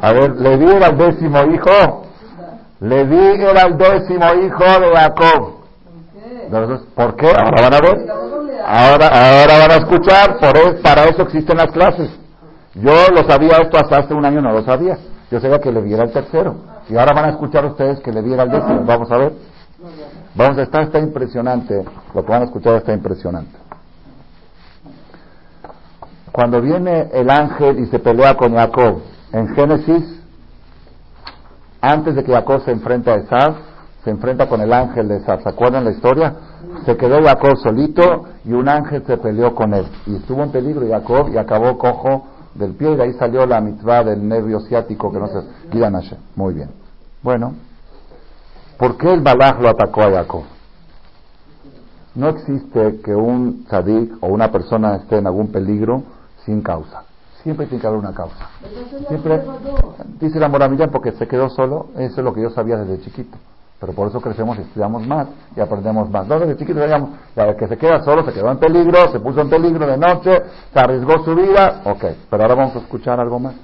A 0.00 0.12
ver, 0.14 0.36
Leví 0.36 0.70
era 0.70 0.86
el 0.86 0.96
décimo 0.96 1.44
hijo. 1.52 2.11
Leví 2.82 3.40
era 3.40 3.62
el 3.62 3.78
décimo 3.78 4.26
hijo 4.44 4.80
de 4.80 4.96
Jacob. 4.96 5.52
¿Por 6.96 7.16
qué? 7.16 7.28
Ahora 7.28 7.62
van 7.62 7.74
a 7.74 7.80
ver. 7.80 8.10
Ahora, 8.66 9.06
ahora 9.06 9.58
van 9.58 9.70
a 9.70 9.74
escuchar. 9.76 10.38
Por 10.40 10.56
eso, 10.56 10.82
para 10.82 11.04
eso 11.04 11.22
existen 11.22 11.58
las 11.58 11.70
clases. 11.70 12.10
Yo 12.74 12.92
lo 13.14 13.22
sabía 13.28 13.58
esto 13.58 13.78
hasta 13.78 13.98
hace 13.98 14.14
un 14.14 14.24
año, 14.24 14.40
no 14.40 14.52
lo 14.52 14.64
sabía. 14.64 14.98
Yo 15.30 15.38
sabía 15.38 15.60
que 15.60 15.70
Leví 15.70 15.94
era 15.94 16.04
el 16.04 16.12
tercero. 16.12 16.56
Y 16.88 16.96
ahora 16.96 17.14
van 17.14 17.26
a 17.26 17.30
escuchar 17.30 17.64
ustedes 17.66 18.00
que 18.00 18.10
Leví 18.10 18.32
era 18.32 18.42
el 18.42 18.50
décimo. 18.50 18.82
Vamos 18.84 19.12
a 19.12 19.16
ver. 19.16 19.32
Vamos 20.34 20.58
a 20.58 20.62
estar, 20.62 20.82
está 20.82 20.98
impresionante. 20.98 21.84
Lo 22.12 22.24
que 22.24 22.32
van 22.32 22.42
a 22.42 22.46
escuchar 22.46 22.74
está 22.74 22.92
impresionante. 22.92 23.56
Cuando 26.32 26.60
viene 26.60 27.10
el 27.12 27.30
ángel 27.30 27.78
y 27.78 27.86
se 27.86 28.00
pelea 28.00 28.34
con 28.34 28.56
Jacob 28.56 29.02
en 29.32 29.54
Génesis, 29.54 30.21
antes 31.82 32.14
de 32.14 32.22
que 32.22 32.32
Jacob 32.32 32.62
se 32.64 32.70
enfrente 32.70 33.10
a 33.10 33.16
Esaf, 33.16 33.56
se 34.04 34.10
enfrenta 34.10 34.48
con 34.48 34.60
el 34.60 34.72
ángel 34.72 35.08
de 35.08 35.16
Esaf. 35.16 35.42
¿Se 35.42 35.48
acuerdan 35.48 35.84
la 35.84 35.90
historia? 35.90 36.34
Se 36.86 36.96
quedó 36.96 37.22
Jacob 37.22 37.56
solito 37.58 38.24
y 38.44 38.52
un 38.52 38.68
ángel 38.68 39.04
se 39.04 39.16
peleó 39.16 39.54
con 39.54 39.74
él. 39.74 39.86
Y 40.06 40.16
estuvo 40.16 40.42
en 40.42 40.50
peligro 40.50 40.88
Jacob 40.88 41.28
y 41.32 41.36
acabó 41.36 41.76
cojo 41.76 42.26
del 42.54 42.74
pie 42.74 42.92
y 42.92 42.96
de 42.96 43.02
ahí 43.02 43.12
salió 43.14 43.46
la 43.46 43.60
mitzvah 43.60 44.04
del 44.04 44.26
nervio 44.26 44.60
ciático 44.60 45.12
que 45.12 45.18
no 45.18 45.26
se... 45.28 46.16
Muy 46.36 46.54
bien. 46.54 46.70
Bueno, 47.20 47.54
¿por 48.78 48.96
qué 48.96 49.12
el 49.12 49.20
Balaj 49.20 49.60
lo 49.60 49.68
atacó 49.68 50.02
a 50.02 50.10
Jacob? 50.10 50.42
No 52.14 52.28
existe 52.28 53.00
que 53.02 53.14
un 53.14 53.64
tzadik 53.64 54.22
o 54.22 54.28
una 54.28 54.52
persona 54.52 54.96
esté 54.96 55.16
en 55.16 55.26
algún 55.26 55.50
peligro 55.50 56.02
sin 56.44 56.62
causa. 56.62 57.04
Siempre 57.42 57.66
tiene 57.66 57.80
que 57.80 57.86
haber 57.86 57.98
una 57.98 58.14
causa. 58.14 58.48
Siempre, 59.08 59.42
dice 60.20 60.38
la 60.38 60.48
Moramilla, 60.48 60.88
porque 60.88 61.12
se 61.12 61.26
quedó 61.26 61.48
solo, 61.48 61.88
eso 61.96 62.20
es 62.20 62.24
lo 62.24 62.32
que 62.32 62.42
yo 62.42 62.50
sabía 62.50 62.76
desde 62.76 63.02
chiquito. 63.02 63.36
Pero 63.80 63.94
por 63.94 64.06
eso 64.06 64.20
crecemos 64.20 64.56
y 64.58 64.60
estudiamos 64.60 65.04
más 65.08 65.26
y 65.56 65.60
aprendemos 65.60 66.08
más. 66.08 66.28
No 66.28 66.38
desde 66.38 66.56
chiquito 66.56 66.80
digamos, 66.80 67.10
ya 67.34 67.56
que 67.56 67.66
se 67.66 67.76
queda 67.76 68.00
solo, 68.04 68.24
se 68.24 68.32
quedó 68.32 68.48
en 68.52 68.58
peligro, 68.58 69.10
se 69.10 69.18
puso 69.18 69.40
en 69.40 69.50
peligro 69.50 69.84
de 69.88 69.96
noche, 69.96 70.40
se 70.72 70.78
arriesgó 70.78 71.24
su 71.24 71.34
vida, 71.34 71.82
ok. 71.84 72.04
Pero 72.30 72.42
ahora 72.42 72.54
vamos 72.54 72.76
a 72.76 72.78
escuchar 72.78 73.18
algo 73.18 73.40
más. 73.40 73.54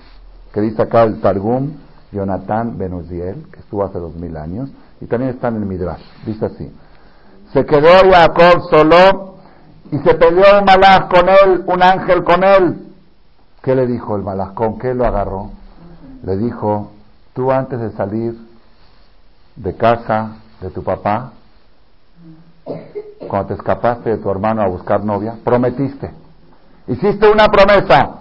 Que 0.53 0.61
dice 0.61 0.83
acá 0.83 1.05
el 1.05 1.21
Targum, 1.21 1.75
Jonathan 2.11 2.77
Benuziel, 2.77 3.47
que 3.53 3.61
estuvo 3.61 3.85
hace 3.85 4.01
dos 4.01 4.17
mil 4.17 4.37
años, 4.37 4.71
y 5.01 5.07
también 5.07 5.31
está 5.31 5.49
en 5.49 5.57
el 5.57 5.67
Midrash. 5.67 6.03
Dice 6.27 6.47
así. 6.47 6.69
Se 7.53 7.65
quedó 7.65 7.89
Jacob 8.11 8.63
solo 8.71 9.35
y 9.93 9.99
se 9.99 10.15
peleó 10.15 10.59
un 10.59 10.65
malaj 10.65 11.09
con 11.09 11.29
él, 11.29 11.65
un 11.65 11.81
ángel 11.81 12.25
con 12.25 12.43
él. 12.43 12.88
¿Qué 13.63 13.75
le 13.75 13.87
dijo 13.87 14.17
el 14.17 14.23
malaj? 14.23 14.55
¿Con 14.55 14.79
qué 14.79 14.95
lo 14.95 15.07
agarró? 15.07 15.51
Le 16.23 16.37
dijo, 16.37 16.93
tú 17.35 17.51
antes 17.51 17.81
de 17.81 17.91
salir 17.93 18.37
de 19.57 19.77
casa 19.77 20.37
de 20.61 20.71
tu 20.71 20.83
papá, 20.83 21.33
cuando 23.29 23.49
te 23.49 23.55
escapaste 23.55 24.11
de 24.11 24.19
tu 24.19 24.31
hermano 24.31 24.63
a 24.63 24.69
buscar 24.69 25.05
novia, 25.05 25.35
prometiste. 25.45 26.11
Hiciste 26.87 27.29
una 27.29 27.47
promesa 27.47 28.21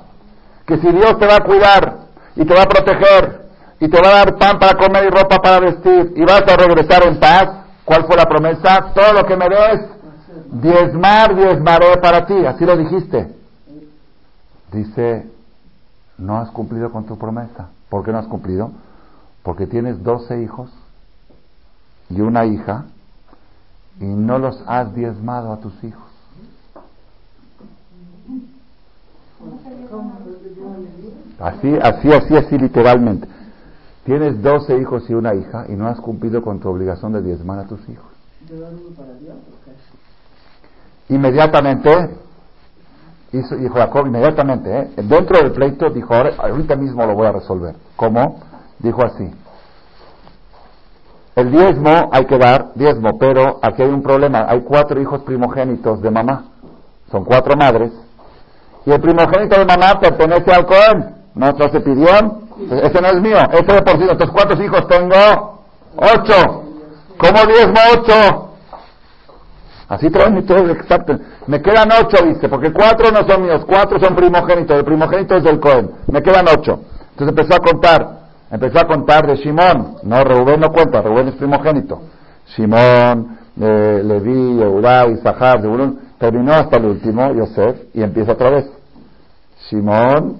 que 0.65 0.77
si 0.77 0.91
Dios 0.91 1.17
te 1.19 1.27
va 1.27 1.37
a 1.37 1.43
cuidar 1.43 1.97
y 2.35 2.45
te 2.45 2.53
va 2.53 2.63
a 2.63 2.67
proteger 2.67 3.47
y 3.79 3.87
te 3.87 4.01
va 4.01 4.09
a 4.09 4.25
dar 4.25 4.37
pan 4.37 4.59
para 4.59 4.77
comer 4.77 5.05
y 5.05 5.09
ropa 5.09 5.37
para 5.37 5.59
vestir 5.59 6.13
y 6.15 6.21
vas 6.21 6.41
a 6.41 6.57
regresar 6.57 7.07
en 7.07 7.19
paz, 7.19 7.47
¿cuál 7.85 8.05
fue 8.05 8.17
la 8.17 8.25
promesa? 8.25 8.91
Todo 8.93 9.13
lo 9.13 9.25
que 9.25 9.37
me 9.37 9.47
des 9.47 9.97
diezmar, 10.51 11.35
diezmaré 11.35 11.97
para 11.97 12.25
ti, 12.25 12.45
así 12.45 12.65
lo 12.65 12.75
dijiste. 12.75 13.36
Dice, 14.71 15.29
no 16.17 16.37
has 16.37 16.49
cumplido 16.51 16.91
con 16.91 17.05
tu 17.05 17.17
promesa. 17.17 17.69
¿Por 17.89 18.03
qué 18.03 18.11
no 18.11 18.19
has 18.19 18.27
cumplido? 18.27 18.71
Porque 19.43 19.67
tienes 19.67 20.03
doce 20.03 20.41
hijos 20.41 20.69
y 22.09 22.21
una 22.21 22.45
hija 22.45 22.85
y 23.99 24.05
no 24.05 24.37
los 24.39 24.61
has 24.67 24.93
diezmado 24.93 25.53
a 25.53 25.57
tus 25.57 25.83
hijos. 25.83 26.03
Así, 31.39 31.75
así, 31.81 32.11
así, 32.11 32.35
así 32.35 32.57
literalmente. 32.57 33.27
Tienes 34.03 34.41
doce 34.41 34.77
hijos 34.79 35.09
y 35.09 35.13
una 35.13 35.33
hija 35.35 35.65
y 35.69 35.73
no 35.73 35.87
has 35.87 35.99
cumplido 35.99 36.41
con 36.41 36.59
tu 36.59 36.69
obligación 36.69 37.13
de 37.13 37.21
diezmar 37.21 37.59
a 37.59 37.65
tus 37.65 37.79
hijos. 37.89 38.05
Inmediatamente, 41.09 42.17
hizo, 43.31 43.55
dijo 43.55 43.75
Jacob, 43.75 44.07
inmediatamente, 44.07 44.77
¿eh? 44.77 44.91
dentro 45.03 45.39
del 45.39 45.51
pleito, 45.51 45.89
dijo, 45.89 46.13
ahora, 46.13 46.31
ahorita 46.37 46.75
mismo 46.75 47.05
lo 47.05 47.15
voy 47.15 47.27
a 47.27 47.31
resolver. 47.31 47.75
¿Cómo? 47.95 48.39
Dijo 48.79 49.05
así. 49.05 49.29
El 51.35 51.51
diezmo 51.51 52.09
hay 52.11 52.25
que 52.25 52.37
dar 52.37 52.73
diezmo, 52.73 53.17
pero 53.19 53.59
aquí 53.61 53.83
hay 53.83 53.89
un 53.89 54.01
problema. 54.01 54.45
Hay 54.49 54.61
cuatro 54.61 54.99
hijos 54.99 55.21
primogénitos 55.21 56.01
de 56.01 56.09
mamá. 56.09 56.45
Son 57.11 57.23
cuatro 57.23 57.55
madres. 57.55 57.91
Y 58.85 58.91
el 58.91 58.99
primogénito 58.99 59.59
de 59.59 59.65
mamá 59.65 59.99
pertenece 59.99 60.51
al 60.51 60.65
Cohen. 60.65 61.15
¿No, 61.35 61.51
se 61.55 61.79
pidió? 61.81 62.07
Ese 62.81 63.01
no 63.01 63.07
es 63.09 63.21
mío, 63.21 63.37
ese 63.51 63.71
de 63.71 63.81
por 63.83 63.97
sí. 63.97 64.07
Entonces, 64.09 64.31
¿cuántos 64.31 64.59
hijos 64.59 64.87
tengo? 64.87 65.61
Ocho. 65.97 66.63
¿Cómo 67.19 67.45
diezmo 67.45 67.79
ocho? 67.93 68.46
Así 69.89 70.09
traen 70.09 70.37
y 70.37 70.41
todo 70.43 70.69
exacto. 70.69 71.17
Me 71.47 71.61
quedan 71.61 71.89
ocho, 71.91 72.25
dice, 72.25 72.49
porque 72.49 72.73
cuatro 72.73 73.09
no 73.11 73.25
son 73.27 73.43
míos, 73.43 73.63
cuatro 73.65 73.99
son 73.99 74.15
primogénitos, 74.15 74.77
el 74.77 74.83
primogénito 74.83 75.35
es 75.35 75.43
del 75.43 75.59
Cohen. 75.59 75.91
Me 76.11 76.21
quedan 76.21 76.45
ocho. 76.47 76.81
Entonces 77.11 77.29
empezó 77.29 77.55
a 77.55 77.59
contar, 77.59 78.19
empezó 78.51 78.79
a 78.79 78.87
contar 78.87 79.25
de 79.27 79.37
Simón. 79.37 79.95
No, 80.03 80.23
Rubén 80.23 80.59
no 80.59 80.71
cuenta, 80.71 81.01
Rubén 81.01 81.29
es 81.29 81.35
primogénito. 81.35 82.01
Simón, 82.55 83.37
eh, 83.59 84.01
Leví, 84.03 84.61
Eudá, 84.61 85.07
Isahar, 85.07 85.61
Zebulun. 85.61 85.99
Terminó 86.17 86.53
hasta 86.53 86.77
el 86.77 86.85
último, 86.85 87.31
Yosef, 87.33 87.77
y 87.93 88.01
empieza 88.01 88.33
otra 88.33 88.49
vez. 88.49 88.69
Simón 89.69 90.37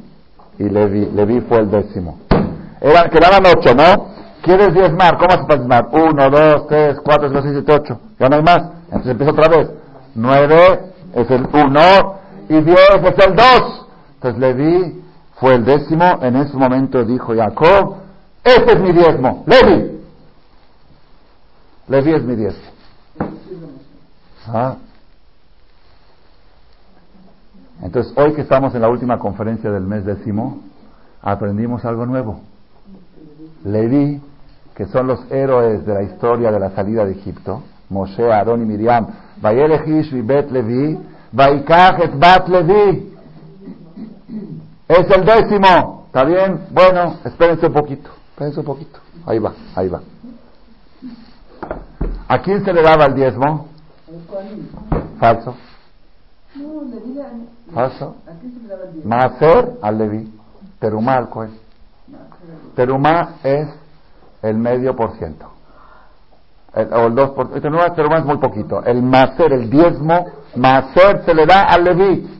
y 0.59 0.63
Leví. 0.63 1.05
Leví 1.13 1.39
fue 1.41 1.59
el 1.59 1.71
décimo. 1.71 2.19
Eran, 2.81 3.09
quedaban 3.09 3.43
ocho, 3.45 3.73
¿no? 3.73 4.17
¿Quieres 4.41 4.73
diezmar? 4.73 5.17
¿Cómo 5.17 5.31
se 5.31 5.43
puede 5.45 5.59
diezmar? 5.59 5.87
Uno, 5.91 6.29
dos, 6.29 6.67
tres, 6.67 6.97
cuatro, 7.03 7.29
cinco, 7.29 7.41
seis, 7.41 7.53
siete, 7.55 7.73
ocho. 7.73 7.99
Ya 8.19 8.27
no 8.29 8.35
hay 8.35 8.43
más. 8.43 8.76
Entonces 8.87 9.11
empieza 9.11 9.31
otra 9.31 9.47
vez. 9.49 9.69
Nueve 10.15 10.93
es 11.13 11.31
el 11.31 11.47
uno 11.53 12.19
y 12.49 12.61
diez 12.61 13.03
es 13.03 13.25
el 13.25 13.35
dos. 13.35 13.87
Entonces 14.15 14.39
Leví 14.39 15.03
fue 15.35 15.55
el 15.55 15.65
décimo. 15.65 16.19
En 16.21 16.35
ese 16.37 16.55
momento 16.57 17.03
dijo 17.03 17.33
Jacob, 17.35 17.97
este 18.43 18.73
es 18.73 18.79
mi 18.81 18.91
diezmo. 18.91 19.43
Leví. 19.45 20.01
Leví 21.87 22.13
es 22.13 22.23
mi 22.23 22.35
diezmo. 22.35 22.71
¿Ah? 24.47 24.77
Entonces, 27.81 28.11
hoy 28.17 28.33
que 28.33 28.41
estamos 28.41 28.73
en 28.73 28.81
la 28.81 28.89
última 28.89 29.19
conferencia 29.19 29.69
del 29.69 29.83
mes 29.83 30.03
décimo, 30.03 30.61
aprendimos 31.21 31.85
algo 31.85 32.05
nuevo. 32.05 32.41
Leví, 33.63 34.21
que 34.73 34.85
son 34.87 35.07
los 35.07 35.29
héroes 35.31 35.85
de 35.85 35.93
la 35.93 36.03
historia 36.03 36.51
de 36.51 36.59
la 36.59 36.71
salida 36.71 37.05
de 37.05 37.11
Egipto, 37.11 37.63
Moshe, 37.89 38.23
Aarón 38.23 38.61
y 38.63 38.65
Miriam, 38.65 39.07
y 39.37 40.21
Bet 40.21 40.51
Levi, 40.51 40.99
et 41.33 42.19
Bat 42.19 42.47
Levi. 42.49 43.13
Es 44.87 45.11
el 45.11 45.25
décimo, 45.25 46.05
¿está 46.07 46.23
bien? 46.23 46.61
Bueno, 46.71 47.17
espérense 47.25 47.67
un 47.67 47.73
poquito, 47.73 48.09
espérense 48.29 48.59
un 48.59 48.65
poquito. 48.65 48.99
Ahí 49.25 49.39
va, 49.39 49.53
ahí 49.75 49.89
va. 49.89 50.01
¿A 52.29 52.41
quién 52.41 52.63
se 52.63 52.73
le 52.73 52.81
daba 52.81 53.05
el 53.05 53.15
diezmo? 53.15 53.67
Falso. 55.19 55.55
Falso. 57.73 58.15
Maser 59.03 59.77
al 59.81 59.97
Levi. 59.97 60.33
Terumá 60.79 61.17
al 61.17 61.29
Cohen. 61.29 61.51
Terumá 62.75 63.35
es 63.43 63.67
el 64.41 64.57
medio 64.57 64.95
por 64.95 65.17
ciento. 65.17 65.56
O 66.91 67.07
el 67.07 67.15
dos 67.15 67.31
por 67.31 67.49
ciento. 67.49 67.69
Terumá 67.95 68.17
es 68.17 68.25
muy 68.25 68.37
poquito. 68.37 68.83
El 68.83 69.01
Maser, 69.01 69.53
el 69.53 69.69
diezmo, 69.69 70.27
Maser 70.55 71.23
se 71.25 71.33
le 71.33 71.45
da 71.45 71.63
al 71.63 71.83
Levi. 71.83 72.39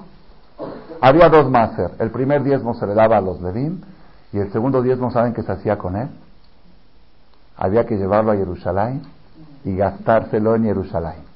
Había 1.02 1.30
dos 1.30 1.50
Maser. 1.50 1.92
El 2.00 2.12
primer 2.12 2.44
diezmo 2.44 2.74
se 2.74 2.86
le 2.86 2.94
daba 2.94 3.18
a 3.18 3.22
los 3.22 3.42
Levim 3.42 3.82
y 4.34 4.40
el 4.40 4.52
segundo 4.52 4.82
diezmo, 4.82 5.12
¿saben 5.12 5.34
qué 5.34 5.44
se 5.44 5.52
hacía 5.52 5.78
con 5.78 5.96
él? 5.96 6.10
Había 7.56 7.86
que 7.86 7.98
llevarlo 7.98 8.32
a 8.32 8.36
Jerusalén 8.36 9.02
y 9.64 9.76
gastárselo 9.76 10.56
en 10.56 10.64
Jerusalén. 10.66 11.28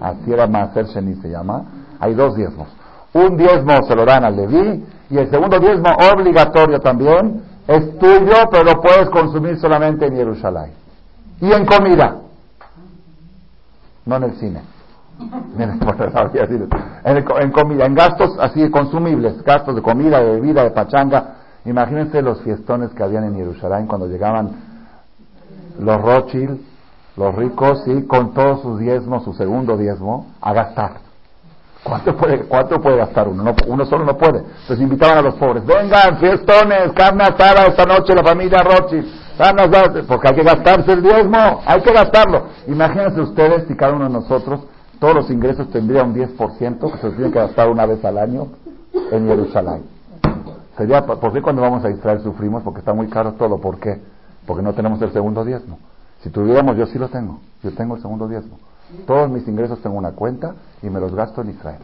Así 0.00 0.32
era 0.32 0.46
Maser 0.46 0.86
Sheni 0.86 1.14
se 1.16 1.28
llama. 1.28 1.64
Hay 2.00 2.14
dos 2.14 2.36
diezmos. 2.36 2.68
Un 3.12 3.36
diezmo 3.36 3.82
se 3.86 3.94
lo 3.94 4.04
dan 4.04 4.24
al 4.24 4.36
Leví 4.36 4.84
y 5.10 5.18
el 5.18 5.30
segundo 5.30 5.58
diezmo 5.58 5.90
obligatorio 6.12 6.78
también 6.80 7.42
es 7.66 7.98
tuyo, 7.98 8.48
pero 8.50 8.64
lo 8.64 8.80
puedes 8.80 9.08
consumir 9.10 9.58
solamente 9.58 10.06
en 10.06 10.16
Jerusalén. 10.16 10.72
Y 11.40 11.52
en 11.52 11.66
comida, 11.66 12.16
no 14.06 14.16
en 14.16 14.22
el 14.24 14.32
cine. 14.36 14.62
en, 17.04 17.50
comida, 17.50 17.86
en 17.86 17.94
gastos 17.94 18.36
así 18.40 18.70
consumibles, 18.70 19.42
gastos 19.42 19.74
de 19.74 19.82
comida, 19.82 20.20
de 20.20 20.32
bebida, 20.32 20.64
de 20.64 20.70
pachanga. 20.70 21.34
Imagínense 21.64 22.22
los 22.22 22.40
fiestones 22.42 22.90
que 22.90 23.02
habían 23.02 23.24
en 23.24 23.34
Jerusalén 23.34 23.86
cuando 23.86 24.06
llegaban 24.06 24.50
los 25.78 26.00
Rothschild, 26.00 26.60
los 27.16 27.34
ricos, 27.34 27.82
y 27.86 28.02
con 28.06 28.32
todos 28.32 28.62
sus 28.62 28.78
diezmos, 28.78 29.24
su 29.24 29.32
segundo 29.34 29.76
diezmo, 29.76 30.26
a 30.40 30.52
gastar. 30.52 31.07
¿Cuánto 31.82 32.16
puede, 32.16 32.44
cuánto 32.44 32.80
puede 32.80 32.96
gastar 32.96 33.28
uno? 33.28 33.54
uno 33.66 33.86
solo 33.86 34.04
no 34.04 34.16
puede. 34.16 34.40
Entonces 34.40 34.80
invitaban 34.80 35.18
a 35.18 35.22
los 35.22 35.34
pobres, 35.36 35.64
vengan, 35.64 36.18
fiestones, 36.18 36.92
carne 36.94 37.24
asada 37.24 37.66
esta 37.66 37.84
noche, 37.84 38.14
la 38.14 38.24
familia 38.24 38.62
Rothschild, 38.62 39.06
porque 40.08 40.28
hay 40.28 40.34
que 40.34 40.42
gastarse 40.42 40.92
el 40.92 41.02
diezmo, 41.02 41.62
hay 41.64 41.80
que 41.80 41.92
gastarlo. 41.92 42.46
Imagínense 42.66 43.20
ustedes 43.20 43.66
si 43.68 43.76
cada 43.76 43.92
uno 43.94 44.04
de 44.06 44.10
nosotros, 44.10 44.60
todos 44.98 45.14
los 45.14 45.30
ingresos 45.30 45.70
tendría 45.70 46.02
un 46.02 46.14
10% 46.14 46.92
que 46.92 46.98
se 46.98 47.10
tiene 47.10 47.30
que 47.30 47.38
gastar 47.38 47.68
una 47.68 47.86
vez 47.86 48.04
al 48.04 48.18
año 48.18 48.48
en 49.12 49.28
Jerusalén. 49.28 49.84
Sería, 50.76 51.06
¿Por 51.06 51.32
qué 51.32 51.40
cuando 51.42 51.62
vamos 51.62 51.84
a 51.84 51.90
Israel 51.90 52.20
sufrimos? 52.22 52.62
Porque 52.62 52.80
está 52.80 52.92
muy 52.92 53.08
caro 53.08 53.32
todo. 53.32 53.58
¿Por 53.58 53.78
qué? 53.78 54.00
Porque 54.46 54.62
no 54.62 54.74
tenemos 54.74 55.00
el 55.02 55.12
segundo 55.12 55.44
diezmo. 55.44 55.78
Si 56.22 56.30
tuviéramos, 56.30 56.76
yo 56.76 56.86
sí 56.86 56.98
lo 56.98 57.08
tengo. 57.08 57.40
Yo 57.62 57.72
tengo 57.72 57.96
el 57.96 58.02
segundo 58.02 58.28
diezmo. 58.28 58.58
Todos 59.06 59.28
mis 59.30 59.46
ingresos 59.46 59.80
tengo 59.80 59.96
una 59.96 60.12
cuenta 60.12 60.54
y 60.82 60.88
me 60.88 61.00
los 61.00 61.14
gasto 61.14 61.42
en 61.42 61.50
Israel. 61.50 61.80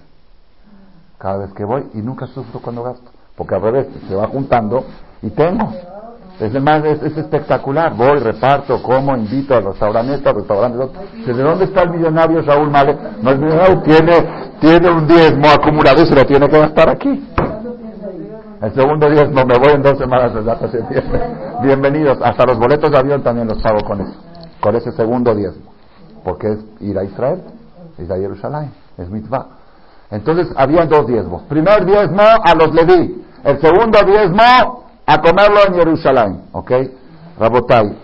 Cada 1.19 1.39
vez 1.39 1.53
que 1.53 1.65
voy 1.65 1.87
y 1.95 1.99
nunca 1.99 2.27
sufro 2.27 2.61
cuando 2.61 2.83
gasto. 2.83 3.11
Porque 3.37 3.55
al 3.55 3.63
revés, 3.63 3.89
se 4.09 4.15
va 4.15 4.29
juntando 4.29 4.85
y 5.23 5.31
tengo. 5.31 5.73
Es, 6.41 6.53
es, 6.55 7.17
espectacular. 7.17 7.95
Voy, 7.95 8.19
reparto, 8.19 8.83
como, 8.83 9.17
invito 9.17 9.55
a 9.55 9.61
restaurantes, 9.61 10.27
a 10.27 10.33
restaurantes. 10.33 10.91
¿De 11.27 11.43
dónde 11.43 11.65
está 11.65 11.83
el 11.83 11.91
millonario 11.91 12.43
Raúl 12.43 12.71
Male? 12.71 12.97
No 13.23 13.31
es 13.31 13.39
millonario, 13.39 13.83
tiene, 13.83 14.57
tiene 14.61 14.91
un 14.91 15.07
diezmo 15.07 15.49
acumulado 15.49 16.03
y 16.03 16.07
se 16.07 16.15
lo 16.15 16.25
tiene 16.25 16.49
que 16.49 16.59
gastar 16.59 16.89
aquí. 16.89 17.29
El 18.63 18.75
segundo 18.75 19.11
diezmo 19.11 19.45
me 19.45 19.59
voy 19.59 19.73
en 19.75 19.83
dos 19.83 19.99
semanas, 19.99 20.33
Bienvenidos. 21.63 22.19
Hasta 22.23 22.47
los 22.47 22.59
boletos 22.59 22.91
de 22.91 22.99
avión 22.99 23.23
también 23.23 23.47
los 23.47 23.63
pago 23.63 23.81
con 23.85 24.01
eso. 24.01 24.15
Con 24.61 24.75
ese 24.75 24.91
segundo 24.93 25.35
diezmo 25.35 25.74
porque 26.25 26.53
es 26.53 26.59
ir 26.81 26.99
a 26.99 27.05
Israel, 27.05 27.43
ir 27.99 28.11
a 28.11 28.17
Jerusalén, 28.17 28.73
es 28.97 29.09
mitzvah. 29.11 29.47
Entonces 30.11 30.49
había 30.57 30.87
dos 30.87 31.07
diezmos. 31.07 31.43
Primer 31.43 31.85
diezmo 31.85 32.23
a 32.23 32.55
los 32.55 32.75
Leví, 32.75 33.25
el 33.45 33.61
segundo 33.61 33.99
diezmo 34.05 34.85
a 35.07 35.21
comerlo 35.21 35.67
en 35.69 35.75
Jerusalén. 35.75 36.43
¿Ok? 36.53 36.73
Rabotai, 37.39 37.99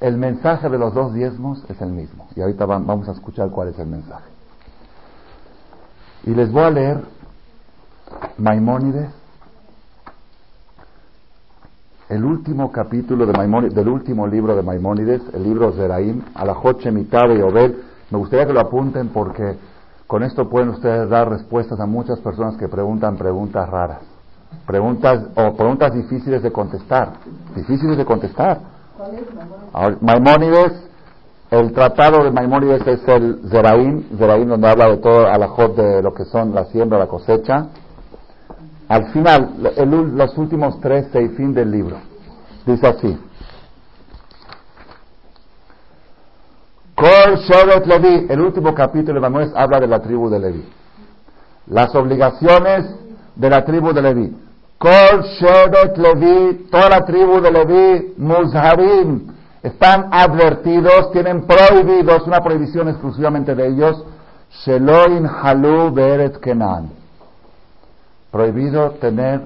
el 0.00 0.16
mensaje 0.16 0.68
de 0.68 0.78
los 0.78 0.94
dos 0.94 1.14
diezmos 1.14 1.64
es 1.68 1.80
el 1.80 1.90
mismo. 1.90 2.28
Y 2.36 2.40
ahorita 2.40 2.66
vamos 2.66 3.08
a 3.08 3.12
escuchar 3.12 3.50
cuál 3.50 3.68
es 3.68 3.78
el 3.78 3.86
mensaje. 3.86 4.30
Y 6.24 6.30
les 6.30 6.52
voy 6.52 6.62
a 6.62 6.70
leer 6.70 7.04
Maimónides 8.36 9.10
el 12.12 12.26
último 12.26 12.70
capítulo 12.70 13.24
de 13.24 13.32
Maimónides, 13.32 13.74
del 13.74 13.88
último 13.88 14.26
libro 14.26 14.54
de 14.54 14.62
Maimónides, 14.62 15.22
el 15.32 15.44
libro 15.44 15.72
Zeraim, 15.72 16.20
Alajoche, 16.34 16.90
Mitad 16.90 17.30
Obed. 17.42 17.72
Me 18.10 18.18
gustaría 18.18 18.46
que 18.46 18.52
lo 18.52 18.60
apunten 18.60 19.08
porque 19.08 19.56
con 20.06 20.22
esto 20.22 20.46
pueden 20.50 20.68
ustedes 20.68 21.08
dar 21.08 21.30
respuestas 21.30 21.80
a 21.80 21.86
muchas 21.86 22.20
personas 22.20 22.58
que 22.58 22.68
preguntan 22.68 23.16
preguntas 23.16 23.66
raras. 23.66 24.00
Preguntas 24.66 25.24
o 25.36 25.54
preguntas 25.56 25.94
difíciles 25.94 26.42
de 26.42 26.52
contestar. 26.52 27.14
Difíciles 27.56 27.96
de 27.96 28.04
contestar. 28.04 28.60
Maimónides, 30.02 30.86
el 31.50 31.72
tratado 31.72 32.24
de 32.24 32.30
Maimónides 32.30 32.86
es 32.86 33.08
el 33.08 33.40
Zeraim, 33.48 34.18
Zeraim 34.18 34.48
donde 34.50 34.68
habla 34.68 34.88
de 34.88 34.98
todo 34.98 35.28
Alajot 35.28 35.76
de 35.76 36.02
lo 36.02 36.12
que 36.12 36.26
son 36.26 36.54
la 36.54 36.66
siembra, 36.66 36.98
la 36.98 37.06
cosecha. 37.06 37.68
Al 38.92 39.10
final, 39.10 39.54
los 40.14 40.36
últimos 40.36 40.78
tres 40.82 41.06
fin 41.34 41.54
del 41.54 41.70
libro, 41.70 41.96
dice 42.66 42.86
así. 42.86 43.18
Kol 46.94 47.38
Shevet 47.38 47.86
Levi, 47.86 48.26
el 48.28 48.38
último 48.38 48.74
capítulo 48.74 49.14
de 49.14 49.20
Manuel 49.20 49.50
habla 49.56 49.80
de 49.80 49.86
la 49.86 50.00
tribu 50.00 50.28
de 50.28 50.38
Levi. 50.38 50.68
Las 51.68 51.94
obligaciones 51.94 52.94
de 53.34 53.48
la 53.48 53.64
tribu 53.64 53.94
de 53.94 54.02
Levi. 54.02 54.36
Kol 54.76 55.22
Shevet 55.40 55.96
Levi, 55.96 56.68
toda 56.70 56.90
la 56.90 57.00
tribu 57.06 57.40
de 57.40 57.50
Levi, 57.50 58.14
Muzharim, 58.18 59.26
están 59.62 60.08
advertidos, 60.12 61.12
tienen 61.12 61.46
prohibidos, 61.46 62.26
una 62.26 62.40
prohibición 62.40 62.90
exclusivamente 62.90 63.54
de 63.54 63.68
ellos, 63.68 64.04
Sheloin 64.66 65.24
Halu 65.24 65.90
Beret 65.94 66.38
Kenan 66.40 67.01
prohibido 68.32 68.92
tener 68.92 69.42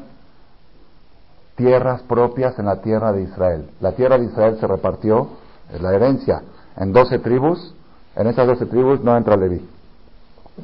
tierras 1.57 2.03
propias 2.03 2.59
en 2.59 2.67
la 2.67 2.81
tierra 2.81 3.13
de 3.13 3.23
Israel. 3.23 3.71
La 3.81 3.93
tierra 3.93 4.17
de 4.17 4.27
Israel 4.27 4.57
se 4.61 4.67
repartió, 4.67 5.29
es 5.75 5.83
la 5.83 5.95
herencia, 5.95 6.43
en 6.77 6.93
doce 6.93 7.19
tribus. 7.19 7.75
En 8.15 8.29
esas 8.29 8.47
doce 8.47 8.65
tribus 8.67 9.01
no 9.03 9.15
entra 9.17 9.37
Leví. 9.37 9.69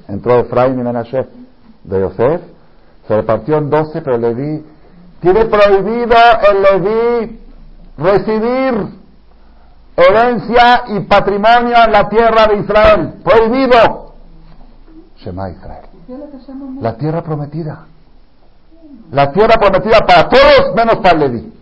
Entró 0.08 0.38
Efraín 0.38 0.78
y 0.78 0.82
Menashe 0.82 1.26
de 1.84 2.00
Yosef. 2.00 2.40
Se 3.06 3.16
repartió 3.16 3.58
en 3.58 3.68
doce, 3.68 4.00
pero 4.00 4.16
Leví 4.16 4.64
tiene 5.20 5.44
prohibido 5.46 6.16
el 6.50 6.62
Leví 6.62 7.40
recibir 7.98 9.02
herencia 9.96 10.84
y 10.88 11.00
patrimonio 11.00 11.76
en 11.84 11.92
la 11.92 12.08
tierra 12.08 12.46
de 12.46 12.56
Israel. 12.58 13.14
Prohibido. 13.22 14.14
Shema 15.18 15.50
Israel. 15.50 15.86
La 16.80 16.96
tierra 16.96 17.22
prometida. 17.22 17.86
La 19.10 19.32
tierra 19.32 19.54
prometida 19.60 20.00
para 20.06 20.28
todos 20.28 20.74
menos 20.74 20.96
para 20.96 21.18
Levi. 21.18 21.52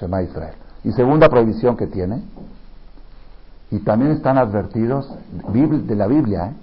Shema 0.00 0.22
Israel. 0.22 0.54
Y 0.84 0.92
segunda 0.92 1.28
prohibición 1.28 1.76
que 1.76 1.86
tiene, 1.86 2.22
y 3.70 3.80
también 3.80 4.12
están 4.12 4.38
advertidos 4.38 5.12
de 5.52 5.96
la 5.96 6.06
Biblia, 6.06 6.46
¿eh? 6.46 6.54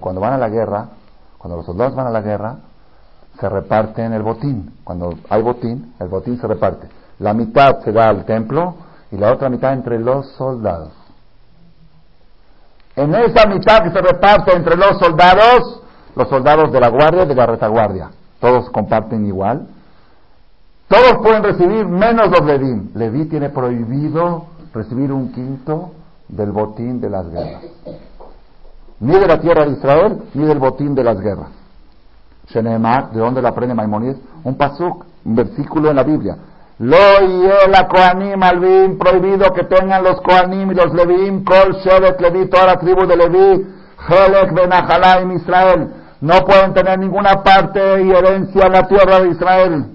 Cuando 0.00 0.20
van 0.20 0.32
a 0.32 0.38
la 0.38 0.48
guerra, 0.48 0.88
cuando 1.38 1.56
los 1.56 1.66
soldados 1.66 1.94
van 1.94 2.06
a 2.06 2.10
la 2.10 2.20
guerra, 2.20 2.56
se 3.40 3.48
reparten 3.48 4.12
el 4.12 4.22
botín. 4.22 4.74
Cuando 4.84 5.14
hay 5.30 5.42
botín, 5.42 5.94
el 5.98 6.08
botín 6.08 6.38
se 6.38 6.46
reparte. 6.46 6.88
La 7.18 7.32
mitad 7.32 7.80
se 7.80 7.92
da 7.92 8.08
al 8.08 8.24
templo 8.24 8.74
y 9.10 9.16
la 9.16 9.32
otra 9.32 9.48
mitad 9.48 9.72
entre 9.72 9.98
los 9.98 10.28
soldados. 10.32 10.92
En 12.98 13.14
esa 13.14 13.46
mitad 13.46 13.84
que 13.84 13.92
se 13.92 14.00
reparte 14.00 14.56
entre 14.56 14.76
los 14.76 14.98
soldados, 14.98 15.82
los 16.16 16.28
soldados 16.28 16.72
de 16.72 16.80
la 16.80 16.88
guardia 16.88 17.22
y 17.22 17.28
de 17.28 17.34
la 17.36 17.46
retaguardia, 17.46 18.10
todos 18.40 18.68
comparten 18.70 19.24
igual. 19.24 19.68
Todos 20.88 21.18
pueden 21.22 21.44
recibir 21.44 21.86
menos 21.86 22.28
los 22.28 22.44
Leví. 22.44 22.90
Leví 22.96 23.26
tiene 23.26 23.50
prohibido 23.50 24.46
recibir 24.74 25.12
un 25.12 25.30
quinto 25.30 25.92
del 26.26 26.50
botín 26.50 27.00
de 27.00 27.08
las 27.08 27.30
guerras. 27.30 27.62
Ni 28.98 29.16
de 29.16 29.26
la 29.28 29.40
tierra 29.40 29.64
de 29.64 29.74
Israel, 29.74 30.22
ni 30.34 30.44
del 30.44 30.58
botín 30.58 30.96
de 30.96 31.04
las 31.04 31.20
guerras. 31.20 31.50
Shenemar, 32.48 33.12
¿de 33.12 33.20
dónde 33.20 33.40
lo 33.40 33.46
aprende 33.46 33.76
Maimonides? 33.76 34.16
Un 34.42 34.56
pasuk, 34.56 35.04
un 35.24 35.36
versículo 35.36 35.88
en 35.88 35.94
la 35.94 36.02
Biblia. 36.02 36.36
Lo 36.78 36.96
la 37.70 37.88
Koanim 37.88 38.40
Alvim, 38.40 38.98
prohibido 38.98 39.52
que 39.52 39.64
tengan 39.64 40.04
los 40.04 40.20
Koanim 40.20 40.70
y 40.70 40.74
los 40.74 40.94
Levim, 40.94 41.44
Kol 41.44 41.74
Shevet 41.82 42.20
Levi, 42.20 42.46
toda 42.48 42.66
la 42.66 42.76
tribu 42.78 43.04
de 43.04 43.16
Levi, 43.16 43.66
Helek 44.08 44.54
Ben 44.54 45.30
Israel. 45.32 45.90
No 46.20 46.44
pueden 46.44 46.74
tener 46.74 46.98
ninguna 47.00 47.42
parte 47.42 48.02
y 48.02 48.10
herencia 48.10 48.66
en 48.66 48.72
la 48.72 48.86
tierra 48.86 49.20
de 49.20 49.28
Israel. 49.28 49.86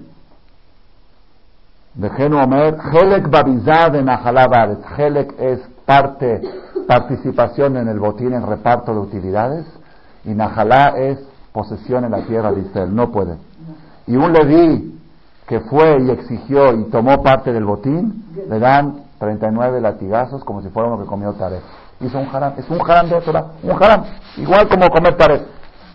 De 1.94 2.08
Omer, 2.08 2.76
Helek 2.92 3.30
Babizad 3.30 3.94
en 3.94 4.08
Helek 4.08 5.34
es 5.38 5.60
parte, 5.86 6.42
participación 6.86 7.78
en 7.78 7.88
el 7.88 7.98
botín, 7.98 8.34
en 8.34 8.46
reparto 8.46 8.92
de 8.92 9.00
utilidades, 9.00 9.66
y 10.24 10.30
Najalá 10.30 10.94
es 10.98 11.18
posesión 11.52 12.04
en 12.04 12.10
la 12.10 12.22
tierra 12.26 12.52
de 12.52 12.60
Israel. 12.60 12.94
No 12.94 13.10
pueden. 13.10 13.38
Y 14.06 14.16
un 14.16 14.32
Leví 14.32 14.94
que 15.46 15.60
fue 15.60 16.00
y 16.00 16.10
exigió 16.10 16.72
y 16.74 16.84
tomó 16.84 17.22
parte 17.22 17.52
del 17.52 17.64
botín, 17.64 18.24
le 18.48 18.58
dan 18.58 19.04
39 19.18 19.80
latigazos 19.80 20.42
como 20.44 20.62
si 20.62 20.68
fuera 20.70 20.88
uno 20.88 21.02
que 21.02 21.08
comió 21.08 21.32
taref. 21.34 21.62
Hizo 22.00 22.18
un 22.18 22.28
haram, 22.34 22.54
es 22.56 22.68
un 22.68 22.80
haram 22.80 23.08
de 23.08 23.20
Torah, 23.20 23.46
un 23.62 23.82
haram, 23.82 24.04
igual 24.36 24.68
como 24.68 24.88
comer 24.88 25.16
taref. 25.16 25.42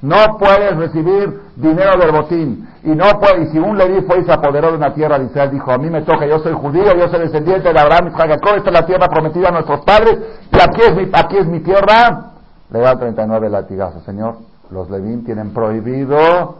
No 0.02 0.38
puedes 0.40 0.78
recibir 0.78 1.42
dinero 1.58 2.00
del 2.00 2.12
botín. 2.12 2.70
Y 2.84 2.92
no 2.92 3.20
puede, 3.20 3.44
y 3.44 3.48
si 3.48 3.60
un 3.60 3.78
leví 3.78 4.02
fue 4.06 4.20
y 4.20 4.24
se 4.24 4.32
apoderó 4.32 4.72
de 4.72 4.78
una 4.78 4.94
tierra 4.94 5.20
de 5.20 5.26
Israel, 5.26 5.52
dijo, 5.52 5.70
a 5.72 5.78
mí 5.78 5.90
me 5.90 6.04
toca, 6.04 6.26
yo 6.26 6.40
soy 6.40 6.54
judío, 6.54 6.96
yo 6.96 7.10
soy 7.10 7.20
descendiente 7.20 7.74
de 7.74 7.78
Abraham, 7.78 8.08
Isaac, 8.08 8.30
Jacob, 8.30 8.56
esta 8.56 8.70
es 8.70 8.74
la 8.74 8.86
tierra 8.86 9.08
prometida 9.10 9.50
a 9.50 9.52
nuestros 9.52 9.82
padres, 9.82 10.18
y 10.54 10.56
aquí 10.56 10.82
es 10.82 10.96
mi, 10.96 11.10
aquí 11.12 11.38
es 11.38 11.48
mi 11.48 11.60
tierra, 11.60 12.32
le 12.72 12.80
dan 12.80 12.98
39 12.98 13.50
latigazos. 13.50 14.04
Señor, 14.04 14.38
los 14.70 14.90
levín 14.90 15.26
tienen 15.26 15.54
prohibido, 15.54 16.60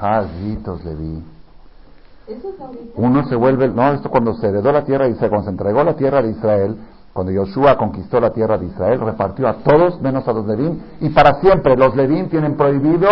jazitos 0.00 0.84
leví 0.84 1.22
uno 2.96 3.26
se 3.26 3.36
vuelve, 3.36 3.68
no, 3.68 3.92
esto 3.92 4.10
cuando 4.10 4.34
se 4.34 4.48
heredó 4.48 4.72
la 4.72 4.84
tierra 4.84 5.06
de 5.06 5.12
Israel, 5.12 5.30
cuando 5.30 5.44
se 5.46 5.50
entregó 5.50 5.84
la 5.84 5.94
tierra 5.94 6.22
de 6.22 6.30
Israel, 6.30 6.76
cuando 7.12 7.32
Joshua 7.32 7.76
conquistó 7.76 8.20
la 8.20 8.30
tierra 8.30 8.58
de 8.58 8.66
Israel, 8.66 9.00
repartió 9.00 9.48
a 9.48 9.54
todos 9.54 10.00
menos 10.00 10.26
a 10.28 10.32
los 10.32 10.46
Levín, 10.46 10.82
y 11.00 11.08
para 11.10 11.40
siempre 11.40 11.76
los 11.76 11.96
Levín 11.96 12.28
tienen 12.28 12.56
prohibido 12.56 13.08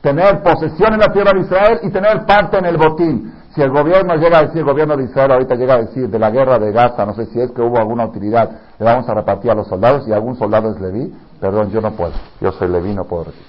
tener 0.00 0.42
posesión 0.42 0.94
en 0.94 1.00
la 1.00 1.12
tierra 1.12 1.32
de 1.32 1.40
Israel 1.40 1.80
y 1.82 1.90
tener 1.90 2.26
parte 2.26 2.58
en 2.58 2.66
el 2.66 2.76
botín. 2.76 3.32
Si 3.54 3.62
el 3.62 3.70
gobierno 3.70 4.16
llega 4.16 4.38
a 4.38 4.42
decir, 4.42 4.58
el 4.58 4.64
gobierno 4.64 4.96
de 4.96 5.04
Israel 5.04 5.32
ahorita 5.32 5.54
llega 5.54 5.74
a 5.74 5.78
decir 5.78 6.08
de 6.08 6.18
la 6.18 6.30
guerra 6.30 6.58
de 6.58 6.72
Gaza, 6.72 7.06
no 7.06 7.14
sé 7.14 7.26
si 7.26 7.40
es 7.40 7.50
que 7.52 7.62
hubo 7.62 7.78
alguna 7.78 8.06
utilidad, 8.06 8.50
le 8.78 8.84
vamos 8.84 9.08
a 9.08 9.14
repartir 9.14 9.50
a 9.50 9.54
los 9.54 9.66
soldados 9.66 10.06
y 10.06 10.12
algún 10.12 10.36
soldado 10.36 10.70
es 10.70 10.80
Leví, 10.80 11.14
perdón, 11.40 11.70
yo 11.70 11.80
no 11.80 11.92
puedo, 11.92 12.12
yo 12.40 12.52
soy 12.52 12.68
Leví, 12.68 12.94
no 12.94 13.04
puedo 13.04 13.24
recibir. 13.24 13.46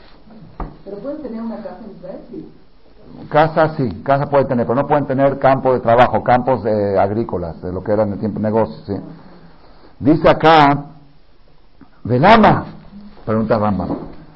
Pero 0.86 0.98
pueden 0.98 1.22
tener 1.22 1.42
una 1.42 1.58
casa 1.58 1.80
en 1.84 1.92
Israel. 1.92 2.46
Casa 3.30 3.76
sí, 3.76 4.02
casa 4.04 4.28
puede 4.28 4.46
tener, 4.46 4.66
pero 4.68 4.82
no 4.82 4.88
pueden 4.88 5.08
tener 5.08 5.40
campo 5.40 5.74
de 5.74 5.80
trabajo, 5.80 6.24
campos 6.24 6.64
de 6.64 7.00
agrícolas, 7.00 7.62
de 7.62 7.72
lo 7.72 7.84
que 7.84 7.92
era 7.92 8.04
en 8.04 8.14
el 8.14 8.20
tiempo 8.20 8.40
negocios. 8.40 9.00
Dice 10.00 10.30
acá, 10.30 10.86
Velama, 12.04 12.66
pregunta 13.26 13.58
Rama, 13.58 13.88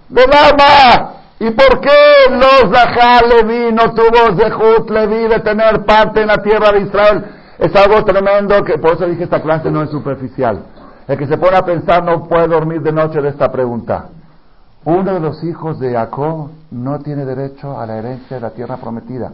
Velama, 0.09 1.11
¿y 1.39 1.51
por 1.51 1.80
qué 1.82 1.89
los 2.32 2.74
Zahar 2.74 3.26
Levi 3.28 3.72
no 3.74 3.93
tuvo 3.93 4.36
Zehut 4.38 4.89
Levi 4.89 5.28
de 5.28 5.39
tener 5.41 5.86
parte 5.86 6.22
en 6.22 6.28
la 6.28 6.38
tierra 6.38 6.72
de 6.72 6.82
Israel? 6.82 7.26
Es 7.59 7.76
algo 7.76 8.03
tremendo 8.05 8.63
que 8.63 8.80
por 8.80 8.93
eso 8.93 9.05
dije 9.05 9.26
esta 9.26 9.41
clase 9.41 9.70
no 9.70 9.84
es 9.84 9.91
superficial. 9.91 10.63
El 11.07 11.17
que 11.17 11.28
se 11.28 11.38
pone 11.38 11.57
a 11.57 11.63
pensar 11.63 12.03
no 12.03 12.24
puede 12.24 12.47
dormir 12.47 12.82
de 12.82 12.91
noche 12.91 13.22
de 13.22 13.30
esta 13.30 13.51
pregunta. 13.51 14.09
Uno 14.86 15.13
de 15.13 15.19
los 15.19 15.43
hijos 15.43 15.80
de 15.80 15.93
Jacob 15.93 16.49
no 16.71 16.99
tiene 16.99 17.25
derecho 17.25 17.80
a 17.80 17.86
la 17.86 17.97
herencia 17.97 18.38
de 18.38 18.41
la 18.41 18.51
tierra 18.51 18.77
prometida. 18.77 19.32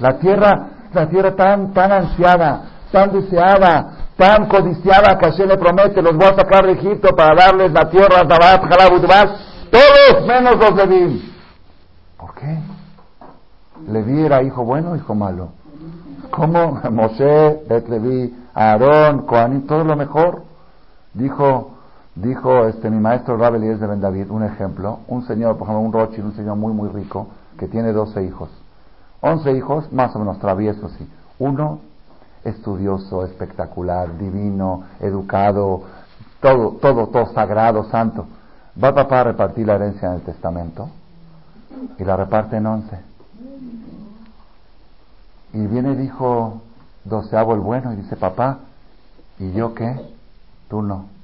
La 0.00 0.18
tierra, 0.18 0.68
la 0.92 1.08
tierra 1.08 1.34
tan, 1.34 1.72
tan 1.72 1.92
ansiada, 1.92 2.62
tan 2.92 3.12
deseada, 3.12 4.06
tan 4.16 4.46
codiciada 4.48 5.18
que 5.18 5.26
Hashem 5.26 5.48
le 5.48 5.58
promete, 5.58 6.02
los 6.02 6.16
voy 6.16 6.26
a 6.26 6.34
sacar 6.34 6.66
de 6.66 6.72
Egipto 6.72 7.14
para 7.14 7.34
darles 7.34 7.72
la 7.72 7.90
tierra, 7.90 8.24
Dabat, 8.24 8.62
todos 9.70 10.26
menos 10.26 10.56
los 10.56 10.74
Leví. 10.76 11.32
¿Por 12.16 12.34
qué? 12.34 12.58
Leví 13.88 14.24
era 14.24 14.42
hijo 14.42 14.64
bueno 14.64 14.92
o 14.92 14.96
hijo 14.96 15.14
malo. 15.14 15.50
¿Cómo? 16.30 16.80
Moshe, 16.90 17.62
Bet 17.68 17.88
Leví, 17.88 18.34
Aarón, 18.54 19.26
Coanín, 19.26 19.66
todo 19.66 19.84
lo 19.84 19.96
mejor. 19.96 20.42
Dijo, 21.12 21.75
Dijo 22.16 22.64
este, 22.64 22.88
mi 22.88 22.98
maestro 22.98 23.36
Rabel 23.36 23.62
es 23.64 23.78
de 23.78 23.86
Ben 23.86 24.00
David, 24.00 24.30
un 24.30 24.42
ejemplo, 24.42 25.00
un 25.06 25.26
señor, 25.26 25.58
por 25.58 25.68
ejemplo, 25.68 25.80
un 25.80 25.92
Rothschild, 25.92 26.28
un 26.28 26.34
señor 26.34 26.56
muy, 26.56 26.72
muy 26.72 26.88
rico, 26.88 27.26
que 27.58 27.68
tiene 27.68 27.92
12 27.92 28.24
hijos. 28.24 28.48
11 29.20 29.52
hijos, 29.52 29.92
más 29.92 30.16
o 30.16 30.18
menos 30.18 30.38
traviesos, 30.38 30.92
sí. 30.92 31.06
Uno, 31.38 31.80
estudioso, 32.42 33.22
espectacular, 33.26 34.16
divino, 34.16 34.84
educado, 35.00 35.82
todo, 36.40 36.78
todo, 36.80 37.08
todo 37.08 37.34
sagrado, 37.34 37.84
santo. 37.90 38.26
Va 38.82 38.94
papá 38.94 39.20
a 39.20 39.24
repartir 39.24 39.66
la 39.66 39.74
herencia 39.74 40.08
en 40.08 40.14
el 40.14 40.22
testamento 40.22 40.88
y 41.98 42.04
la 42.04 42.16
reparte 42.16 42.56
en 42.56 42.66
11. 42.66 42.98
Y 45.52 45.66
viene 45.66 45.92
y 45.92 45.96
dijo, 45.96 46.62
doceavo 47.04 47.52
el 47.52 47.60
bueno, 47.60 47.92
y 47.92 47.96
dice, 47.96 48.16
papá, 48.16 48.60
¿y 49.38 49.52
yo 49.52 49.74
qué? 49.74 50.00
Tú 50.70 50.80
no. 50.80 51.15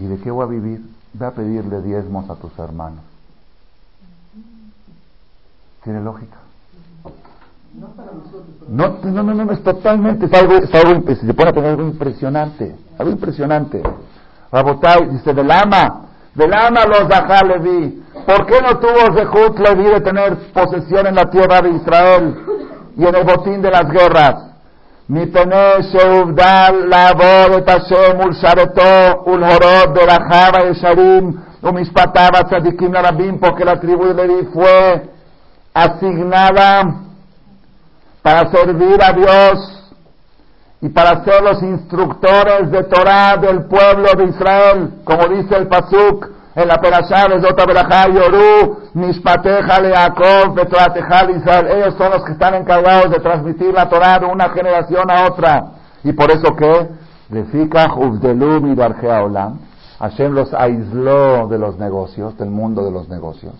¿Y 0.00 0.06
de 0.06 0.18
qué 0.18 0.30
voy 0.30 0.44
a 0.44 0.48
vivir? 0.48 0.80
Ve 1.12 1.26
a 1.26 1.30
pedirle 1.32 1.82
diezmos 1.82 2.28
a 2.30 2.34
tus 2.36 2.58
hermanos. 2.58 3.00
¿Tiene 5.84 6.00
lógica? 6.00 6.36
No, 8.68 8.98
no, 9.02 9.22
no, 9.22 9.44
no, 9.44 9.52
es 9.52 9.62
totalmente, 9.62 10.26
es 10.26 10.32
algo, 10.32 10.54
es 10.54 10.74
algo, 10.74 11.14
se 11.14 11.34
pone 11.34 11.50
a 11.50 11.52
tener 11.52 11.70
algo 11.70 11.82
impresionante, 11.82 12.76
algo 12.98 13.12
impresionante. 13.12 13.82
Rabotai 14.50 15.08
dice, 15.10 15.32
del 15.34 15.50
ama, 15.50 16.08
del 16.34 16.52
ama 16.52 16.84
los 16.86 17.08
Zahar 17.08 17.46
Levi. 17.46 18.02
¿Por 18.26 18.46
qué 18.46 18.60
no 18.60 18.78
tuvo 18.78 19.14
Zehut 19.16 19.58
Levi 19.58 19.84
de 19.84 20.00
tener 20.00 20.52
posesión 20.52 21.06
en 21.06 21.14
la 21.14 21.30
tierra 21.30 21.60
de 21.60 21.70
Israel 21.70 22.36
y 22.96 23.04
en 23.04 23.14
el 23.14 23.24
botín 23.24 23.62
de 23.62 23.70
las 23.70 23.88
guerras? 23.90 24.49
מפני 25.09 25.83
שהובדל 25.91 26.71
לעבור 26.85 27.57
את 27.57 27.69
השם 27.69 28.19
ולשרתו 28.19 29.23
ולהורות 29.27 29.93
דרכיו 29.93 30.51
הישרים 30.53 31.31
ומשפטיו 31.63 32.29
הצדיקים 32.33 32.93
לרבים, 32.93 33.37
porque 33.41 33.63
la 33.63 33.75
tribu 33.75 34.05
de 34.05 34.13
Levi 34.13 34.45
fue 34.53 35.01
asignada 35.73 36.95
para 38.21 38.51
servir 38.51 39.03
a 39.03 39.13
Dios 39.13 39.75
y 40.81 40.89
para 40.89 41.23
ser 41.23 41.41
los 41.43 41.61
instructores 41.63 42.71
de 42.71 42.83
Torah 42.83 43.37
del 43.37 43.65
pueblo 43.65 44.09
de 44.17 44.25
Israel, 44.25 44.89
como 45.03 45.27
dice 45.27 45.55
el 45.55 45.67
Pasuk, 45.67 46.27
en 46.54 46.68
la 46.68 46.80
perashá 46.80 47.28
de 47.28 47.40
Zota 47.40 47.64
Yoru, 48.08 48.78
Mishpateja, 48.94 49.80
Leakov, 49.80 50.58
Israel. 51.36 51.66
Ellos 51.68 51.94
son 51.96 52.10
los 52.12 52.24
que 52.24 52.32
están 52.32 52.54
encargados 52.54 53.10
de 53.10 53.20
transmitir 53.20 53.72
la 53.72 53.88
Torah 53.88 54.18
de 54.18 54.26
una 54.26 54.48
generación 54.50 55.10
a 55.10 55.26
otra. 55.26 55.64
Y 56.02 56.12
por 56.12 56.30
eso 56.30 56.54
que, 56.56 56.88
Refika, 57.30 57.94
Uvdelu, 57.94 58.60
Midarjea 58.60 59.22
Olam, 59.22 59.60
Hashem 60.00 60.32
los 60.32 60.52
aisló 60.54 61.46
de 61.46 61.58
los 61.58 61.78
negocios, 61.78 62.36
del 62.38 62.50
mundo 62.50 62.84
de 62.84 62.90
los 62.90 63.08
negocios. 63.08 63.54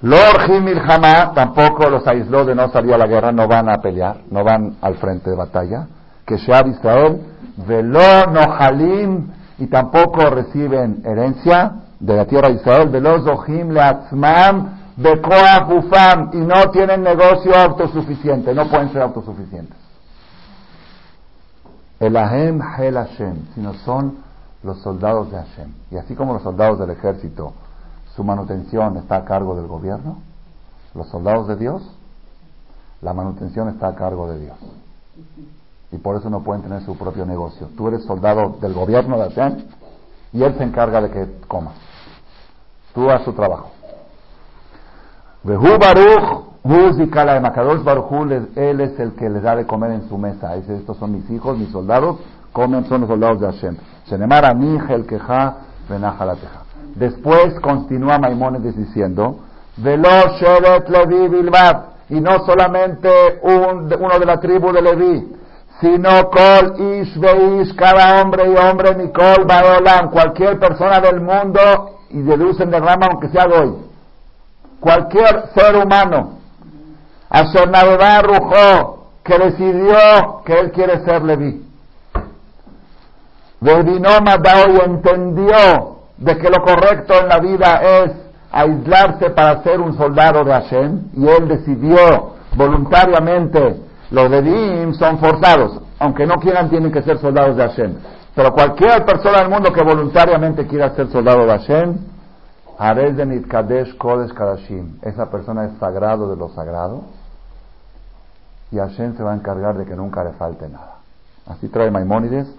Lord 0.00 0.50
Milhama 0.62 1.32
tampoco 1.32 1.88
los 1.88 2.06
aisló 2.06 2.44
de 2.44 2.54
no 2.54 2.68
salir 2.70 2.94
a 2.94 2.98
la 2.98 3.06
guerra, 3.06 3.30
no 3.30 3.46
van 3.46 3.68
a 3.68 3.78
pelear, 3.80 4.16
no 4.30 4.42
van 4.42 4.76
al 4.80 4.96
frente 4.96 5.30
de 5.30 5.36
batalla. 5.36 5.86
Que 6.26 6.38
Sheab 6.38 6.66
Israel 6.68 7.20
velo 7.56 8.26
nohalim, 8.26 9.28
y 9.58 9.66
tampoco 9.66 10.28
reciben 10.30 11.02
herencia 11.04 11.72
de 12.00 12.16
la 12.16 12.26
tierra 12.26 12.48
de 12.48 12.54
Israel, 12.54 12.88
velo 12.88 13.22
zohim 13.22 13.70
leatzmam, 13.70 14.94
bekoach 14.96 16.34
y 16.34 16.38
no 16.38 16.70
tienen 16.70 17.02
negocio 17.02 17.54
autosuficiente, 17.54 18.54
no 18.54 18.68
pueden 18.68 18.92
ser 18.92 19.02
autosuficientes. 19.02 19.76
El 22.00 22.16
Ahem 22.16 22.60
Hel 22.60 22.94
Hashem, 22.94 23.46
sino 23.54 23.74
son 23.74 24.18
los 24.62 24.80
soldados 24.82 25.30
de 25.30 25.36
Hashem. 25.36 25.72
Y 25.90 25.96
así 25.96 26.14
como 26.14 26.34
los 26.34 26.42
soldados 26.42 26.78
del 26.80 26.90
ejército, 26.90 27.52
su 28.16 28.24
manutención 28.24 28.96
está 28.96 29.16
a 29.16 29.24
cargo 29.24 29.54
del 29.54 29.66
gobierno, 29.66 30.18
los 30.94 31.08
soldados 31.08 31.48
de 31.48 31.56
Dios, 31.56 31.82
la 33.00 33.12
manutención 33.12 33.68
está 33.68 33.88
a 33.88 33.94
cargo 33.94 34.28
de 34.28 34.40
Dios. 34.40 34.56
Y 35.92 35.98
por 35.98 36.16
eso 36.16 36.30
no 36.30 36.42
pueden 36.42 36.62
tener 36.62 36.82
su 36.82 36.96
propio 36.96 37.24
negocio. 37.26 37.68
Tú 37.76 37.88
eres 37.88 38.04
soldado 38.04 38.56
del 38.60 38.72
gobierno 38.72 39.18
de 39.18 39.30
Hashem 39.30 39.64
y 40.32 40.42
él 40.42 40.54
se 40.56 40.64
encarga 40.64 41.00
de 41.00 41.10
que 41.10 41.26
comas. 41.46 41.74
Tú 42.94 43.10
haz 43.10 43.22
su 43.24 43.32
trabajo. 43.32 43.70
Behu 45.44 45.78
Baruch 45.78 46.52
Música, 46.64 47.40
Makadosh 47.40 47.82
Baruj 47.82 48.30
él 48.54 48.80
es 48.80 48.98
el 49.00 49.14
que 49.14 49.28
les 49.28 49.42
da 49.42 49.56
de 49.56 49.66
comer 49.66 49.90
en 49.90 50.08
su 50.08 50.16
mesa. 50.16 50.54
Dice, 50.54 50.76
estos 50.76 50.96
son 50.96 51.10
mis 51.10 51.28
hijos, 51.28 51.58
mis 51.58 51.70
soldados, 51.70 52.20
comen, 52.52 52.84
son 52.84 53.00
los 53.00 53.10
soldados 53.10 53.40
de 53.40 53.46
Hashem. 53.46 53.76
Shenemar 54.06 54.56
el 54.90 55.06
queja, 55.06 55.56
Después 56.94 57.58
continúa 57.60 58.18
Maimónides 58.18 58.76
diciendo, 58.76 59.40
Velo 59.76 60.08
Sheret 60.38 60.88
Levi 60.88 61.28
Bilbat, 61.28 61.86
y 62.10 62.20
no 62.20 62.44
solamente 62.46 63.10
uno 63.42 64.18
de 64.20 64.26
la 64.26 64.38
tribu 64.38 64.72
de 64.72 64.82
Levi, 64.82 65.32
sino 65.82 66.30
Kol 66.30 66.76
Ish 66.78 67.18
Beish, 67.18 67.74
cada 67.76 68.22
hombre 68.22 68.50
y 68.50 68.56
hombre, 68.56 68.94
Mikol 68.94 69.44
Baolam, 69.44 70.10
cualquier 70.10 70.58
persona 70.58 71.00
del 71.00 71.20
mundo, 71.20 71.98
y 72.08 72.22
deducen 72.22 72.70
de 72.70 72.80
rama 72.80 73.08
aunque 73.10 73.28
sea 73.28 73.46
hoy. 73.46 73.74
Cualquier 74.80 75.50
ser 75.54 75.76
humano 75.76 76.38
Ashernadodá 77.32 78.20
Rujó, 78.20 79.08
que 79.24 79.38
decidió 79.38 80.42
que 80.44 80.60
él 80.60 80.70
quiere 80.72 81.02
ser 81.04 81.22
Leví. 81.22 81.64
Vedinoma 83.60 84.36
y 84.68 84.84
entendió 84.84 85.98
de 86.18 86.36
que 86.36 86.50
lo 86.50 86.62
correcto 86.62 87.14
en 87.14 87.28
la 87.28 87.38
vida 87.38 87.80
es 87.82 88.12
aislarse 88.50 89.30
para 89.30 89.62
ser 89.62 89.80
un 89.80 89.96
soldado 89.96 90.44
de 90.44 90.52
Hashem 90.52 91.04
y 91.14 91.26
él 91.26 91.48
decidió 91.48 92.34
voluntariamente, 92.54 93.80
los 94.12 94.30
Levíim 94.30 94.92
son 94.94 95.18
forzados, 95.18 95.80
aunque 95.98 96.26
no 96.26 96.34
quieran 96.36 96.68
tienen 96.68 96.92
que 96.92 97.02
ser 97.02 97.18
soldados 97.18 97.56
de 97.56 97.62
Hashem, 97.62 97.94
pero 98.34 98.52
cualquier 98.52 99.06
persona 99.06 99.38
del 99.38 99.48
mundo 99.48 99.72
que 99.72 99.82
voluntariamente 99.82 100.66
quiera 100.66 100.94
ser 100.94 101.08
soldado 101.08 101.46
de 101.46 101.52
Hashem, 101.52 101.96
Arez 102.78 103.16
de 103.16 103.24
Nitkadesh 103.24 103.96
Kodesh 103.96 104.34
Kadashim, 104.34 104.98
esa 105.00 105.30
persona 105.30 105.64
es 105.64 105.78
sagrado 105.78 106.28
de 106.28 106.36
lo 106.36 106.50
sagrado 106.50 107.04
y 108.70 108.76
Hashem 108.76 109.16
se 109.16 109.22
va 109.22 109.32
a 109.32 109.34
encargar 109.34 109.78
de 109.78 109.86
que 109.86 109.96
nunca 109.96 110.22
le 110.22 110.32
falte 110.32 110.68
nada. 110.68 110.98
Así 111.46 111.68
trae 111.68 111.90
Maimónides 111.90 112.54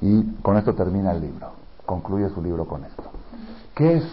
y 0.00 0.34
con 0.42 0.56
esto 0.56 0.74
termina 0.74 1.12
el 1.12 1.20
libro. 1.20 1.52
Concluye 1.86 2.28
su 2.30 2.42
libro 2.42 2.64
con 2.66 2.84
esto. 2.84 3.04
¿Qué 3.74 3.98
es, 3.98 4.04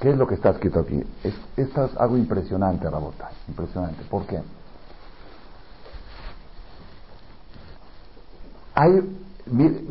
qué 0.00 0.10
es 0.10 0.16
lo 0.16 0.26
que 0.26 0.34
está 0.34 0.50
escrito 0.50 0.80
aquí? 0.80 1.00
Es, 1.22 1.34
esto 1.56 1.84
es 1.84 1.96
algo 1.96 2.16
impresionante, 2.16 2.90
Rabota. 2.90 3.30
Impresionante. 3.48 4.02
¿Por 4.10 4.26
qué? 4.26 4.42
Hay, 8.74 9.18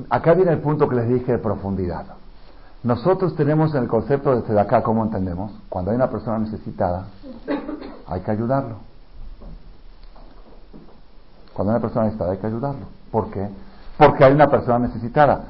acá 0.10 0.34
viene 0.34 0.52
el 0.52 0.60
punto 0.60 0.90
que 0.90 0.96
les 0.96 1.08
dije 1.08 1.34
de 1.34 1.38
profundidad. 1.38 2.06
Nosotros 2.84 3.36
tenemos 3.36 3.74
en 3.76 3.84
el 3.84 3.88
concepto 3.88 4.42
de 4.42 4.60
acá, 4.60 4.84
¿cómo 4.84 5.04
entendemos? 5.04 5.54
Cuando 5.70 5.92
hay 5.92 5.96
una 5.96 6.10
persona 6.10 6.40
necesitada, 6.40 7.06
hay 8.08 8.22
que 8.22 8.32
ayudarlo. 8.32 8.76
Cuando 11.54 11.72
hay 11.72 11.78
una 11.78 11.82
persona 11.82 12.06
necesitada 12.06 12.32
hay 12.32 12.38
que 12.40 12.48
ayudarlo. 12.48 12.86
¿Por 13.10 13.30
qué? 13.30 13.48
Porque 13.98 14.26
hay 14.26 14.34
una 14.34 14.50
persona 14.50 14.80
necesitada. 14.80 15.46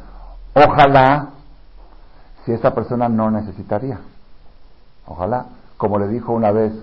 Ojalá 0.53 1.29
si 2.45 2.51
esa 2.51 2.73
persona 2.75 3.09
no 3.09 3.31
necesitaría. 3.31 3.99
Ojalá, 5.07 5.47
como 5.77 5.97
le 5.97 6.07
dijo 6.07 6.33
una 6.33 6.51
vez 6.51 6.73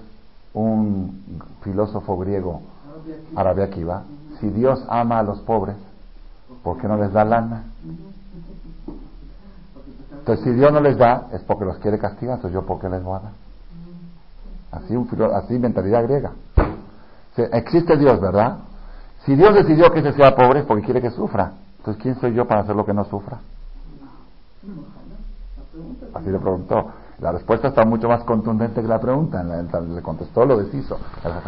un 0.52 1.42
filósofo 1.62 2.18
griego, 2.18 2.62
Arabia 3.36 3.70
Kiva, 3.70 4.02
si 4.40 4.50
Dios 4.50 4.84
ama 4.88 5.20
a 5.20 5.22
los 5.22 5.40
pobres, 5.40 5.76
¿por 6.62 6.78
qué 6.78 6.88
no 6.88 6.96
les 6.96 7.12
da 7.12 7.24
lana? 7.24 7.64
Entonces, 10.18 10.44
si 10.44 10.52
Dios 10.52 10.72
no 10.72 10.80
les 10.80 10.98
da, 10.98 11.28
es 11.32 11.42
porque 11.42 11.64
los 11.64 11.78
quiere 11.78 11.98
castigar, 11.98 12.36
entonces 12.36 12.54
yo, 12.54 12.66
¿por 12.66 12.80
qué 12.80 12.88
les 12.88 13.02
voy? 13.02 13.20
Así, 14.70 14.94
un 14.94 15.08
así 15.34 15.58
mentalidad 15.58 16.04
griega. 16.04 16.32
existe 17.36 17.96
Dios, 17.96 18.20
¿verdad? 18.20 18.58
Si 19.24 19.34
Dios 19.34 19.54
decidió 19.54 19.90
que 19.90 20.00
ese 20.00 20.12
sea 20.12 20.34
pobre 20.34 20.60
es 20.60 20.66
porque 20.66 20.84
quiere 20.84 21.00
que 21.00 21.10
sufra. 21.10 21.52
Entonces, 21.78 22.02
¿quién 22.02 22.20
soy 22.20 22.34
yo 22.34 22.46
para 22.46 22.60
hacer 22.60 22.76
lo 22.76 22.84
que 22.84 22.94
no 22.94 23.04
sufra? 23.04 23.38
Así 26.14 26.30
le 26.30 26.38
preguntó. 26.38 26.92
La 27.20 27.32
respuesta 27.32 27.68
está 27.68 27.84
mucho 27.84 28.08
más 28.08 28.22
contundente 28.24 28.80
que 28.80 28.88
la 28.88 29.00
pregunta. 29.00 29.42
Le 29.42 30.02
contestó 30.02 30.44
lo 30.44 30.58
deshizo. 30.58 30.98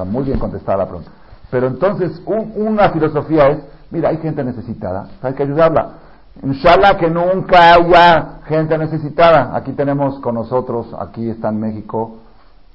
Muy 0.06 0.24
bien 0.24 0.38
contestada 0.38 0.78
la 0.78 0.86
pregunta. 0.86 1.10
Pero 1.52 1.66
entonces, 1.66 2.22
una 2.24 2.88
filosofía 2.92 3.48
es, 3.48 3.58
mira, 3.90 4.08
hay 4.08 4.16
gente 4.16 4.42
necesitada, 4.42 5.10
hay 5.20 5.34
que 5.34 5.42
ayudarla. 5.42 5.96
Inshallah 6.42 6.96
que 6.96 7.10
nunca 7.10 7.74
haya 7.74 8.38
gente 8.46 8.78
necesitada. 8.78 9.54
Aquí 9.54 9.72
tenemos 9.72 10.18
con 10.20 10.36
nosotros, 10.36 10.86
aquí 10.98 11.28
está 11.28 11.50
en 11.50 11.60
México, 11.60 12.20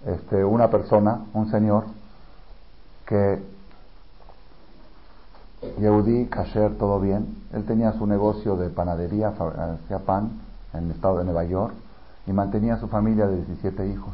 este, 0.05 0.45
una 0.45 0.69
persona, 0.69 1.21
un 1.33 1.49
señor, 1.49 1.85
que 3.07 3.41
Yehudi, 5.79 6.27
Kasher, 6.27 6.77
todo 6.77 6.99
bien. 6.99 7.35
Él 7.53 7.65
tenía 7.65 7.93
su 7.93 8.05
negocio 8.05 8.57
de 8.57 8.69
panadería, 8.69 9.29
hacía 9.29 10.05
pan 10.05 10.33
en 10.75 10.83
el 10.83 10.91
estado 10.91 11.17
de 11.17 11.23
Nueva 11.23 11.45
York 11.45 11.73
y 12.27 12.31
mantenía 12.31 12.75
a 12.75 12.79
su 12.79 12.87
familia 12.87 13.25
de 13.25 13.37
17 13.37 13.87
hijos. 13.87 14.13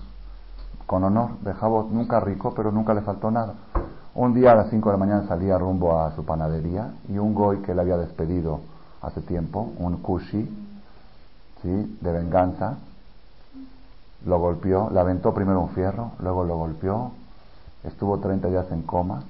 Con 0.85 1.03
honor, 1.03 1.31
dejaba 1.41 1.83
nunca 1.91 2.21
rico, 2.21 2.53
pero 2.55 2.71
nunca 2.71 2.93
le 2.93 3.01
faltó 3.01 3.29
nada. 3.29 3.55
Un 4.15 4.33
día 4.33 4.51
a 4.51 4.55
las 4.55 4.69
5 4.69 4.89
de 4.89 4.93
la 4.93 5.05
mañana 5.05 5.27
salía 5.27 5.57
rumbo 5.57 5.99
a 5.99 6.15
su 6.15 6.23
panadería 6.23 6.93
y 7.09 7.17
un 7.17 7.33
goy 7.33 7.57
que 7.63 7.73
le 7.73 7.81
había 7.81 7.97
despedido 7.97 8.59
hace 9.01 9.21
tiempo, 9.21 9.71
un 9.77 9.97
kushi, 9.97 10.49
¿sí? 11.61 11.97
de 11.99 12.11
venganza, 12.11 12.77
lo 14.25 14.39
golpeó, 14.39 14.89
le 14.91 14.99
aventó 14.99 15.33
primero 15.33 15.61
un 15.61 15.69
fierro, 15.69 16.11
luego 16.19 16.43
lo 16.43 16.57
golpeó, 16.57 17.11
estuvo 17.83 18.19
30 18.19 18.47
días 18.49 18.71
en 18.71 18.83
coma 18.83 19.23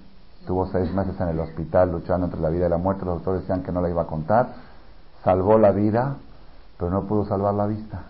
Estuvo 0.43 0.67
seis 0.67 0.93
meses 0.93 1.17
en 1.21 1.29
el 1.29 1.39
hospital 1.39 1.89
luchando 1.89 2.25
entre 2.25 2.41
la 2.41 2.49
vida 2.49 2.65
y 2.65 2.69
la 2.69 2.75
muerte. 2.75 3.05
Los 3.05 3.15
doctores 3.15 3.43
decían 3.43 3.63
que 3.63 3.71
no 3.71 3.79
la 3.79 3.89
iba 3.89 4.01
a 4.01 4.07
contar. 4.07 4.49
Salvó 5.23 5.57
la 5.57 5.71
vida, 5.71 6.17
pero 6.77 6.91
no 6.91 7.03
pudo 7.03 7.23
salvar 7.23 7.53
la 7.53 7.65
vista. 7.65 8.03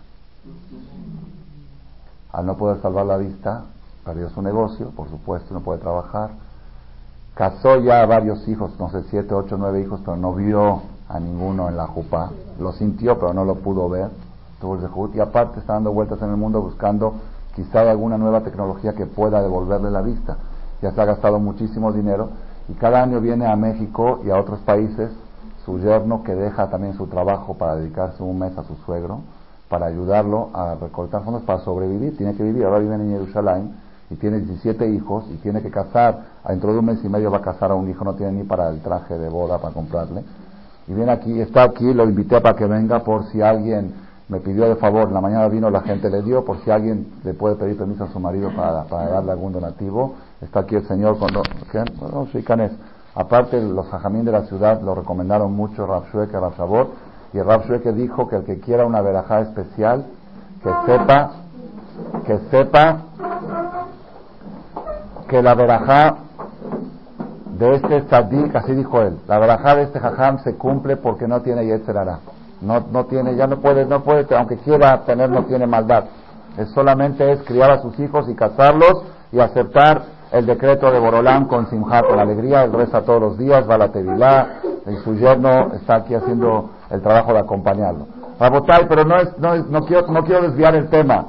Al 2.32 2.44
no 2.44 2.56
poder 2.56 2.82
salvar 2.82 3.06
la 3.06 3.18
vista, 3.18 3.66
perdió 4.04 4.30
su 4.30 4.42
negocio, 4.42 4.90
por 4.90 5.08
supuesto, 5.10 5.54
no 5.54 5.60
puede 5.60 5.78
trabajar. 5.78 6.30
Casó 7.34 7.80
ya 7.80 8.04
varios 8.06 8.46
hijos, 8.48 8.72
no 8.78 8.90
sé, 8.90 9.02
siete, 9.10 9.34
ocho, 9.34 9.56
nueve 9.58 9.80
hijos, 9.80 10.00
pero 10.04 10.16
no 10.16 10.34
vio 10.34 10.82
a 11.08 11.18
ninguno 11.18 11.68
en 11.68 11.76
la 11.76 11.86
jupa. 11.86 12.30
Lo 12.58 12.72
sintió, 12.72 13.18
pero 13.18 13.34
no 13.34 13.44
lo 13.44 13.56
pudo 13.56 13.88
ver. 13.88 14.10
Y 15.12 15.20
aparte 15.20 15.60
está 15.60 15.74
dando 15.74 15.92
vueltas 15.92 16.22
en 16.22 16.30
el 16.30 16.36
mundo 16.36 16.62
buscando 16.62 17.14
quizá 17.54 17.82
alguna 17.82 18.16
nueva 18.16 18.40
tecnología 18.40 18.94
que 18.94 19.04
pueda 19.04 19.42
devolverle 19.42 19.90
la 19.90 20.00
vista 20.00 20.38
ya 20.84 20.92
se 20.92 21.00
ha 21.00 21.06
gastado 21.06 21.38
muchísimo 21.38 21.92
dinero 21.92 22.28
y 22.68 22.74
cada 22.74 23.02
año 23.02 23.18
viene 23.20 23.46
a 23.46 23.56
México 23.56 24.20
y 24.22 24.30
a 24.30 24.38
otros 24.38 24.60
países 24.60 25.10
su 25.64 25.78
yerno 25.78 26.22
que 26.22 26.34
deja 26.34 26.68
también 26.68 26.94
su 26.94 27.06
trabajo 27.06 27.54
para 27.54 27.76
dedicarse 27.76 28.22
un 28.22 28.38
mes 28.38 28.56
a 28.58 28.64
su 28.64 28.74
suegro, 28.84 29.20
para 29.70 29.86
ayudarlo 29.86 30.50
a 30.52 30.74
recortar 30.74 31.24
fondos 31.24 31.42
para 31.44 31.60
sobrevivir, 31.60 32.18
tiene 32.18 32.34
que 32.34 32.42
vivir, 32.42 32.64
ahora 32.66 32.80
vive 32.80 32.96
en 32.96 33.10
Jerusalén 33.12 33.74
y 34.14 34.16
tiene 34.16 34.38
17 34.38 34.88
hijos 34.90 35.24
y 35.32 35.36
tiene 35.38 35.60
que 35.60 35.70
casar, 35.70 36.20
dentro 36.48 36.72
de 36.72 36.78
un 36.78 36.84
mes 36.84 37.00
y 37.02 37.08
medio 37.08 37.32
va 37.32 37.38
a 37.38 37.42
casar 37.42 37.72
a 37.72 37.74
un 37.74 37.90
hijo, 37.90 38.04
no 38.04 38.14
tiene 38.14 38.30
ni 38.30 38.44
para 38.44 38.68
el 38.68 38.80
traje 38.80 39.18
de 39.18 39.28
boda 39.28 39.58
para 39.58 39.74
comprarle. 39.74 40.22
Y 40.86 40.94
viene 40.94 41.10
aquí, 41.10 41.40
está 41.40 41.64
aquí, 41.64 41.92
lo 41.92 42.04
invité 42.04 42.40
para 42.40 42.54
que 42.54 42.66
venga 42.66 43.02
por 43.02 43.26
si 43.32 43.42
alguien 43.42 43.92
me 44.28 44.38
pidió 44.38 44.68
de 44.68 44.76
favor, 44.76 45.10
la 45.10 45.20
mañana 45.20 45.48
vino, 45.48 45.68
la 45.68 45.80
gente 45.80 46.08
le 46.10 46.22
dio, 46.22 46.44
por 46.44 46.58
si 46.60 46.70
alguien 46.70 47.08
le 47.24 47.34
puede 47.34 47.56
pedir 47.56 47.76
permiso 47.76 48.04
a 48.04 48.08
su 48.08 48.20
marido 48.20 48.50
para, 48.54 48.84
para 48.84 49.08
darle 49.08 49.32
algún 49.32 49.52
donativo. 49.52 50.14
Está 50.40 50.60
aquí 50.60 50.76
el 50.76 50.86
Señor 50.86 51.18
cuando... 51.18 51.42
No, 52.12 52.28
Aparte, 53.16 53.60
los 53.60 53.92
hajamín 53.92 54.24
de 54.24 54.32
la 54.32 54.42
ciudad 54.42 54.80
lo 54.80 54.94
recomendaron 54.94 55.52
mucho 55.52 55.86
Rav 55.86 56.04
Shueke, 56.12 56.38
Rav 56.38 56.56
Sabor, 56.56 56.90
y 57.32 57.40
Rav 57.40 57.66
Shueke 57.66 57.92
dijo 57.92 58.28
que 58.28 58.36
el 58.36 58.44
que 58.44 58.58
quiera 58.58 58.86
una 58.86 59.02
verajá 59.02 59.40
especial, 59.40 60.06
que 60.62 60.70
sepa, 60.86 61.30
que 62.26 62.38
sepa 62.50 63.04
que 65.28 65.42
la 65.42 65.54
verajá 65.54 66.16
de 67.58 67.74
este 67.76 68.02
tzadik, 68.02 68.54
así 68.56 68.74
dijo 68.74 69.00
él, 69.00 69.18
la 69.28 69.38
verajá 69.38 69.76
de 69.76 69.82
este 69.82 70.00
jajam 70.00 70.38
se 70.40 70.56
cumple 70.56 70.96
porque 70.96 71.28
no 71.28 71.40
tiene 71.42 71.66
yetzerara. 71.66 72.18
No, 72.60 72.84
no 72.90 73.04
tiene, 73.06 73.36
ya 73.36 73.46
no 73.46 73.58
puede, 73.58 73.84
no 73.84 74.02
puede, 74.02 74.26
aunque 74.36 74.56
quiera 74.58 75.04
tener, 75.04 75.30
no 75.30 75.44
tiene 75.44 75.66
maldad. 75.66 76.04
Es 76.56 76.70
solamente 76.70 77.30
es 77.32 77.42
criar 77.42 77.70
a 77.70 77.82
sus 77.82 77.98
hijos 77.98 78.28
y 78.28 78.34
casarlos 78.34 79.02
y 79.32 79.40
aceptar 79.40 80.02
el 80.32 80.46
decreto 80.46 80.90
de 80.90 80.98
Borolán 80.98 81.46
con 81.46 81.68
simjá, 81.68 82.02
con 82.02 82.18
alegría, 82.18 82.64
él 82.64 82.72
reza 82.72 83.02
todos 83.02 83.20
los 83.20 83.38
días, 83.38 83.68
va 83.68 83.74
a 83.74 83.78
la 83.78 83.88
tevilá, 83.88 84.60
y 84.86 84.96
su 85.04 85.14
yerno 85.14 85.72
está 85.74 85.96
aquí 85.96 86.14
haciendo 86.14 86.70
el 86.90 87.00
trabajo 87.02 87.32
de 87.32 87.38
acompañarlo. 87.40 88.06
Rabotay, 88.40 88.86
pero 88.88 89.04
no, 89.04 89.16
es, 89.16 89.38
no, 89.38 89.54
no, 89.56 89.82
quiero, 89.82 90.08
no 90.08 90.24
quiero 90.24 90.42
desviar 90.42 90.74
el 90.74 90.88
tema. 90.88 91.24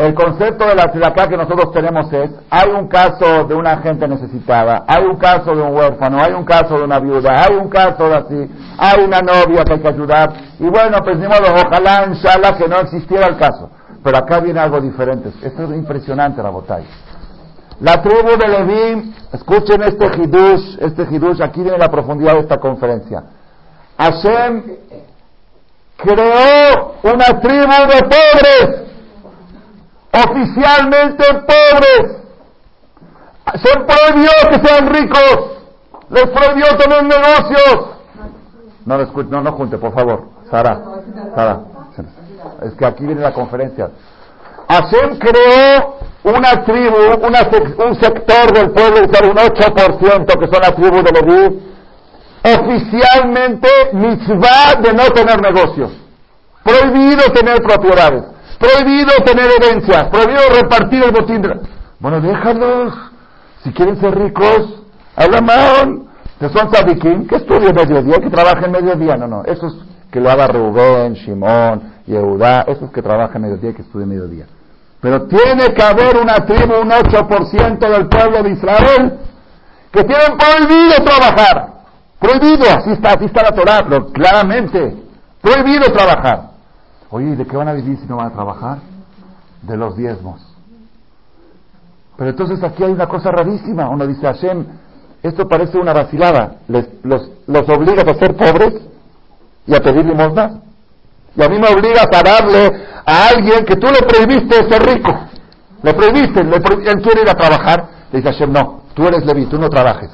El 0.00 0.14
concepto 0.14 0.64
de 0.66 0.74
la 0.74 0.84
acá 1.08 1.28
que 1.28 1.36
nosotros 1.36 1.72
tenemos 1.74 2.10
es, 2.10 2.30
hay 2.48 2.70
un 2.70 2.88
caso 2.88 3.44
de 3.44 3.54
una 3.54 3.76
gente 3.82 4.08
necesitada, 4.08 4.82
hay 4.86 5.04
un 5.04 5.18
caso 5.18 5.54
de 5.54 5.60
un 5.60 5.76
huérfano, 5.76 6.18
hay 6.22 6.32
un 6.32 6.42
caso 6.42 6.78
de 6.78 6.84
una 6.84 6.98
viuda, 6.98 7.44
hay 7.44 7.56
un 7.56 7.68
caso 7.68 8.08
de 8.08 8.14
así, 8.14 8.50
hay 8.78 9.04
una 9.04 9.20
novia 9.20 9.62
que 9.62 9.74
hay 9.74 9.80
que 9.80 9.88
ayudar, 9.88 10.32
y 10.58 10.64
bueno, 10.64 11.00
pues 11.04 11.18
ni 11.18 11.26
modo, 11.28 11.52
ojalá, 11.54 12.06
inshallah, 12.08 12.56
que 12.56 12.66
no 12.66 12.80
existiera 12.80 13.26
el 13.26 13.36
caso. 13.36 13.68
Pero 14.02 14.16
acá 14.16 14.40
viene 14.40 14.58
algo 14.58 14.80
diferente. 14.80 15.32
Esto 15.42 15.64
es 15.64 15.70
impresionante, 15.72 16.40
Rabotay. 16.40 16.82
La 17.80 18.00
tribu 18.00 18.38
de 18.38 18.48
Leví, 18.48 19.14
escuchen 19.34 19.82
este 19.82 20.06
hidush, 20.06 20.78
este 20.80 21.02
hidush, 21.10 21.42
aquí 21.42 21.60
viene 21.60 21.76
la 21.76 21.88
profundidad 21.90 22.36
de 22.36 22.40
esta 22.40 22.56
conferencia. 22.56 23.22
Hashem 23.98 24.62
creó 25.98 26.94
una 27.02 27.38
tribu 27.38 27.68
de 27.92 28.00
pobres 28.00 28.89
oficialmente 30.12 31.24
pobres. 31.46 32.16
Se 33.62 33.80
prohibió 33.80 34.30
que 34.50 34.66
sean 34.66 34.88
ricos. 34.88 35.50
Les 36.10 36.26
prohibió 36.28 36.76
tener 36.76 37.02
negocios. 37.04 37.90
No, 38.84 38.98
no, 38.98 39.42
no 39.42 39.52
junte, 39.52 39.78
por 39.78 39.94
favor. 39.94 40.24
Sara, 40.50 40.80
Sara. 41.34 41.60
Es 42.62 42.74
que 42.74 42.86
aquí 42.86 43.04
viene 43.04 43.20
la 43.20 43.32
conferencia. 43.32 43.90
Hashem 44.68 45.18
creó 45.18 45.96
una 46.24 46.64
tribu, 46.64 46.96
un 47.84 47.94
sector 48.00 48.52
del 48.52 48.70
pueblo, 48.70 49.00
un 49.00 49.36
8% 49.36 50.38
que 50.38 50.46
son 50.46 50.60
la 50.62 50.74
tribu 50.74 51.02
de 51.02 51.12
Leví, 51.12 51.70
oficialmente 52.44 53.68
mitzvah 53.92 54.80
de 54.80 54.92
no 54.92 55.04
tener 55.10 55.40
negocios. 55.40 55.92
Prohibido 56.62 57.24
tener 57.32 57.62
propiedades. 57.62 58.24
Prohibido 58.60 59.12
tener 59.24 59.46
herencias, 59.58 60.08
prohibido 60.10 60.40
repartir 60.60 61.02
el 61.02 61.12
botín. 61.12 61.42
Bueno, 61.98 62.20
déjalos. 62.20 62.92
Si 63.64 63.72
quieren 63.72 63.98
ser 63.98 64.14
ricos, 64.14 64.82
hablan 65.16 66.08
que 66.38 66.48
son 66.50 66.70
tzadikim, 66.70 67.26
que 67.26 67.36
estudien 67.36 67.74
mediodía, 67.74 68.16
que 68.18 68.28
trabajen 68.28 68.70
mediodía. 68.70 69.16
No, 69.16 69.26
no, 69.26 69.44
eso 69.44 69.66
es 69.66 69.74
que 70.10 70.20
lo 70.20 70.30
haga 70.30 70.46
Rubén, 70.48 71.14
Shimón, 71.14 71.94
Yehudá, 72.06 72.62
esos 72.68 72.90
que 72.90 73.00
trabajan 73.00 73.40
mediodía, 73.40 73.72
que 73.74 73.82
estudien 73.82 74.10
mediodía. 74.10 74.46
Pero 75.00 75.26
tiene 75.26 75.72
que 75.74 75.82
haber 75.82 76.18
una 76.18 76.34
tribu, 76.44 76.80
un 76.82 76.90
8% 76.90 77.78
del 77.78 78.08
pueblo 78.08 78.42
de 78.42 78.50
Israel, 78.50 79.18
que 79.90 80.04
tienen 80.04 80.36
prohibido 80.36 81.02
trabajar. 81.02 81.80
Prohibido, 82.18 82.64
así 82.64 82.92
está, 82.92 83.12
así 83.12 83.24
está 83.24 83.42
la 83.42 83.52
Torah, 83.52 83.80
pero 83.88 84.06
claramente, 84.12 84.96
prohibido 85.40 85.90
trabajar. 85.92 86.49
Oye, 87.10 87.36
¿de 87.36 87.46
qué 87.46 87.56
van 87.56 87.68
a 87.68 87.72
vivir 87.72 87.98
si 87.98 88.06
no 88.06 88.16
van 88.16 88.28
a 88.28 88.32
trabajar? 88.32 88.78
De 89.62 89.76
los 89.76 89.96
diezmos. 89.96 90.40
Pero 92.16 92.30
entonces 92.30 92.62
aquí 92.62 92.84
hay 92.84 92.92
una 92.92 93.06
cosa 93.06 93.30
rarísima. 93.30 93.88
Uno 93.88 94.06
dice, 94.06 94.26
Hashem, 94.26 94.64
esto 95.22 95.48
parece 95.48 95.78
una 95.78 95.92
vacilada. 95.92 96.56
Les, 96.68 96.86
los, 97.02 97.68
obligas 97.68 98.06
a 98.06 98.14
ser 98.14 98.36
pobres 98.36 98.74
y 99.66 99.74
a 99.74 99.80
pedir 99.80 100.04
limosna. 100.04 100.60
Y 101.34 101.42
a 101.42 101.48
mí 101.48 101.58
me 101.58 101.68
obligas 101.68 102.06
a 102.12 102.22
darle 102.22 102.72
a 103.06 103.28
alguien 103.28 103.64
que 103.64 103.76
tú 103.76 103.86
le 103.86 104.06
prohibiste 104.06 104.68
ser 104.68 104.82
rico. 104.82 105.12
Le 105.82 105.94
prohibiste, 105.94 106.44
le 106.44 106.56
él 106.56 107.02
quiere 107.02 107.22
ir 107.22 107.30
a 107.30 107.34
trabajar. 107.34 107.88
Le 108.12 108.18
dice 108.18 108.32
Hashem, 108.32 108.52
no, 108.52 108.82
tú 108.94 109.06
eres 109.06 109.24
Levi, 109.24 109.46
tú 109.46 109.58
no 109.58 109.68
trabajes. 109.68 110.10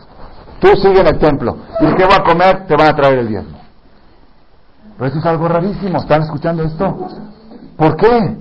Tú 0.60 0.68
sigue 0.76 1.00
en 1.00 1.08
el 1.08 1.18
templo. 1.18 1.56
Y 1.80 1.86
el 1.86 1.96
que 1.96 2.04
va 2.04 2.16
a 2.16 2.22
comer 2.22 2.66
te 2.66 2.76
van 2.76 2.88
a 2.88 2.96
traer 2.96 3.18
el 3.18 3.28
diezmo. 3.28 3.55
Pero 4.96 5.10
eso 5.10 5.18
es 5.18 5.26
algo 5.26 5.48
rarísimo. 5.48 5.98
¿Están 5.98 6.22
escuchando 6.22 6.62
esto? 6.62 7.08
¿Por 7.76 7.96
qué? 7.96 8.36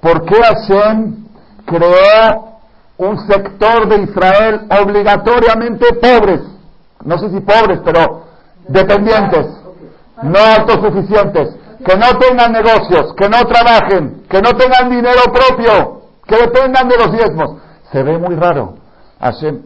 ¿Por 0.00 0.24
qué 0.24 0.42
Hashem 0.42 1.26
creó 1.64 2.58
un 2.98 3.18
sector 3.26 3.88
de 3.88 4.02
Israel 4.02 4.62
obligatoriamente 4.82 5.86
pobres? 5.94 6.40
No 7.04 7.18
sé 7.18 7.30
si 7.30 7.40
pobres, 7.40 7.80
pero 7.84 8.24
dependientes, 8.66 9.46
no 10.22 10.38
autosuficientes, 10.38 11.56
que 11.84 11.96
no 11.96 12.18
tengan 12.18 12.52
negocios, 12.52 13.14
que 13.16 13.28
no 13.28 13.42
trabajen, 13.44 14.24
que 14.28 14.40
no 14.42 14.50
tengan 14.54 14.90
dinero 14.90 15.20
propio, 15.32 16.02
que 16.26 16.36
dependan 16.36 16.88
de 16.88 16.96
los 16.96 17.12
diezmos. 17.12 17.56
Se 17.92 18.02
ve 18.02 18.18
muy 18.18 18.34
raro. 18.34 18.74
Hashem, 19.20 19.62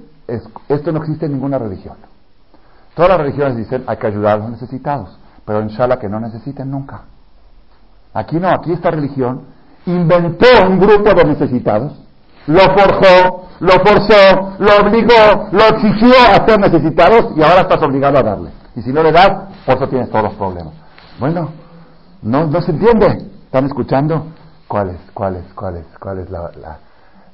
esto 0.68 0.92
no 0.92 0.98
existe 0.98 1.26
en 1.26 1.32
ninguna 1.32 1.58
religión. 1.58 1.96
Todas 2.94 3.10
las 3.10 3.18
religiones 3.18 3.56
dicen 3.56 3.84
hay 3.86 3.96
que 3.96 4.06
ayudar 4.06 4.34
a 4.34 4.38
los 4.38 4.50
necesitados 4.50 5.18
pero 5.44 5.62
inshallah 5.62 5.98
que 5.98 6.08
no 6.08 6.20
necesiten 6.20 6.70
nunca. 6.70 7.02
Aquí 8.12 8.36
no, 8.36 8.48
aquí 8.48 8.72
esta 8.72 8.90
religión 8.90 9.42
inventó 9.86 10.46
un 10.68 10.78
grupo 10.78 11.12
de 11.14 11.24
necesitados, 11.24 11.92
lo 12.46 12.60
forjó, 12.60 13.48
lo 13.60 13.72
forzó, 13.72 14.56
lo 14.58 14.76
obligó, 14.82 15.48
lo 15.52 15.64
exigió 15.68 16.14
a 16.28 16.46
ser 16.46 16.60
necesitados 16.60 17.36
y 17.36 17.42
ahora 17.42 17.62
estás 17.62 17.82
obligado 17.82 18.18
a 18.18 18.22
darle. 18.22 18.50
Y 18.76 18.82
si 18.82 18.92
no 18.92 19.02
le 19.02 19.12
das, 19.12 19.30
por 19.66 19.76
eso 19.76 19.88
tienes 19.88 20.10
todos 20.10 20.24
los 20.24 20.34
problemas. 20.34 20.74
Bueno, 21.18 21.50
no, 22.22 22.46
no 22.46 22.60
se 22.62 22.72
entiende. 22.72 23.30
¿Están 23.44 23.66
escuchando? 23.66 24.26
¿Cuál 24.66 24.90
es, 24.90 25.00
cuál 25.12 25.36
es, 25.36 25.44
cuál 25.54 25.76
es, 25.76 25.86
cuál 26.00 26.18
es 26.18 26.30
la, 26.30 26.50
la, 26.60 26.78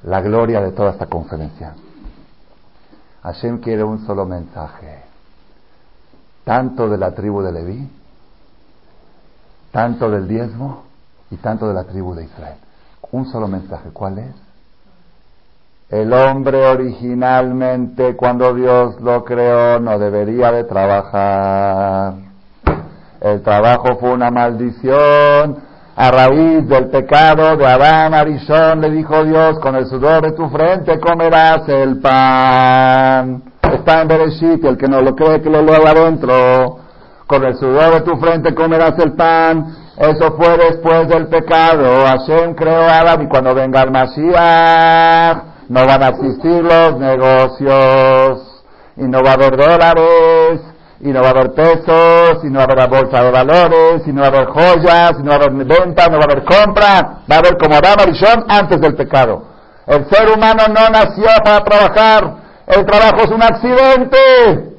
la 0.03 0.21
gloria 0.21 0.61
de 0.61 0.71
toda 0.71 0.91
esta 0.91 1.07
conferencia? 1.07 1.73
Hashem 3.23 3.59
quiere 3.59 3.83
un 3.83 4.05
solo 4.05 4.25
mensaje, 4.25 5.03
tanto 6.43 6.89
de 6.89 6.97
la 6.97 7.11
tribu 7.13 7.41
de 7.41 7.51
Leví 7.51 7.89
tanto 9.71 10.09
del 10.09 10.27
diezmo 10.27 10.83
y 11.29 11.37
tanto 11.37 11.67
de 11.67 11.73
la 11.73 11.85
tribu 11.85 12.13
de 12.13 12.25
Israel. 12.25 12.57
Un 13.11 13.25
solo 13.25 13.47
mensaje, 13.47 13.89
¿cuál 13.91 14.19
es? 14.19 14.35
El 15.89 16.13
hombre 16.13 16.65
originalmente 16.67 18.15
cuando 18.15 18.53
Dios 18.53 19.01
lo 19.01 19.25
creó 19.25 19.79
no 19.79 19.99
debería 19.99 20.51
de 20.51 20.63
trabajar. 20.63 22.13
El 23.19 23.41
trabajo 23.41 23.97
fue 23.99 24.13
una 24.13 24.31
maldición. 24.31 25.71
A 25.93 26.09
raíz 26.09 26.67
del 26.69 26.87
pecado 26.87 27.57
de 27.57 27.67
Adán 27.67 28.13
Arishon 28.13 28.79
le 28.79 28.89
dijo 28.91 29.23
Dios, 29.25 29.59
con 29.59 29.75
el 29.75 29.85
sudor 29.87 30.23
de 30.23 30.31
tu 30.31 30.47
frente 30.49 30.97
comerás 30.99 31.67
el 31.67 31.99
pan. 31.99 33.43
Está 33.61 34.01
en 34.01 34.07
Bereshit, 34.07 34.63
el 34.63 34.77
que 34.77 34.87
no 34.87 35.01
lo 35.01 35.13
cree 35.13 35.41
que 35.41 35.49
lo 35.49 35.61
lea 35.61 35.77
adentro 35.77 36.80
con 37.31 37.45
el 37.45 37.55
sudor 37.55 37.93
de 37.93 38.01
tu 38.01 38.17
frente 38.17 38.53
comerás 38.53 38.99
el 38.99 39.13
pan. 39.13 39.73
Eso 39.97 40.35
fue 40.35 40.57
después 40.57 41.07
del 41.07 41.27
pecado. 41.27 42.05
Hashem 42.05 42.55
creó 42.55 42.81
Adam 42.81 43.21
y 43.21 43.27
cuando 43.29 43.55
venga 43.55 43.83
el 43.83 43.91
Mashiach 43.91 45.37
no 45.69 45.85
van 45.87 46.03
a 46.03 46.09
existir 46.09 46.61
los 46.61 46.99
negocios 46.99 48.63
y 48.97 49.03
no 49.03 49.23
va 49.23 49.31
a 49.31 49.33
haber 49.35 49.55
dólares 49.55 50.59
y 50.99 51.07
no 51.07 51.21
va 51.21 51.27
a 51.27 51.31
haber 51.31 51.53
pesos 51.53 52.43
y 52.43 52.47
no 52.47 52.59
va 52.59 52.65
a 52.65 52.83
haber 52.83 52.89
bolsa 52.89 53.23
de 53.23 53.31
valores 53.31 54.01
y 54.05 54.11
no 54.11 54.21
va 54.21 54.27
a 54.27 54.29
haber 54.31 54.47
joyas 54.47 55.13
y 55.17 55.23
no 55.23 55.29
va 55.29 55.35
a 55.35 55.37
haber 55.37 55.53
venta, 55.53 56.07
no 56.07 56.17
va 56.17 56.23
a 56.23 56.31
haber 56.31 56.43
compra. 56.43 57.21
Va 57.31 57.35
a 57.35 57.39
haber 57.39 57.57
como 57.57 57.75
Adam 57.75 57.99
Arishon 58.01 58.45
antes 58.49 58.81
del 58.81 58.95
pecado. 58.95 59.43
El 59.87 60.05
ser 60.09 60.29
humano 60.35 60.63
no 60.67 60.89
nació 60.89 61.29
para 61.45 61.63
trabajar. 61.63 62.35
El 62.67 62.85
trabajo 62.85 63.23
es 63.23 63.31
un 63.31 63.41
accidente. 63.41 64.71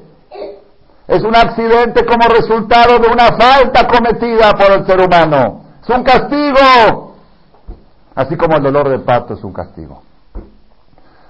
Es 1.13 1.23
un 1.23 1.35
accidente 1.35 2.03
como 2.05 2.27
resultado 2.27 2.97
de 2.97 3.07
una 3.07 3.37
falta 3.37 3.87
cometida 3.87 4.51
por 4.53 4.71
el 4.71 4.83
ser 4.83 4.99
humano. 4.99 5.61
Es 5.83 5.89
un 5.95 6.03
castigo. 6.03 7.13
Así 8.15 8.35
como 8.35 8.55
el 8.57 8.63
dolor 8.63 8.89
de 8.89 8.97
parto 8.97 9.35
es 9.35 9.43
un 9.43 9.53
castigo. 9.53 10.01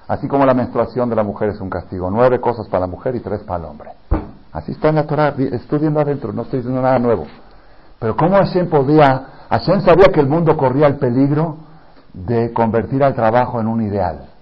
Así 0.08 0.30
como 0.30 0.46
la 0.46 0.54
menstruación 0.54 1.10
de 1.10 1.18
la 1.18 1.24
mujer 1.24 1.50
es 1.50 1.60
un 1.60 1.70
castigo. 1.70 2.10
Nueve 2.10 2.40
cosas 2.40 2.66
para 2.70 2.82
la 2.82 2.88
mujer 2.88 3.14
y 3.18 3.20
tres 3.20 3.42
para 3.42 3.60
el 3.60 3.66
hombre. 3.66 3.90
Así 4.54 4.72
está 4.72 4.88
en 4.88 4.96
la 4.96 5.06
Torah. 5.06 5.34
Estoy 5.38 5.80
viendo 5.80 6.00
adentro, 6.00 6.32
no 6.32 6.44
estoy 6.44 6.60
diciendo 6.60 6.82
nada 6.82 6.98
nuevo. 6.98 7.26
Pero 8.00 8.16
¿cómo 8.16 8.38
Hashem 8.38 8.70
podía? 8.70 9.26
Hashem 9.50 9.82
sabía 9.82 10.14
que 10.14 10.22
el 10.22 10.28
mundo 10.28 10.56
corría 10.56 10.88
el 10.88 10.96
peligro 10.96 11.58
de 12.14 12.54
convertir 12.54 13.04
al 13.04 13.16
trabajo 13.16 13.60
en 13.60 13.68
un 13.68 13.82
ideal 13.82 14.33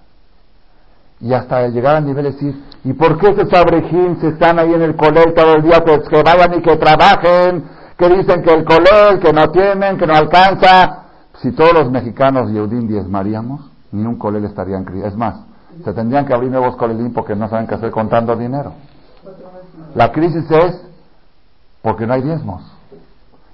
y 1.22 1.34
hasta 1.34 1.67
llegar 1.67 1.97
al 1.97 2.05
nivel 2.05 2.24
de 2.26 2.32
decir, 2.32 2.63
¿y 2.84 2.93
por 2.93 3.17
qué 3.19 3.30
esos 3.30 3.53
abrejín 3.53 4.19
se 4.19 4.30
están 4.30 4.57
ahí 4.57 4.74
en 4.74 4.82
el 4.82 4.95
colel 4.95 5.34
todo 5.36 5.55
el 5.55 5.61
día? 5.61 5.84
Pues 5.86 6.07
que 6.09 6.24
vayan 6.24 6.55
y 6.55 6.61
que 6.61 6.76
trabajen, 6.78 7.63
que 7.95 8.09
dicen 8.09 8.41
que 8.41 8.51
el 8.53 8.65
colel, 8.65 9.19
que 9.22 9.32
no 9.32 9.51
tienen, 9.51 9.97
que 9.97 10.07
no 10.07 10.15
alcanza. 10.15 11.03
Si 11.41 11.51
todos 11.51 11.74
los 11.74 11.91
mexicanos 11.91 12.51
Yehudim 12.51 12.88
diezmaríamos, 12.88 13.69
ni 13.91 14.03
un 14.03 14.17
colel 14.17 14.45
estaría 14.45 14.78
en 14.78 14.84
crisis. 14.84 15.05
Es 15.05 15.15
más, 15.15 15.45
Se 15.86 15.93
tendrían 15.93 16.26
que 16.26 16.34
abrir 16.34 16.51
nuevos 16.51 16.76
colelín 16.76 17.13
porque 17.13 17.36
no 17.36 17.47
saben 17.47 17.65
qué 17.65 17.76
hacer 17.76 17.91
con 17.91 18.09
tanto 18.09 18.36
dinero. 18.36 18.74
La 19.95 20.11
crisis 20.11 20.49
es 20.49 20.82
porque 21.82 22.05
no 22.05 22.13
hay 22.13 22.22
diezmos. 22.22 22.61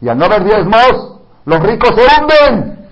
Y 0.02 0.10
al 0.10 0.18
no 0.18 0.26
haber 0.26 0.44
diezmos, 0.44 1.20
los 1.46 1.60
ricos 1.62 1.92
se 1.96 2.02
hunden. 2.02 2.88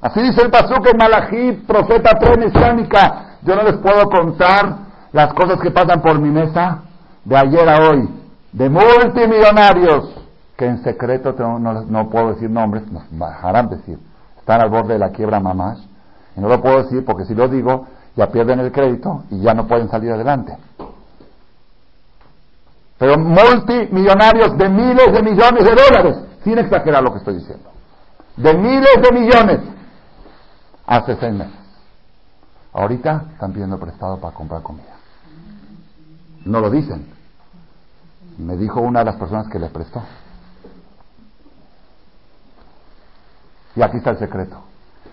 Así 0.00 0.20
dice 0.20 0.42
el 0.42 0.50
Pasuk 0.50 0.86
en 0.86 0.96
Malají, 0.96 1.52
profeta 1.66 2.18
pre-mesiánica. 2.18 3.31
Yo 3.44 3.56
no 3.56 3.62
les 3.62 3.76
puedo 3.78 4.08
contar 4.08 4.76
las 5.12 5.32
cosas 5.34 5.60
que 5.60 5.70
pasan 5.70 6.00
por 6.00 6.18
mi 6.20 6.30
mesa 6.30 6.82
de 7.24 7.36
ayer 7.36 7.68
a 7.68 7.88
hoy, 7.88 8.08
de 8.52 8.68
multimillonarios, 8.68 10.14
que 10.56 10.66
en 10.66 10.82
secreto 10.82 11.34
no, 11.58 12.10
puedo 12.10 12.34
decir 12.34 12.50
nombres, 12.50 12.90
nos 12.90 13.10
dejarán 13.10 13.68
decir, 13.68 13.98
están 14.38 14.60
al 14.60 14.70
borde 14.70 14.94
de 14.94 14.98
la 14.98 15.10
quiebra 15.10 15.40
mamás, 15.40 15.78
y 16.36 16.40
no 16.40 16.48
lo 16.48 16.60
puedo 16.60 16.82
decir 16.84 17.04
porque 17.04 17.24
si 17.24 17.34
lo 17.34 17.48
digo, 17.48 17.86
ya 18.16 18.28
pierden 18.28 18.60
el 18.60 18.70
crédito 18.70 19.24
y 19.30 19.40
ya 19.40 19.54
no 19.54 19.66
pueden 19.66 19.88
salir 19.88 20.12
adelante. 20.12 20.56
Pero 22.98 23.18
multimillonarios 23.18 24.56
de 24.56 24.68
miles 24.68 25.12
de 25.12 25.22
millones 25.22 25.64
de 25.64 25.74
dólares, 25.74 26.16
sin 26.44 26.58
exagerar 26.58 27.02
lo 27.02 27.12
que 27.12 27.18
estoy 27.18 27.34
diciendo, 27.34 27.70
de 28.36 28.54
miles 28.54 28.96
de 29.02 29.20
millones, 29.20 29.60
hace 30.86 31.16
seis 31.16 31.32
meses. 31.32 31.61
Ahorita 32.72 33.26
están 33.32 33.52
pidiendo 33.52 33.78
prestado 33.78 34.18
para 34.18 34.34
comprar 34.34 34.62
comida. 34.62 34.96
No 36.44 36.60
lo 36.60 36.70
dicen. 36.70 37.06
Me 38.38 38.56
dijo 38.56 38.80
una 38.80 39.00
de 39.00 39.04
las 39.06 39.16
personas 39.16 39.48
que 39.48 39.58
les 39.58 39.70
prestó. 39.70 40.02
Y 43.76 43.82
aquí 43.82 43.98
está 43.98 44.10
el 44.10 44.18
secreto. 44.18 44.58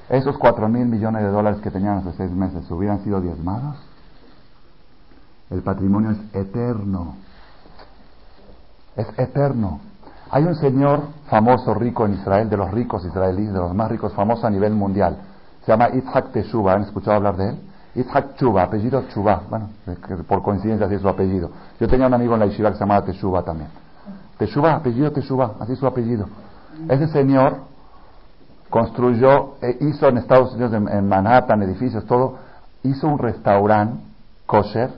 Esos 0.10 0.38
cuatro 0.38 0.68
mil 0.68 0.86
millones 0.86 1.22
de 1.22 1.30
dólares 1.30 1.62
que 1.62 1.70
tenían 1.70 1.98
hace 1.98 2.14
seis 2.14 2.32
meses 2.32 2.70
hubieran 2.72 3.04
sido 3.04 3.22
diezmados. 3.22 3.78
El 5.50 5.62
patrimonio 5.62 6.12
es 6.12 6.20
eterno. 6.34 7.16
Es 8.96 9.08
eterno. 9.18 9.80
Hay 10.32 10.44
un 10.44 10.56
señor 10.56 11.02
famoso, 11.30 11.74
rico 11.74 12.06
en 12.06 12.14
Israel, 12.14 12.50
de 12.50 12.58
los 12.58 12.72
ricos 12.72 13.04
israelíes, 13.06 13.52
de 13.52 13.60
los 13.60 13.74
más 13.74 13.90
ricos, 13.90 14.14
famosos 14.14 14.46
a 14.46 14.50
nivel 14.50 14.74
mundial. 14.74 15.18
Se 15.70 15.74
llama 15.74 15.96
Itzhak 15.96 16.32
Teshuba. 16.32 16.74
¿Han 16.74 16.82
escuchado 16.82 17.18
hablar 17.18 17.38
de 17.38 17.50
él? 17.50 17.60
Itzhak 17.94 18.38
Chuba, 18.38 18.64
apellido 18.64 19.04
Chuba. 19.10 19.44
Bueno, 19.48 19.70
por 20.28 20.42
coincidencia 20.42 20.88
así 20.88 20.96
es 20.96 21.02
su 21.02 21.08
apellido. 21.08 21.52
Yo 21.80 21.88
tenía 21.88 22.08
un 22.08 22.14
amigo 22.16 22.34
en 22.34 22.40
la 22.40 22.48
Yeshiva 22.48 22.72
que 22.72 22.78
se 22.78 22.80
llamaba 22.80 23.06
Teshuba 23.06 23.44
también. 23.44 23.70
Teshuba, 24.40 24.74
apellido 24.74 25.12
Teshuba, 25.12 25.58
así 25.60 25.74
es 25.74 25.78
su 25.78 25.86
apellido. 25.86 26.26
Ese 26.90 27.06
señor 27.10 27.58
construyó, 28.68 29.58
eh, 29.62 29.78
hizo 29.82 30.08
en 30.08 30.18
Estados 30.18 30.56
Unidos, 30.56 30.74
en, 30.74 31.08
Manhattan, 31.08 31.62
edificios, 31.62 32.04
todo, 32.08 32.40
hizo 32.82 33.06
un 33.06 33.20
restaurante 33.20 34.02
kosher 34.48 34.90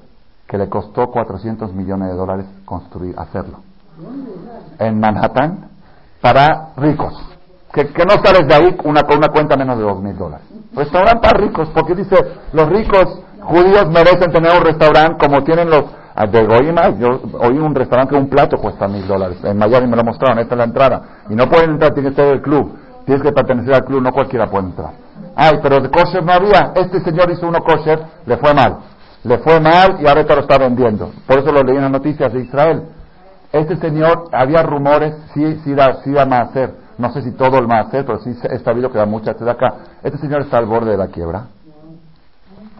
que 0.47 0.57
le 0.57 0.69
costó 0.69 1.11
400 1.11 1.73
millones 1.73 2.11
de 2.11 2.15
dólares 2.15 2.45
construir, 2.63 3.13
hacerlo. 3.19 3.59
En 4.79 5.01
Manhattan, 5.01 5.67
para 6.21 6.69
ricos. 6.77 7.30
Que, 7.73 7.85
no 8.05 8.23
sales 8.23 8.47
de 8.47 8.53
ahí 8.53 8.77
una, 8.83 9.03
con 9.03 9.17
una 9.17 9.29
cuenta 9.29 9.55
menos 9.55 9.77
de 9.77 9.83
2 9.83 10.01
mil 10.01 10.17
dólares. 10.17 10.45
Restaurante 10.73 11.19
para 11.21 11.39
ricos, 11.39 11.69
porque 11.73 11.95
dice, 11.95 12.15
los 12.53 12.69
ricos 12.69 13.21
judíos 13.39 13.89
merecen 13.89 14.31
tener 14.31 14.51
un 14.57 14.65
restaurante 14.65 15.25
como 15.25 15.43
tienen 15.43 15.69
los 15.69 15.85
ah, 16.15 16.27
de 16.27 16.45
Goima. 16.45 16.89
Yo 16.99 17.21
oí 17.39 17.57
un 17.57 17.73
restaurante 17.73 18.13
que 18.13 18.21
un 18.21 18.29
plato 18.29 18.57
cuesta 18.57 18.87
mil 18.87 19.07
dólares. 19.07 19.37
En 19.43 19.57
Miami 19.57 19.87
me 19.87 19.95
lo 19.95 20.03
mostraron, 20.03 20.39
esta 20.39 20.55
es 20.55 20.57
la 20.57 20.65
entrada. 20.65 21.01
Y 21.29 21.35
no 21.35 21.47
pueden 21.47 21.71
entrar, 21.71 21.93
tiene 21.93 22.09
que 22.09 22.15
ser 22.15 22.33
el 22.33 22.41
club. 22.41 22.77
Tienes 23.05 23.23
que 23.23 23.31
pertenecer 23.31 23.73
al 23.73 23.85
club, 23.85 24.01
no 24.01 24.11
cualquiera 24.11 24.47
puede 24.47 24.65
entrar. 24.65 24.91
Ay, 25.35 25.59
pero 25.63 25.79
de 25.79 25.89
kosher 25.89 26.23
no 26.23 26.33
había. 26.33 26.73
Este 26.75 26.99
señor 27.01 27.31
hizo 27.31 27.47
uno 27.47 27.59
kosher, 27.61 27.99
le 28.25 28.37
fue 28.37 28.53
mal. 28.53 28.77
Le 29.23 29.37
fue 29.39 29.59
mal 29.59 29.97
y 30.01 30.07
ahora 30.07 30.23
lo 30.23 30.41
está 30.41 30.57
vendiendo. 30.57 31.11
Por 31.27 31.39
eso 31.39 31.51
lo 31.51 31.63
leí 31.63 31.75
en 31.75 31.83
las 31.83 31.91
noticias 31.91 32.33
de 32.33 32.41
Israel. 32.41 32.83
Este 33.51 33.75
señor, 33.77 34.29
había 34.31 34.63
rumores, 34.63 35.13
sí, 35.33 35.59
sí, 35.63 35.75
sí 36.03 36.09
iba 36.09 36.23
a 36.23 36.41
hacer. 36.41 36.73
No 36.97 37.11
sé 37.11 37.21
si 37.21 37.31
todo 37.31 37.57
el 37.59 37.71
hacer, 37.71 38.05
pero 38.05 38.19
sí 38.19 38.35
he 38.49 38.59
sabido 38.59 38.91
que 38.91 38.97
da 38.97 39.05
mucha 39.05 39.33
de 39.33 39.51
acá. 39.51 39.73
Este 40.03 40.17
señor 40.17 40.41
está 40.41 40.57
al 40.57 40.65
borde 40.65 40.91
de 40.91 40.97
la 40.97 41.07
quiebra. 41.07 41.47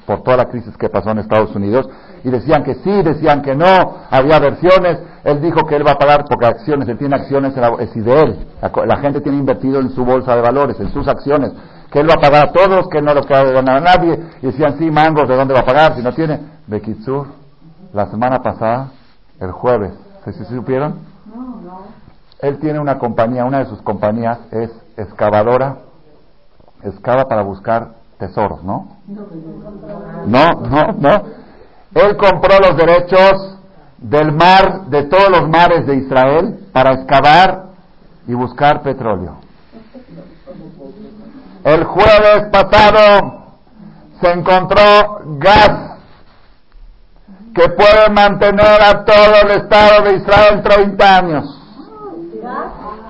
Por 0.06 0.24
toda 0.24 0.38
la 0.38 0.46
crisis 0.46 0.76
que 0.78 0.90
pasó 0.90 1.12
en 1.12 1.20
Estados 1.20 1.56
Unidos. 1.56 1.88
Y 2.24 2.30
decían 2.30 2.64
que 2.64 2.76
sí, 2.76 3.02
decían 3.02 3.42
que 3.42 3.56
no. 3.56 3.96
Había 4.10 4.40
versiones. 4.40 5.00
Él 5.24 5.42
dijo 5.42 5.66
que 5.68 5.76
él 5.76 5.86
va 5.86 5.92
a 5.92 5.98
pagar 5.98 6.26
porque 6.28 6.46
acciones, 6.46 6.88
él 6.88 6.98
tiene 6.98 7.16
acciones, 7.16 7.54
es 7.80 7.94
de 7.94 8.22
él. 8.22 8.48
La, 8.86 8.98
gente 8.98 9.22
tiene 9.22 9.38
invertido 9.38 9.80
en 9.80 9.90
su 9.92 10.04
bolsa 10.04 10.36
de 10.36 10.42
valores, 10.42 10.80
en 10.80 10.92
sus 10.92 11.08
acciones, 11.08 11.52
que 11.92 12.00
él 12.00 12.10
va 12.10 12.16
a 12.16 12.22
pagar 12.22 12.50
a 12.50 12.52
todos, 12.52 12.88
que 12.90 13.02
no 13.02 13.14
lo 13.14 13.22
va 13.22 13.40
a 13.40 13.44
ganar 13.44 13.78
a 13.78 13.80
nadie. 13.80 14.20
Y 14.42 14.48
decían, 14.48 14.78
sí, 14.80 14.90
mangos, 14.90 15.28
¿de 15.28 15.36
dónde 15.36 15.54
va 15.54 15.62
a 15.62 15.66
pagar? 15.66 15.96
Si 15.96 16.02
no 16.02 16.12
tiene. 16.14 16.40
Bekitsur, 16.68 17.28
la 17.94 18.08
semana 18.08 18.40
pasada, 18.40 18.92
el 19.40 19.52
jueves, 19.52 19.94
¿se, 20.26 20.34
se 20.34 20.46
supieron? 20.46 21.12
Él 22.42 22.60
tiene 22.60 22.80
una 22.80 22.98
compañía, 22.98 23.46
una 23.46 23.60
de 23.60 23.66
sus 23.66 23.82
compañías 23.82 24.40
es 24.52 24.72
excavadora, 24.98 25.78
excava 26.84 27.26
para 27.26 27.44
buscar 27.44 27.90
tesoros, 28.18 28.64
¿no? 28.64 28.98
No, 30.26 30.52
no, 30.52 30.92
no. 30.98 31.24
Él 31.94 32.18
compró 32.18 32.58
los 32.60 32.78
derechos 32.78 33.58
del 33.98 34.32
mar, 34.32 34.86
de 34.88 35.04
todos 35.04 35.30
los 35.30 35.50
mares 35.50 35.86
de 35.86 35.98
Israel, 35.98 36.68
para 36.74 36.94
excavar 36.94 37.66
y 38.28 38.34
buscar 38.34 38.82
petróleo. 38.82 39.38
El 41.64 41.84
jueves 41.84 42.46
pasado 42.52 43.58
se 44.20 44.32
encontró 44.32 45.22
gas 45.38 45.92
que 47.54 47.70
puede 47.70 48.10
mantener 48.10 48.82
a 48.82 49.04
todo 49.04 49.36
el 49.44 49.52
Estado 49.52 50.04
de 50.06 50.16
Israel 50.16 50.64
30 50.64 51.18
años. 51.18 51.61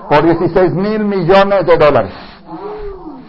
Por 0.09 0.23
16 0.23 0.73
mil 0.73 1.05
millones 1.05 1.65
de 1.65 1.77
dólares. 1.77 2.13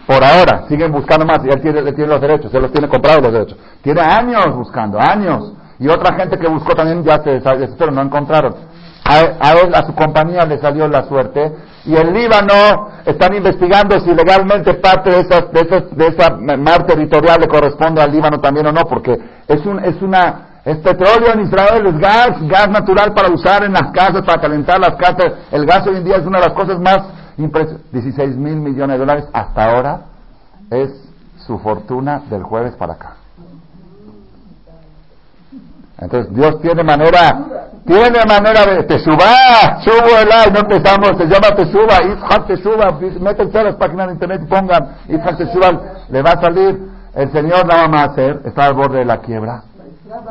Por 0.05 0.21
ahora, 0.21 0.67
siguen 0.67 0.91
buscando 0.91 1.25
más. 1.25 1.39
Y 1.45 1.49
él 1.49 1.61
tiene, 1.61 1.81
los 1.81 2.21
derechos, 2.21 2.53
él 2.53 2.61
los 2.61 2.71
tiene 2.71 2.89
comprados 2.89 3.23
los 3.23 3.31
derechos. 3.31 3.57
Tiene 3.81 4.01
años 4.01 4.55
buscando, 4.55 4.99
años. 4.99 5.53
Y 5.79 5.87
otra 5.87 6.15
gente 6.15 6.37
que 6.37 6.47
buscó 6.47 6.75
también 6.75 7.03
ya 7.03 7.23
se 7.23 7.41
pero 7.77 7.91
no 7.91 8.01
encontraron. 8.01 8.53
A, 9.05 9.19
él, 9.19 9.73
a 9.73 9.85
su 9.85 9.93
compañía 9.95 10.45
le 10.45 10.57
salió 10.59 10.87
la 10.87 11.03
suerte. 11.03 11.53
Y 11.85 11.95
en 11.95 12.13
Líbano 12.13 12.89
están 13.05 13.33
investigando 13.33 13.99
si 13.99 14.13
legalmente 14.13 14.73
parte 14.75 15.09
de, 15.09 15.19
esa, 15.21 15.41
de, 15.41 15.87
de 15.91 16.07
esa 16.07 16.37
mar 16.57 16.85
territorial 16.85 17.39
le 17.41 17.47
corresponde 17.47 18.01
al 18.01 18.11
Líbano 18.11 18.39
también 18.39 18.67
o 18.67 18.71
no, 18.71 18.83
porque 18.83 19.17
es, 19.47 19.65
un, 19.65 19.83
es, 19.83 20.01
una, 20.01 20.52
es 20.65 20.77
petróleo 20.77 21.33
en 21.33 21.41
Israel, 21.41 21.85
es 21.87 21.97
gas, 21.99 22.41
gas 22.47 22.69
natural 22.69 23.13
para 23.13 23.29
usar 23.29 23.63
en 23.65 23.73
las 23.73 23.91
casas, 23.91 24.21
para 24.25 24.41
calentar 24.41 24.79
las 24.79 24.95
casas. 24.95 25.33
El 25.51 25.65
gas 25.65 25.85
hoy 25.85 25.97
en 25.97 26.05
día 26.05 26.17
es 26.17 26.25
una 26.25 26.39
de 26.39 26.47
las 26.47 26.53
cosas 26.53 26.79
más 26.79 26.99
impresionantes. 27.37 27.91
16 27.91 28.37
mil 28.37 28.55
millones 28.55 28.95
de 28.95 28.99
dólares 28.99 29.25
hasta 29.33 29.71
ahora 29.71 30.01
es 30.71 30.89
su 31.45 31.59
fortuna 31.59 32.23
del 32.29 32.43
jueves 32.43 32.75
para 32.75 32.93
acá. 32.93 33.15
Entonces 35.99 36.33
Dios 36.33 36.61
tiene 36.61 36.83
manera, 36.83 37.71
tiene 37.85 38.19
manera 38.27 38.65
de 38.65 38.83
Teshuvah, 38.83 39.81
subo 39.83 40.17
el 40.19 40.53
no 40.53 40.59
empezamos, 40.59 41.17
se 41.17 41.25
llama 41.25 41.55
Teshuvah, 41.55 42.03
Ishak 42.03 42.47
Teshuvah, 42.47 42.99
métanse 43.19 43.59
a 43.59 43.63
las 43.63 43.75
páginas 43.75 44.07
de 44.07 44.13
internet 44.13 44.41
y 44.43 44.47
pongan 44.47 44.95
Ishak 45.07 45.37
Teshuvah, 45.37 45.71
le 46.09 46.21
va 46.21 46.31
a 46.31 46.41
salir, 46.41 46.79
el 47.15 47.31
Señor 47.31 47.65
nada 47.65 47.87
más 47.87 48.09
hacer, 48.09 48.41
está 48.45 48.65
al 48.65 48.73
borde 48.73 48.99
de 48.99 49.05
la 49.05 49.17
quiebra. 49.19 49.63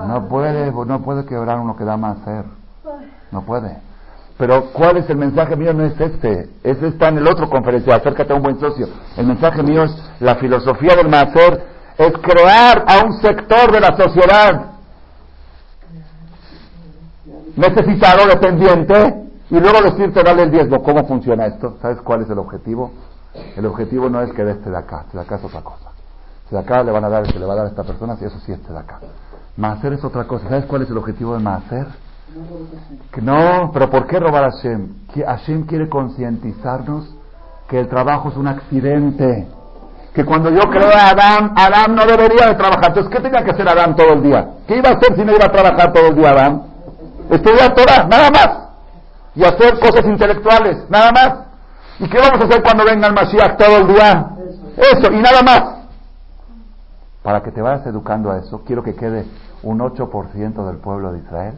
No 0.06 0.28
puede, 0.28 0.70
no 0.70 1.02
puede 1.02 1.24
quebrar 1.24 1.58
uno 1.58 1.76
que 1.76 1.84
da 1.84 1.96
más 1.96 2.18
hacer. 2.20 2.44
No 3.30 3.42
puede. 3.42 3.76
Pero 4.38 4.72
¿cuál 4.72 4.96
es 4.96 5.08
el 5.10 5.16
mensaje 5.16 5.56
mío? 5.56 5.72
No 5.72 5.84
es 5.84 6.00
este. 6.00 6.50
Ese 6.62 6.88
está 6.88 7.08
en 7.08 7.18
el 7.18 7.26
otro 7.26 7.48
conferencia. 7.48 7.96
Acércate 7.96 8.32
a 8.32 8.36
un 8.36 8.42
buen 8.42 8.58
socio. 8.58 8.88
El 9.16 9.26
mensaje 9.26 9.62
mío 9.62 9.84
es 9.84 9.92
la 10.20 10.36
filosofía 10.36 10.96
del 10.96 11.08
macer. 11.08 11.64
Es 11.98 12.12
crear 12.18 12.84
a 12.86 13.04
un 13.04 13.20
sector 13.20 13.70
de 13.70 13.80
la 13.80 13.96
sociedad 13.96 14.72
necesitado, 17.56 18.26
dependiente, 18.26 19.22
y 19.50 19.60
luego 19.60 19.82
decirte, 19.82 20.22
dale 20.22 20.44
el 20.44 20.50
diezmo. 20.50 20.82
¿Cómo 20.82 21.06
funciona 21.06 21.46
esto? 21.46 21.76
¿Sabes 21.82 22.00
cuál 22.00 22.22
es 22.22 22.30
el 22.30 22.38
objetivo? 22.38 22.92
El 23.56 23.66
objetivo 23.66 24.08
no 24.08 24.22
es 24.22 24.32
que 24.32 24.44
de 24.44 24.52
este 24.52 24.70
de 24.70 24.78
acá, 24.78 25.02
este 25.06 25.18
de 25.18 25.24
acá 25.24 25.36
es 25.36 25.44
otra 25.44 25.62
cosa. 25.62 25.90
Este 26.44 26.56
de 26.56 26.62
acá 26.62 26.82
le 26.82 26.90
van 26.90 27.04
a 27.04 27.08
dar, 27.08 27.26
se 27.26 27.38
le 27.38 27.44
va 27.44 27.52
a 27.54 27.56
dar 27.56 27.66
a 27.66 27.68
esta 27.68 27.84
persona, 27.84 28.16
si 28.16 28.24
eso 28.24 28.38
sí 28.40 28.52
este 28.52 28.72
de 28.72 28.78
acá. 28.78 29.00
Maaser 29.56 29.94
es 29.94 30.04
otra 30.04 30.24
cosa. 30.24 30.48
¿Sabes 30.48 30.66
cuál 30.66 30.82
es 30.82 30.90
el 30.90 30.98
objetivo 30.98 31.34
de 31.34 31.40
Maaser? 31.40 31.86
No, 33.20 33.70
pero 33.72 33.90
¿por 33.90 34.06
qué 34.06 34.18
robar 34.18 34.44
a 34.44 34.50
Hashem? 34.50 34.88
Hashem 35.14 35.66
quiere 35.66 35.88
concientizarnos 35.88 37.14
que 37.68 37.78
el 37.78 37.88
trabajo 37.88 38.30
es 38.30 38.36
un 38.36 38.48
accidente. 38.48 39.48
Que 40.14 40.24
cuando 40.24 40.50
yo 40.50 40.60
creo 40.70 40.88
a 40.88 41.10
Adán, 41.10 41.52
Adán 41.56 41.94
no 41.94 42.04
debería 42.04 42.46
de 42.46 42.54
trabajar. 42.54 42.88
Entonces, 42.88 43.10
¿qué 43.12 43.20
tenía 43.20 43.44
que 43.44 43.50
hacer 43.50 43.68
Adán 43.68 43.96
todo 43.96 44.12
el 44.12 44.22
día? 44.22 44.46
¿Qué 44.66 44.76
iba 44.76 44.90
a 44.90 44.92
hacer 44.92 45.16
si 45.16 45.24
no 45.24 45.32
iba 45.32 45.46
a 45.46 45.52
trabajar 45.52 45.92
todo 45.92 46.08
el 46.08 46.16
día 46.16 46.30
Adán? 46.30 46.62
Estudiar 47.30 47.74
Torah, 47.74 48.06
nada 48.08 48.30
más. 48.30 48.48
Y 49.34 49.44
hacer 49.44 49.78
cosas 49.78 50.04
intelectuales, 50.04 50.84
nada 50.90 51.12
más. 51.12 51.34
¿Y 51.98 52.08
qué 52.08 52.18
vamos 52.18 52.40
a 52.40 52.44
hacer 52.44 52.62
cuando 52.62 52.84
venga 52.84 53.06
el 53.06 53.14
Mashiach 53.14 53.56
todo 53.56 53.78
el 53.78 53.86
día? 53.88 54.26
Eso, 54.76 55.12
y 55.12 55.20
nada 55.20 55.42
más. 55.42 55.81
Para 57.22 57.42
que 57.42 57.52
te 57.52 57.62
vayas 57.62 57.86
educando 57.86 58.30
a 58.30 58.38
eso, 58.38 58.62
quiero 58.64 58.82
que 58.82 58.94
quede 58.94 59.26
un 59.62 59.78
8% 59.78 60.66
del 60.66 60.76
pueblo 60.78 61.12
de 61.12 61.18
Israel 61.20 61.54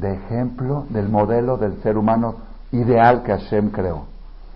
de 0.00 0.14
ejemplo 0.14 0.84
del 0.90 1.08
modelo 1.08 1.56
del 1.56 1.82
ser 1.82 1.96
humano 1.96 2.36
ideal 2.72 3.22
que 3.22 3.32
Hashem 3.32 3.70
creó 3.70 4.06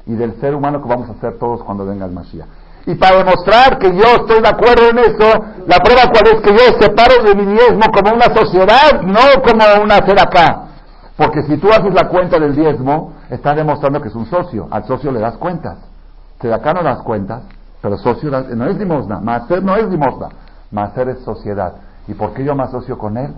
y 0.07 0.15
del 0.15 0.41
ser 0.41 0.55
humano 0.55 0.83
que 0.83 0.89
vamos 0.89 1.09
a 1.11 1.15
ser 1.21 1.39
todos 1.39 1.63
cuando 1.63 1.85
venga 1.85 2.07
el 2.07 2.13
Mashiach. 2.13 2.47
Y 2.87 2.97
para 2.97 3.19
demostrar 3.19 3.79
que 3.79 3.95
yo 3.95 4.05
estoy 4.21 4.43
de 4.43 4.49
acuerdo 4.49 4.89
en 4.91 4.99
eso, 4.99 5.45
la 5.67 5.77
prueba 5.79 6.03
cuál 6.13 6.35
es 6.35 6.41
que 6.41 6.51
yo 6.51 6.81
separo 6.81 7.23
de 7.23 7.35
mi 7.37 7.53
diezmo 7.53 7.83
como 7.93 8.15
una 8.15 8.35
sociedad, 8.35 9.03
no 9.03 9.41
como 9.45 9.85
una 9.85 9.97
hacer 9.97 10.19
acá. 10.19 10.65
Porque 11.17 11.43
si 11.45 11.57
tú 11.59 11.69
haces 11.71 11.95
la 11.95 12.09
cuenta 12.09 12.41
del 12.41 12.57
diezmo, 12.57 13.13
estás 13.31 13.55
demostrando 13.55 14.01
que 14.01 14.09
es 14.09 14.15
un 14.17 14.27
socio. 14.27 14.67
Al 14.73 14.85
socio 14.85 15.13
le 15.13 15.21
das 15.21 15.37
cuentas. 15.37 15.79
De 16.41 16.53
acá 16.53 16.75
no 16.75 16.83
das 16.83 17.03
cuentas, 17.03 17.45
pero 17.83 17.99
socio 17.99 18.31
no 18.31 18.67
es 18.67 18.79
limosna. 18.79 19.19
Macer 19.21 19.63
no 19.63 19.77
es 19.77 19.89
limosna. 19.89 20.29
Macer 20.71 21.09
es 21.09 21.19
sociedad. 21.21 21.75
¿Y 22.07 22.15
por 22.15 22.33
qué 22.33 22.45
yo 22.45 22.55
me 22.55 22.63
asocio 22.63 22.97
con 22.97 23.17
él? 23.19 23.35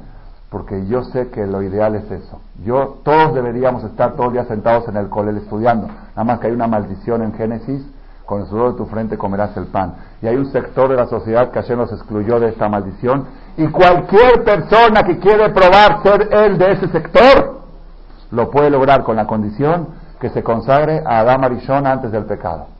Porque 0.50 0.86
yo 0.86 1.02
sé 1.04 1.30
que 1.30 1.46
lo 1.46 1.62
ideal 1.62 1.96
es 1.96 2.08
eso. 2.10 2.40
Yo, 2.62 2.98
todos 3.02 3.34
deberíamos 3.34 3.82
estar 3.84 4.12
todos 4.12 4.26
los 4.26 4.32
días 4.34 4.46
sentados 4.46 4.86
en 4.88 4.98
el 4.98 5.08
colel 5.08 5.38
estudiando. 5.38 5.88
Nada 5.88 6.24
más 6.24 6.38
que 6.38 6.48
hay 6.48 6.52
una 6.52 6.66
maldición 6.66 7.22
en 7.22 7.32
Génesis, 7.32 7.84
con 8.26 8.42
el 8.42 8.46
sudor 8.46 8.72
de 8.72 8.78
tu 8.78 8.86
frente 8.86 9.18
comerás 9.18 9.56
el 9.56 9.66
pan. 9.66 9.94
Y 10.20 10.26
hay 10.26 10.36
un 10.36 10.52
sector 10.52 10.90
de 10.90 10.96
la 10.96 11.06
sociedad 11.06 11.50
que 11.50 11.58
ayer 11.58 11.76
nos 11.76 11.90
excluyó 11.90 12.38
de 12.38 12.50
esta 12.50 12.68
maldición. 12.68 13.26
Y 13.56 13.66
cualquier 13.68 14.44
persona 14.44 15.02
que 15.02 15.18
quiere 15.18 15.50
probar 15.50 16.02
ser 16.02 16.28
él 16.32 16.58
de 16.58 16.72
ese 16.72 16.88
sector, 16.88 17.62
lo 18.30 18.50
puede 18.50 18.68
lograr 18.68 19.04
con 19.04 19.16
la 19.16 19.26
condición 19.26 19.88
que 20.20 20.28
se 20.28 20.42
consagre 20.42 21.02
a 21.04 21.20
Adán 21.20 21.44
Arishon 21.44 21.86
antes 21.86 22.12
del 22.12 22.26
pecado. 22.26 22.73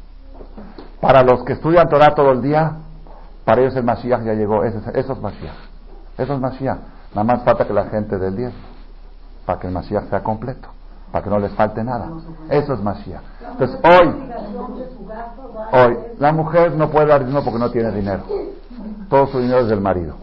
Para 1.05 1.23
los 1.23 1.45
que 1.45 1.53
estudian 1.53 1.87
Torah 1.87 2.15
todo 2.15 2.33
el 2.33 2.41
día, 2.41 2.79
para 3.45 3.61
ellos 3.61 3.77
el 3.77 3.85
Mashiach 3.85 4.23
ya 4.23 4.33
llegó. 4.33 4.65
Eso 4.65 4.79
es, 4.95 5.21
Mashiach. 5.21 5.55
Eso 6.17 6.33
es 6.33 6.41
Mashiach. 6.41 6.79
Nada 7.11 7.25
más 7.25 7.43
falta 7.45 7.67
que 7.67 7.75
la 7.75 7.85
gente 7.91 8.17
del 8.17 8.35
día, 8.35 8.51
para 9.45 9.61
que 9.61 9.67
el 9.67 9.75
Mashiach 9.75 10.09
sea 10.09 10.23
completo, 10.23 10.67
para 11.13 11.23
que 11.23 11.29
no 11.29 11.39
les 11.39 11.53
falte 11.53 11.85
nada. 11.85 12.09
Eso 12.49 12.73
es 12.73 12.81
Mashiach. 12.81 13.21
Entonces 13.51 13.79
hoy, 13.85 14.33
hoy, 15.73 15.99
la 16.19 16.33
mujer 16.33 16.73
no 16.73 16.89
puede 16.89 17.05
dar 17.09 17.23
dinero 17.23 17.45
porque 17.45 17.59
no 17.59 17.71
tiene 17.71 17.91
dinero. 17.93 18.23
Todo 19.11 19.27
su 19.27 19.41
dinero 19.41 19.61
es 19.61 19.69
del 19.69 19.83
marido. 19.83 20.15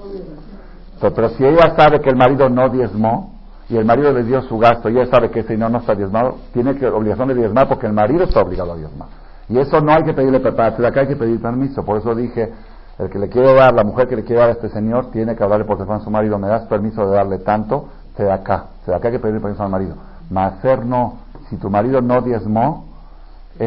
Pero, 0.99 1.30
si 1.30 1.45
ella 1.45 1.76
sabe 1.78 2.02
que 2.02 2.10
el 2.10 2.16
marido 2.16 2.49
no 2.49 2.70
diezmó, 2.70 3.36
y 3.70 3.78
el 3.78 3.86
marido 3.86 4.12
le 4.14 4.24
dio 4.24 4.41
su 4.41 4.58
gasto 4.58 4.90
y 4.90 4.98
ella 4.98 5.12
sabe 5.12 5.30
que 5.30 5.41
ese 5.41 5.53
dinero 5.53 5.70
no 5.70 5.78
está 5.78 5.94
diezmado, 5.94 6.38
tiene 6.53 6.76
que 6.76 6.88
obligación 6.88 7.28
de 7.28 7.36
diezmar 7.36 7.70
porque 7.70 7.86
el 7.86 7.94
marido 7.94 8.24
está 8.24 8.41
obligado 8.41 8.74
a 8.74 8.78
diezmar. 8.78 9.20
Y 9.52 9.60
eso 9.60 9.82
no 9.82 9.91
hay 9.91 10.03
que 10.03 10.14
pedirle 10.14 10.40
preparación, 10.40 10.86
acá 10.86 11.02
hay 11.02 11.07
que 11.07 11.18
pedir 11.18 11.41
permiso. 11.41 11.84
Por 11.84 11.98
eso 11.98 12.15
dije, 12.15 12.53
el 12.98 13.10
que 13.10 13.19
le 13.19 13.28
quiere 13.28 13.53
dar, 13.53 13.73
la 13.73 13.84
mujer 13.84 14.07
que 14.07 14.15
le 14.15 14.23
quiere 14.23 14.40
dar 14.40 14.49
a 14.49 14.53
este 14.53 14.69
señor, 14.69 15.11
tiene 15.11 15.36
que 15.36 15.44
hablarle 15.44 15.65
por 15.65 15.76
teléfono 15.76 15.99
a 15.99 16.03
su 16.03 16.10
marido, 16.10 16.40
¿me 16.40 16.48
das 16.48 16.68
permiso 16.68 17.06
de 17.06 17.18
darle 17.18 17.40
tanto? 17.40 17.90
Se 18.15 18.23
da 18.23 18.36
acá, 18.36 18.68
se 18.86 18.91
da 18.91 18.98
acá 18.98 19.10
hay 19.10 19.15
que 19.15 19.19
pedir 19.19 19.41
permiso 19.41 19.61
al 19.61 19.69
marido. 19.69 19.95
Macer 20.30 20.86
no, 20.86 21.18
si 21.49 21.57
tu 21.57 21.69
marido 21.69 22.02
no 22.02 22.22
diezmó, 22.22 22.86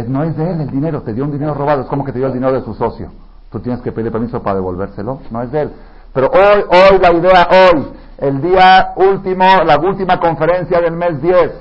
no 0.09 0.23
es 0.25 0.37
de 0.39 0.51
él 0.53 0.61
el 0.63 0.71
dinero, 0.71 1.03
te 1.03 1.13
dio 1.13 1.25
un 1.25 1.33
dinero 1.33 1.53
robado, 1.53 1.83
es 1.83 1.87
como 1.89 2.03
que 2.03 2.13
te 2.13 2.19
dio 2.19 2.29
el 2.29 2.33
dinero 2.33 2.55
de 2.55 2.63
su 2.63 2.73
socio. 2.73 3.11
Tú 3.53 3.61
tienes 3.61 3.83
que 3.83 3.93
pedir 3.93 4.11
permiso 4.11 4.43
para 4.43 4.57
devolvérselo, 4.57 5.21
no 5.31 5.43
es 5.43 5.53
de 5.53 5.63
él. 5.63 5.73
Pero 6.15 6.29
hoy, 6.29 6.65
hoy, 6.71 6.99
la 6.99 7.13
idea, 7.13 7.49
hoy, 7.51 7.89
el 8.19 8.41
día 8.41 8.93
último, 8.97 9.45
la 9.67 9.79
última 9.79 10.19
conferencia 10.19 10.81
del 10.81 10.97
mes 10.97 11.21
10, 11.21 11.53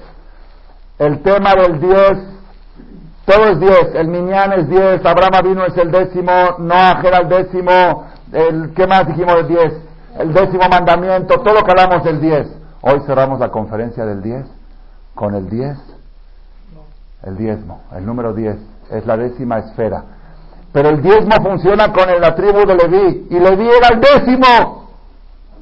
el 0.99 1.21
tema 1.21 1.55
del 1.55 1.81
10 1.81 2.33
todo 3.25 3.45
es 3.45 3.59
10, 3.59 3.95
el 3.95 4.07
Minyan 4.09 4.51
es 4.53 4.69
10, 4.69 5.05
Abraham 5.05 5.43
vino 5.43 5.65
es 5.65 5.77
el 5.77 5.91
décimo, 5.91 6.31
Noah 6.59 7.01
era 7.03 7.19
el 7.19 7.29
décimo, 7.29 8.05
el, 8.33 8.73
¿qué 8.75 8.85
más 8.85 9.07
dijimos 9.07 9.35
del 9.35 9.47
10? 9.47 9.73
El 10.19 10.33
décimo 10.33 10.63
mandamiento, 10.69 11.35
todo 11.39 11.53
lo 11.53 11.61
que 11.63 11.71
hablamos 11.71 12.03
del 12.03 12.19
10. 12.19 12.47
Hoy 12.81 12.99
cerramos 13.05 13.39
la 13.39 13.49
conferencia 13.49 14.05
del 14.05 14.21
10 14.21 14.45
con 15.15 15.35
el 15.35 15.49
10, 15.49 15.77
el 17.23 17.37
diezmo, 17.37 17.83
el 17.95 18.05
número 18.05 18.33
10, 18.33 18.57
es 18.91 19.05
la 19.05 19.15
décima 19.15 19.59
esfera. 19.59 20.03
Pero 20.73 20.89
el 20.89 21.01
diezmo 21.01 21.35
funciona 21.41 21.93
con 21.93 22.09
la 22.19 22.35
tribu 22.35 22.65
de 22.65 22.75
Leví, 22.75 23.27
y 23.29 23.39
Leví 23.39 23.69
era 23.69 23.89
el 23.93 24.01
décimo. 24.01 24.89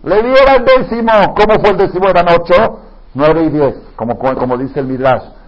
Leví 0.03 0.29
era 0.29 0.55
el 0.55 0.65
décimo. 0.65 1.11
¿Cómo 1.35 1.59
fue 1.59 1.69
el 1.71 1.77
décimo? 1.77 2.09
Eran 2.09 2.25
8, 2.27 2.79
9 3.13 3.43
y 3.43 3.49
10, 3.49 3.75
como, 3.95 4.17
como 4.17 4.57
dice 4.57 4.79
el 4.79 4.87
Midrash. 4.87 5.40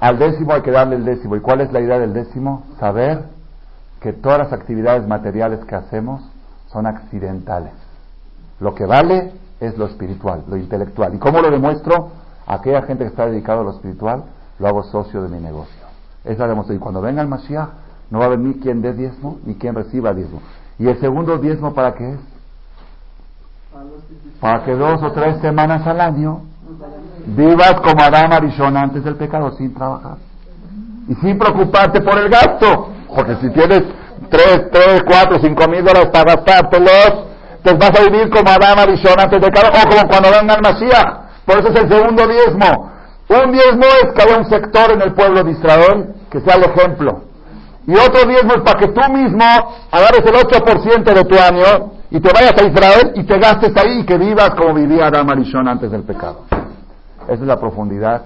Al 0.00 0.18
décimo 0.18 0.52
hay 0.52 0.62
que 0.62 0.70
darle 0.70 0.96
el 0.96 1.04
décimo. 1.04 1.36
¿Y 1.36 1.40
cuál 1.40 1.60
es 1.60 1.72
la 1.72 1.80
idea 1.80 1.98
del 1.98 2.12
décimo? 2.12 2.64
Saber 2.78 3.24
que 4.00 4.12
todas 4.12 4.38
las 4.38 4.52
actividades 4.52 5.06
materiales 5.06 5.64
que 5.64 5.74
hacemos 5.74 6.22
son 6.68 6.86
accidentales. 6.86 7.72
Lo 8.60 8.74
que 8.74 8.86
vale 8.86 9.32
es 9.60 9.76
lo 9.76 9.86
espiritual, 9.86 10.44
lo 10.48 10.56
intelectual. 10.56 11.14
¿Y 11.14 11.18
cómo 11.18 11.40
lo 11.40 11.50
demuestro? 11.50 12.10
Aquella 12.46 12.82
gente 12.82 13.04
que 13.04 13.10
está 13.10 13.26
dedicada 13.26 13.60
a 13.60 13.64
lo 13.64 13.70
espiritual, 13.70 14.24
lo 14.58 14.68
hago 14.68 14.82
socio 14.84 15.22
de 15.22 15.28
mi 15.28 15.40
negocio. 15.40 15.86
Esa 16.24 16.42
la 16.42 16.48
demostración. 16.48 16.80
Y 16.80 16.82
cuando 16.82 17.00
venga 17.00 17.22
el 17.22 17.28
Mashiach, 17.28 17.68
no 18.10 18.18
va 18.18 18.24
a 18.24 18.26
haber 18.28 18.38
ni 18.38 18.54
quien 18.54 18.80
dé 18.80 18.92
diezmo, 18.92 19.38
ni 19.44 19.56
quien 19.56 19.74
reciba 19.74 20.14
diezmo. 20.14 20.40
¿Y 20.78 20.88
el 20.88 20.98
segundo 21.00 21.38
diezmo 21.38 21.74
para 21.74 21.94
qué 21.94 22.12
es? 22.12 22.20
Para 24.40 24.64
que 24.64 24.74
dos 24.74 25.02
o 25.02 25.12
tres 25.12 25.40
semanas 25.40 25.86
al 25.86 26.00
año 26.00 26.42
Vivas 27.26 27.74
como 27.82 28.02
Adán 28.02 28.32
Arishon 28.32 28.76
antes 28.76 29.04
del 29.04 29.16
pecado, 29.16 29.52
sin 29.56 29.74
trabajar. 29.74 30.16
Y 31.08 31.14
sin 31.16 31.38
preocuparte 31.38 32.00
por 32.00 32.18
el 32.18 32.28
gasto. 32.28 32.90
Porque 33.14 33.36
si 33.36 33.50
tienes 33.50 33.82
3, 34.28 34.70
3, 34.70 35.02
4, 35.06 35.38
5 35.40 35.68
mil 35.68 35.84
dólares 35.84 36.10
para 36.12 36.34
gastártelos, 36.34 37.24
te 37.62 37.72
vas 37.74 37.98
a 37.98 38.02
vivir 38.04 38.30
como 38.30 38.50
Adán 38.50 38.78
Arishon 38.78 39.18
antes 39.18 39.40
del 39.40 39.50
pecado, 39.50 39.68
o 39.68 39.88
como 39.88 40.08
cuando 40.08 40.30
venga 40.30 40.54
el 40.54 40.62
Mashiach. 40.62 41.28
Por 41.44 41.58
eso 41.58 41.68
es 41.68 41.80
el 41.80 41.88
segundo 41.88 42.26
diezmo. 42.26 42.92
Un 43.28 43.52
diezmo 43.52 43.84
es 43.84 44.12
que 44.14 44.22
haya 44.22 44.38
un 44.38 44.48
sector 44.48 44.92
en 44.92 45.02
el 45.02 45.14
pueblo 45.14 45.44
de 45.44 45.52
Israel 45.52 46.14
que 46.30 46.40
sea 46.40 46.56
el 46.56 46.64
ejemplo. 46.64 47.22
Y 47.86 47.94
otro 47.94 48.24
diezmo 48.28 48.54
es 48.54 48.62
para 48.62 48.78
que 48.78 48.88
tú 48.88 49.00
mismo 49.12 49.44
agarres 49.90 50.20
el 50.26 50.34
8% 50.34 51.14
de 51.14 51.24
tu 51.24 51.38
año 51.38 51.97
y 52.10 52.20
te 52.20 52.32
vayas 52.32 52.54
a 52.58 52.66
Israel 52.66 53.12
y 53.16 53.24
te 53.24 53.38
gastes 53.38 53.76
ahí 53.76 54.00
y 54.00 54.06
que 54.06 54.16
vivas 54.16 54.50
como 54.50 54.74
vivía 54.74 55.06
Adam 55.06 55.28
Arishon 55.30 55.68
antes 55.68 55.90
del 55.90 56.02
pecado. 56.02 56.44
Esa 57.24 57.34
es 57.34 57.40
la 57.40 57.60
profundidad 57.60 58.22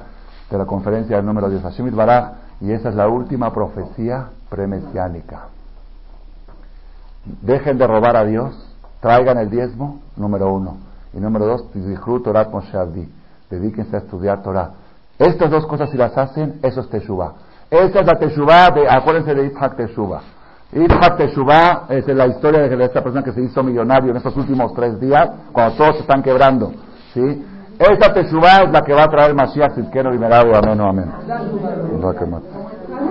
de 0.51 0.59
la 0.59 0.67
conferencia 0.67 1.17
del 1.17 1.27
número 1.27 1.49
10, 1.49 1.63
Hashemit 1.63 1.95
Baraj, 1.95 2.33
y 2.61 2.71
esa 2.73 2.91
es 2.91 2.95
la 2.95 3.09
última 3.09 3.53
profecía 3.53 4.29
premesiánica. 4.49 5.49
Dejen 7.41 7.79
de 7.79 7.87
robar 7.87 8.17
a 8.17 8.25
Dios, 8.25 8.55
traigan 9.01 9.39
el 9.39 9.51
diezmo, 9.51 10.01
número 10.17 10.53
uno. 10.53 10.77
Y 11.13 11.21
número 11.21 11.47
dos, 11.47 11.65
Torah 12.23 12.49
Moshe 12.49 12.79
Dedíquense 13.51 13.97
a 13.97 13.99
estudiar 13.99 14.43
Torah. 14.43 14.71
Estas 15.19 15.51
dos 15.51 15.67
cosas, 15.67 15.91
si 15.91 15.97
las 15.97 16.17
hacen, 16.17 16.59
eso 16.63 16.81
es 16.81 16.89
Teshuvah. 16.89 17.35
Esa 17.71 18.01
es 18.01 18.07
la 18.07 18.19
Teshuvah, 18.19 18.71
de, 18.71 18.89
acuérdense 18.89 19.35
de 19.35 19.49
Yitzhak 19.49 19.77
Teshuvah. 19.77 20.21
Yitzhak 20.73 21.19
Teshuvah 21.19 21.87
es 21.91 22.07
la 22.09 22.27
historia 22.27 22.63
de 22.63 22.85
esta 22.85 23.03
persona 23.03 23.23
que 23.23 23.33
se 23.33 23.43
hizo 23.43 23.63
millonario 23.63 24.11
en 24.11 24.17
estos 24.17 24.35
últimos 24.37 24.73
tres 24.73 24.99
días, 24.99 25.29
cuando 25.53 25.77
todos 25.77 25.97
se 25.97 26.03
están 26.03 26.23
quebrando. 26.23 26.73
¿sí? 27.13 27.45
Esa 27.79 28.13
Teshuvah 28.13 28.63
es 28.65 28.73
la 28.73 28.81
que 28.81 28.95
va 28.95 29.05
a 29.05 29.09
traer 29.09 29.35
Mashiach 29.35 29.75
Tzidkenu 29.75 30.15
y 30.15 30.19
Merado. 30.19 30.51
Amén 30.55 30.81
amén. 30.81 31.13